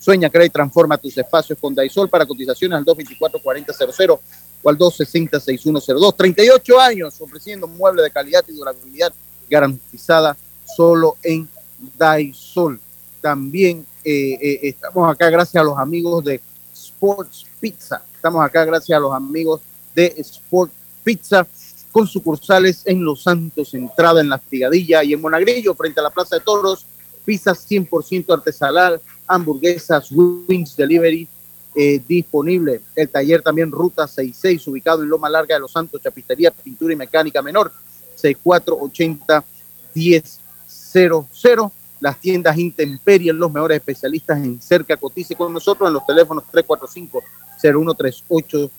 Sueña, 0.00 0.30
crea 0.30 0.46
y 0.46 0.50
transforma 0.50 0.96
tus 0.96 1.16
espacios 1.18 1.58
con 1.58 1.74
Daisol 1.74 2.08
para 2.08 2.24
cotizaciones 2.24 2.78
al 2.78 2.84
224-4000 2.84 4.20
o 4.62 4.68
al 4.68 4.78
260-6102. 4.78 6.16
38 6.16 6.80
años 6.80 7.14
ofreciendo 7.20 7.66
un 7.66 7.76
mueble 7.76 8.02
de 8.02 8.10
calidad 8.10 8.44
y 8.48 8.52
durabilidad 8.52 9.12
garantizada 9.48 10.36
solo 10.76 11.16
en 11.22 11.48
Daisol. 11.96 12.80
También 13.20 13.86
eh, 14.04 14.38
eh, 14.40 14.60
estamos 14.62 15.10
acá 15.10 15.30
gracias 15.30 15.60
a 15.60 15.64
los 15.64 15.78
amigos 15.78 16.24
de 16.24 16.40
Sports 16.72 17.46
Pizza. 17.60 18.02
Estamos 18.14 18.44
acá 18.44 18.64
gracias 18.64 18.96
a 18.96 19.00
los 19.00 19.12
amigos 19.12 19.60
de 19.94 20.14
Sports 20.18 20.74
Pizza 21.04 21.46
con 21.90 22.06
sucursales 22.06 22.82
en 22.84 23.02
Los 23.02 23.22
Santos, 23.22 23.74
entrada 23.74 24.20
en 24.20 24.28
La 24.28 24.38
Figadilla 24.38 25.02
y 25.02 25.14
en 25.14 25.20
Monagrillo, 25.20 25.74
frente 25.74 26.00
a 26.00 26.02
la 26.02 26.10
Plaza 26.10 26.36
de 26.36 26.42
Toros, 26.42 26.86
pizzas 27.24 27.68
100% 27.68 28.32
artesanal, 28.32 29.00
hamburguesas, 29.26 30.10
wings 30.12 30.76
delivery 30.76 31.28
eh, 31.80 32.02
disponible. 32.08 32.80
El 32.96 33.08
taller 33.08 33.40
también 33.40 33.70
Ruta 33.70 34.08
66, 34.08 34.66
ubicado 34.66 35.04
en 35.04 35.08
Loma 35.08 35.30
Larga 35.30 35.54
de 35.54 35.60
Los 35.60 35.70
Santos, 35.70 36.02
Chapistería, 36.02 36.50
Pintura 36.50 36.92
y 36.92 36.96
Mecánica 36.96 37.40
Menor, 37.40 37.70
6480 38.16 39.44
1000. 39.94 40.24
Las 42.00 42.20
tiendas 42.20 42.58
Intemperie, 42.58 43.32
los 43.32 43.52
mejores 43.52 43.76
especialistas 43.76 44.38
en 44.38 44.60
cerca, 44.60 44.96
cotice 44.96 45.36
con 45.36 45.52
nosotros 45.52 45.88
en 45.88 45.94
los 45.94 46.04
teléfonos 46.04 46.42
345 46.50 47.22
0138 47.60 48.70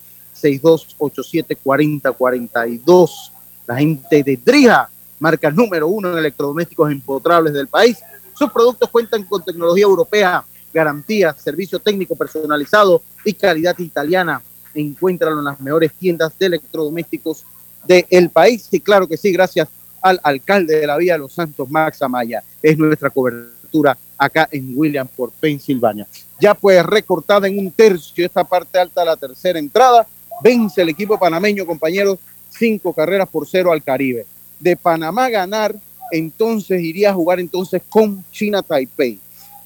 6287-4042. 0.41 3.31
La 3.65 3.77
gente 3.77 4.23
de 4.23 4.37
Drija, 4.37 4.89
marca 5.19 5.51
número 5.51 5.87
uno 5.87 6.11
en 6.11 6.17
electrodomésticos 6.17 6.91
empotrables 6.91 7.53
del 7.53 7.67
país. 7.67 7.97
Sus 8.33 8.51
productos 8.51 8.89
cuentan 8.89 9.23
con 9.23 9.41
tecnología 9.43 9.83
europea, 9.83 10.43
garantía, 10.73 11.33
servicio 11.33 11.79
técnico 11.79 12.15
personalizado 12.15 13.01
y 13.25 13.33
calidad 13.33 13.77
italiana. 13.79 14.41
Encuéntralo 14.73 15.39
en 15.39 15.45
las 15.45 15.59
mejores 15.59 15.91
tiendas 15.93 16.31
de 16.37 16.45
electrodomésticos 16.45 17.43
del 17.85 18.29
país. 18.29 18.67
Y 18.71 18.79
claro 18.79 19.07
que 19.07 19.17
sí, 19.17 19.31
gracias 19.31 19.67
al 20.01 20.19
alcalde 20.23 20.79
de 20.79 20.87
la 20.87 20.97
Vía 20.97 21.13
de 21.13 21.19
Los 21.19 21.33
Santos, 21.33 21.69
Max 21.69 22.01
Amaya. 22.01 22.43
Es 22.61 22.77
nuestra 22.77 23.09
cobertura 23.09 23.97
acá 24.17 24.47
en 24.51 24.73
Williamsport, 24.75 25.33
Pensilvania. 25.39 26.07
Ya 26.39 26.53
pues 26.53 26.85
recortada 26.85 27.47
en 27.47 27.57
un 27.59 27.71
tercio 27.71 28.25
esta 28.25 28.43
parte 28.43 28.79
alta 28.79 29.01
de 29.01 29.07
la 29.07 29.17
tercera 29.17 29.59
entrada 29.59 30.07
Vence 30.41 30.81
el 30.81 30.89
equipo 30.89 31.19
panameño, 31.19 31.65
compañeros, 31.65 32.17
cinco 32.49 32.93
carreras 32.93 33.27
por 33.27 33.47
cero 33.47 33.71
al 33.71 33.83
Caribe. 33.83 34.25
De 34.59 34.75
Panamá 34.75 35.29
ganar, 35.29 35.75
entonces 36.11 36.81
iría 36.81 37.11
a 37.11 37.13
jugar 37.13 37.39
entonces 37.39 37.81
con 37.89 38.23
China 38.31 38.61
Taipei. 38.61 39.19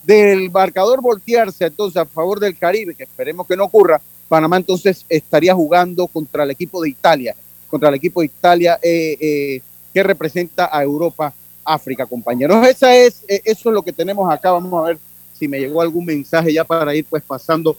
Del 0.03 0.51
marcador 0.51 1.01
voltearse 1.01 1.65
entonces 1.65 1.97
a 2.01 2.05
favor 2.05 2.39
del 2.39 2.57
Caribe, 2.57 2.93
que 2.93 3.03
esperemos 3.03 3.47
que 3.47 3.55
no 3.55 3.65
ocurra, 3.65 4.01
Panamá 4.27 4.57
entonces 4.57 5.05
estaría 5.07 5.53
jugando 5.53 6.07
contra 6.07 6.43
el 6.43 6.51
equipo 6.51 6.81
de 6.81 6.89
Italia, 6.89 7.35
contra 7.69 7.89
el 7.89 7.95
equipo 7.95 8.21
de 8.21 8.25
Italia 8.25 8.79
eh, 8.81 9.17
eh, 9.19 9.61
que 9.93 10.03
representa 10.03 10.69
a 10.71 10.83
Europa, 10.83 11.33
África, 11.63 12.05
compañeros. 12.05 12.65
Esa 12.67 12.95
es, 12.95 13.23
eh, 13.27 13.41
eso 13.45 13.69
es 13.69 13.75
lo 13.75 13.81
que 13.81 13.93
tenemos 13.93 14.31
acá. 14.31 14.51
Vamos 14.51 14.83
a 14.83 14.87
ver 14.87 14.97
si 15.33 15.47
me 15.47 15.59
llegó 15.59 15.81
algún 15.81 16.05
mensaje 16.05 16.51
ya 16.51 16.63
para 16.63 16.93
ir 16.95 17.05
pues 17.05 17.23
pasando 17.23 17.77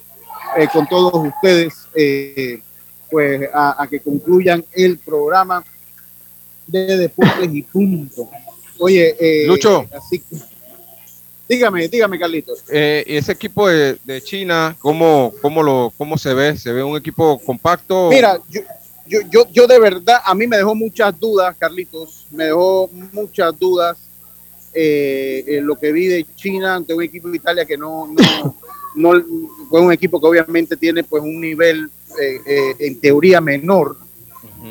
con 0.73 0.87
todos 0.87 1.27
ustedes 1.27 1.75
pues 3.11 3.49
a, 3.53 3.87
que 3.91 4.01
concluyan 4.01 4.65
el 4.73 4.99
programa 4.99 5.65
de 6.67 6.97
deportes 6.97 7.51
y 7.53 7.63
punto. 7.63 8.29
Oye, 8.79 9.15
eh, 9.19 9.47
Lucho. 9.47 9.87
Dígame, 11.49 11.89
dígame, 11.89 12.19
Carlitos. 12.19 12.65
Eh, 12.71 13.05
ese 13.07 13.33
equipo 13.33 13.69
de, 13.69 14.23
China, 14.23 14.77
¿cómo, 14.79 15.33
cómo, 15.41 15.63
lo, 15.63 15.93
¿cómo 15.97 16.19
se 16.19 16.35
ve? 16.35 16.57
¿Se 16.57 16.73
ve 16.73 16.83
un 16.83 16.97
equipo 16.97 17.39
compacto? 17.39 18.09
Mira, 18.11 18.39
yo, 18.49 18.63
yo, 19.07 19.21
yo, 19.31 19.47
yo 19.51 19.67
de 19.67 19.79
verdad, 19.79 20.21
a 20.25 20.35
mí 20.35 20.47
me 20.47 20.57
dejó 20.57 20.75
muchas 20.75 21.19
dudas, 21.19 21.55
Carlitos, 21.59 22.27
me 22.31 22.45
dejó 22.45 22.89
muchas 23.13 23.59
dudas 23.59 23.97
eh, 24.73 25.45
en 25.47 25.67
lo 25.67 25.77
que 25.77 25.93
vi 25.93 26.07
de 26.07 26.27
China 26.35 26.75
ante 26.75 26.95
un 26.95 27.03
equipo 27.03 27.29
de 27.29 27.37
Italia 27.37 27.65
que 27.65 27.77
no, 27.77 28.07
no, 28.07 28.57
no 28.95 29.13
fue 29.69 29.81
un 29.81 29.93
equipo 29.93 30.21
que 30.21 30.27
obviamente 30.27 30.77
tiene 30.77 31.05
pues 31.05 31.23
un 31.23 31.41
nivel 31.41 31.91
eh, 32.21 32.41
eh, 32.47 32.77
en 32.79 33.01
teoría 33.01 33.41
menor, 33.41 33.97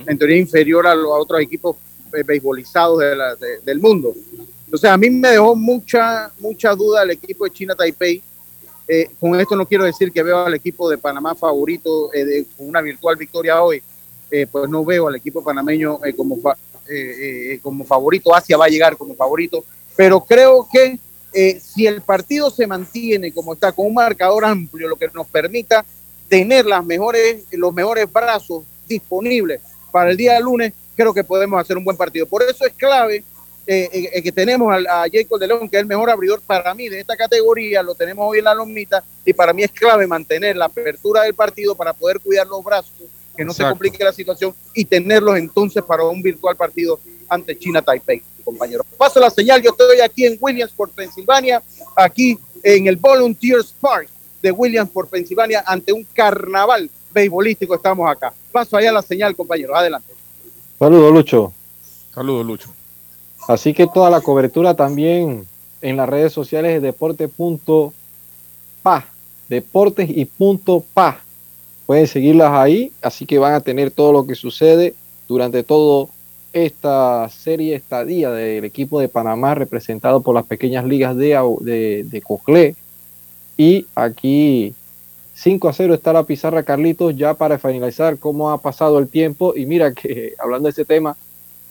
en 0.08 0.18
teoría 0.18 0.38
inferior 0.38 0.88
a 0.88 0.96
los 0.96 1.12
otros 1.12 1.42
equipos 1.42 1.76
eh, 2.14 2.24
beisbolizados 2.24 3.02
del 3.64 3.80
mundo. 3.80 4.14
Entonces 4.74 4.90
a 4.90 4.98
mí 4.98 5.08
me 5.12 5.30
dejó 5.30 5.56
mucha, 5.56 6.32
mucha 6.40 6.74
duda 6.74 7.04
el 7.04 7.12
equipo 7.12 7.46
de 7.46 7.52
China 7.52 7.76
Taipei. 7.76 8.24
con 9.20 9.40
esto 9.40 9.56
no 9.56 9.68
quiero 9.68 9.84
decir 9.84 10.12
que 10.12 10.24
veo 10.24 10.48
al 10.48 10.56
equipo 10.56 10.90
de 10.90 10.98
Panamá 10.98 11.36
favorito 11.36 12.10
de 12.10 12.44
una 12.58 12.82
virtual 12.82 13.16
victoria 13.16 13.62
hoy, 13.62 13.84
pues 14.52 14.68
no 14.68 14.84
veo 14.84 15.10
al 15.10 15.16
equipo 15.16 15.44
panameño 15.44 16.00
como, 16.18 16.40
como 17.62 17.86
favorito, 17.86 18.34
Asia 18.34 18.58
va 18.58 18.66
a 18.66 18.70
llegar 18.70 18.98
como 18.98 19.14
favorito, 19.14 19.64
pero 19.96 20.22
creo 20.22 20.68
que 20.74 20.98
eh, 21.32 21.60
si 21.60 21.86
el 21.86 22.02
partido 22.02 22.50
se 22.50 22.66
mantiene 22.66 23.32
como 23.32 23.54
está, 23.54 23.72
con 23.72 23.86
un 23.86 23.94
marcador 23.94 24.44
amplio, 24.44 24.88
lo 24.88 24.96
que 24.96 25.08
nos 25.14 25.28
permita 25.28 25.86
tener 26.28 26.66
las 26.66 26.84
mejores, 26.84 27.44
los 27.52 27.72
mejores 27.76 28.12
brazos 28.12 28.64
disponibles 28.88 29.62
para 29.92 30.10
el 30.10 30.18
día 30.18 30.34
de 30.34 30.42
lunes, 30.42 30.74
creo 30.96 31.14
que 31.14 31.24
podemos 31.24 31.62
hacer 31.62 31.78
un 31.78 31.84
buen 31.84 31.96
partido. 31.96 32.26
Por 32.26 32.42
eso 32.42 32.66
es 32.66 32.74
clave 32.74 33.24
eh, 33.66 34.10
eh, 34.14 34.22
que 34.22 34.32
tenemos 34.32 34.74
a, 34.74 35.06
Jacob 35.12 35.40
de 35.40 35.48
León, 35.48 35.70
que 35.70 35.78
es 35.78 35.82
el 35.82 35.88
mejor 35.88 36.10
abridor 36.10 36.42
para 36.42 36.74
mí 36.74 36.90
de 36.90 37.00
esta 37.00 37.16
categoría, 37.16 37.82
lo 37.82 37.96
tenemos 37.96 38.26
hoy 38.30 38.40
en 38.40 38.46
la 38.46 38.54
lomita, 38.54 39.04
y 39.26 39.34
para 39.34 39.54
mí 39.54 39.64
es 39.64 39.72
clave 39.72 40.06
mantener 40.06 40.56
la 40.58 40.66
apertura 40.66 41.24
del 41.24 41.34
partido 41.34 41.76
para 41.76 41.94
poder 41.94 42.20
cuidar 42.20 42.46
los 42.48 42.64
brazos, 42.64 42.92
que 43.36 43.46
no 43.46 43.54
se 43.54 43.64
complique 43.64 44.04
la 44.04 44.12
situación, 44.12 44.54
y 44.74 44.86
tenerlos 44.86 45.38
entonces 45.38 45.82
para 45.84 46.04
un 46.04 46.22
virtual 46.22 46.56
partido 46.56 47.00
ante 47.30 47.58
China 47.58 47.82
Taipei 47.82 48.22
compañeros. 48.44 48.86
Paso 48.98 49.20
la 49.20 49.30
señal, 49.30 49.62
yo 49.62 49.72
estoy 49.72 50.02
aquí 50.02 50.26
en 50.26 50.38
Williamsport, 50.40 50.92
Pensilvania, 50.92 51.64
aquí 51.96 52.38
en 52.62 52.88
el 52.88 52.98
Volunteers 52.98 53.74
Park 53.80 54.10
de 54.42 54.52
Williamsport, 54.52 55.10
Pensilvania, 55.10 55.64
ante 55.66 55.94
un 55.94 56.06
carnaval 56.14 56.90
beisbolístico 57.14 57.76
estamos 57.76 58.10
acá. 58.10 58.34
Paso 58.52 58.76
allá 58.76 58.92
la 58.92 59.02
señal, 59.02 59.36
compañeros, 59.36 59.76
adelante. 59.76 60.14
Saludos, 60.78 61.14
Lucho. 61.14 61.54
Saludos, 62.14 62.46
Lucho. 62.46 62.83
Así 63.48 63.74
que 63.74 63.88
toda 63.88 64.10
la 64.10 64.22
cobertura 64.22 64.74
también 64.74 65.46
en 65.82 65.98
las 65.98 66.08
redes 66.08 66.32
sociales 66.32 66.74
de 66.74 66.80
deporte.pa, 66.80 67.94
deportes 69.50 70.10
y 70.10 70.26
punto 70.26 70.84
pa. 70.94 71.20
Pueden 71.86 72.08
seguirlas 72.08 72.54
ahí, 72.54 72.94
así 73.02 73.26
que 73.26 73.38
van 73.38 73.54
a 73.54 73.62
tener 73.62 73.92
todo 73.92 74.14
lo 74.14 74.26
que 74.26 74.36
sucede 74.36 74.94
durante 75.28 75.64
todo 75.64 76.10
esta 76.54 77.28
serie 77.30 77.76
estadía 77.76 78.30
del 78.32 78.64
equipo 78.64 79.00
de 79.00 79.10
Panamá 79.10 79.56
representado 79.56 80.22
por 80.22 80.36
las 80.36 80.46
pequeñas 80.46 80.86
ligas 80.86 81.18
de, 81.18 81.38
de, 81.62 82.06
de 82.06 82.76
Y 83.58 83.88
aquí 83.96 84.74
5 85.34 85.68
a 85.68 85.74
0 85.74 85.94
está 85.96 86.14
la 86.14 86.24
pizarra 86.24 86.64
Carlitos 86.64 87.18
ya 87.18 87.34
para 87.34 87.58
finalizar 87.58 88.20
cómo 88.20 88.52
ha 88.52 88.62
pasado 88.62 89.00
el 89.00 89.08
tiempo. 89.08 89.54
Y 89.56 89.66
mira 89.66 89.94
que 89.94 90.34
hablando 90.40 90.68
de 90.68 90.72
ese 90.72 90.86
tema, 90.86 91.18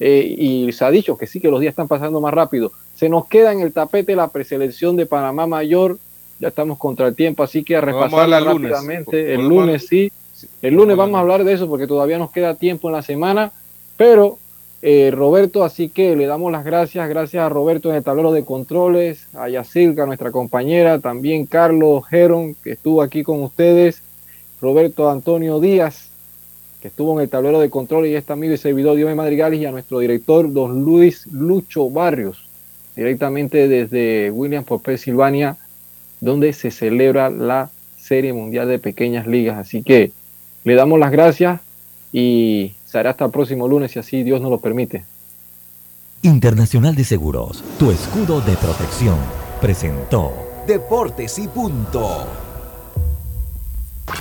eh, 0.05 0.35
y 0.37 0.73
se 0.73 0.85
ha 0.85 0.91
dicho 0.91 1.17
que 1.17 1.29
sí 1.29 1.39
que 1.39 1.49
los 1.49 1.61
días 1.61 1.71
están 1.71 1.87
pasando 1.87 2.21
más 2.21 2.35
rápido. 2.35 2.73
Se 2.97 3.09
nos 3.09 3.29
queda 3.29 3.53
en 3.53 3.61
el 3.61 3.73
tapete 3.73 4.17
la 4.17 4.27
preselección 4.27 4.97
de 4.97 5.07
Panamá 5.07 5.47
Mayor. 5.47 5.97
Ya 6.41 6.49
estamos 6.49 6.77
contra 6.77 7.07
el 7.07 7.15
tiempo, 7.15 7.45
así 7.45 7.63
que 7.63 7.77
a 7.77 7.81
repasarla 7.81 8.41
rápidamente. 8.41 9.33
El 9.33 9.49
lunes 9.49 9.87
sí. 9.87 10.11
El 10.61 10.75
lunes 10.75 10.97
vamos 10.97 11.19
a 11.19 11.21
hablar 11.21 11.45
de 11.45 11.53
eso 11.53 11.69
porque 11.69 11.87
todavía 11.87 12.19
nos 12.19 12.33
queda 12.33 12.57
tiempo 12.57 12.89
en 12.89 12.95
la 12.95 13.03
semana. 13.03 13.53
Pero 13.97 14.39
eh, 14.83 15.13
Roberto, 15.15 15.63
así 15.63 15.89
que 15.89 16.17
le 16.17 16.27
damos 16.27 16.51
las 16.51 16.65
gracias, 16.65 17.09
gracias 17.09 17.45
a 17.45 17.49
Roberto 17.49 17.89
en 17.91 17.95
el 17.95 18.03
tablero 18.03 18.33
de 18.33 18.45
controles, 18.45 19.29
a 19.35 19.49
Yacirca, 19.49 20.05
nuestra 20.05 20.33
compañera, 20.33 20.99
también 20.99 21.47
Carlos 21.47 22.05
Geron, 22.09 22.57
que 22.57 22.73
estuvo 22.73 23.03
aquí 23.03 23.23
con 23.23 23.41
ustedes, 23.45 24.03
Roberto 24.61 25.09
Antonio 25.09 25.61
Díaz, 25.61 26.11
que 26.83 26.89
estuvo 26.89 27.15
en 27.15 27.23
el 27.23 27.31
tablero 27.31 27.61
de 27.61 27.71
controles 27.71 28.11
y 28.11 28.17
está 28.17 28.33
amigo 28.33 28.53
y 28.53 28.59
servidor 28.59 28.97
Dios 28.97 29.15
Madrigales, 29.15 29.61
y 29.61 29.67
a 29.67 29.71
nuestro 29.71 30.01
director, 30.01 30.53
don 30.53 30.83
Luis 30.83 31.29
Lucho 31.29 31.89
Barrios, 31.89 32.49
directamente 32.97 33.69
desde 33.69 34.33
Williams 34.33 34.67
por 34.67 34.83
Pensilvania, 34.83 35.57
donde 36.21 36.53
se 36.53 36.73
celebra 36.73 37.31
la 37.31 37.71
Serie 37.97 38.33
Mundial 38.33 38.69
de 38.69 38.81
Pequeñas 38.81 39.29
Ligas. 39.29 39.59
Así 39.59 39.85
que 39.85 40.11
le 40.65 40.75
damos 40.75 40.99
las 40.99 41.13
gracias 41.13 41.61
y 42.13 42.75
será 42.85 43.11
hasta 43.11 43.27
el 43.27 43.31
próximo 43.31 43.69
lunes 43.69 43.93
si 43.93 44.01
así 44.01 44.25
Dios 44.25 44.41
nos 44.41 44.51
lo 44.51 44.59
permite. 44.59 45.05
Internacional 46.23 46.97
de 46.97 47.05
Seguros, 47.05 47.63
tu 47.79 47.93
escudo 47.93 48.41
de 48.41 48.57
protección, 48.57 49.19
presentó 49.61 50.33
Deportes 50.67 51.39
y 51.39 51.47
punto. 51.47 52.42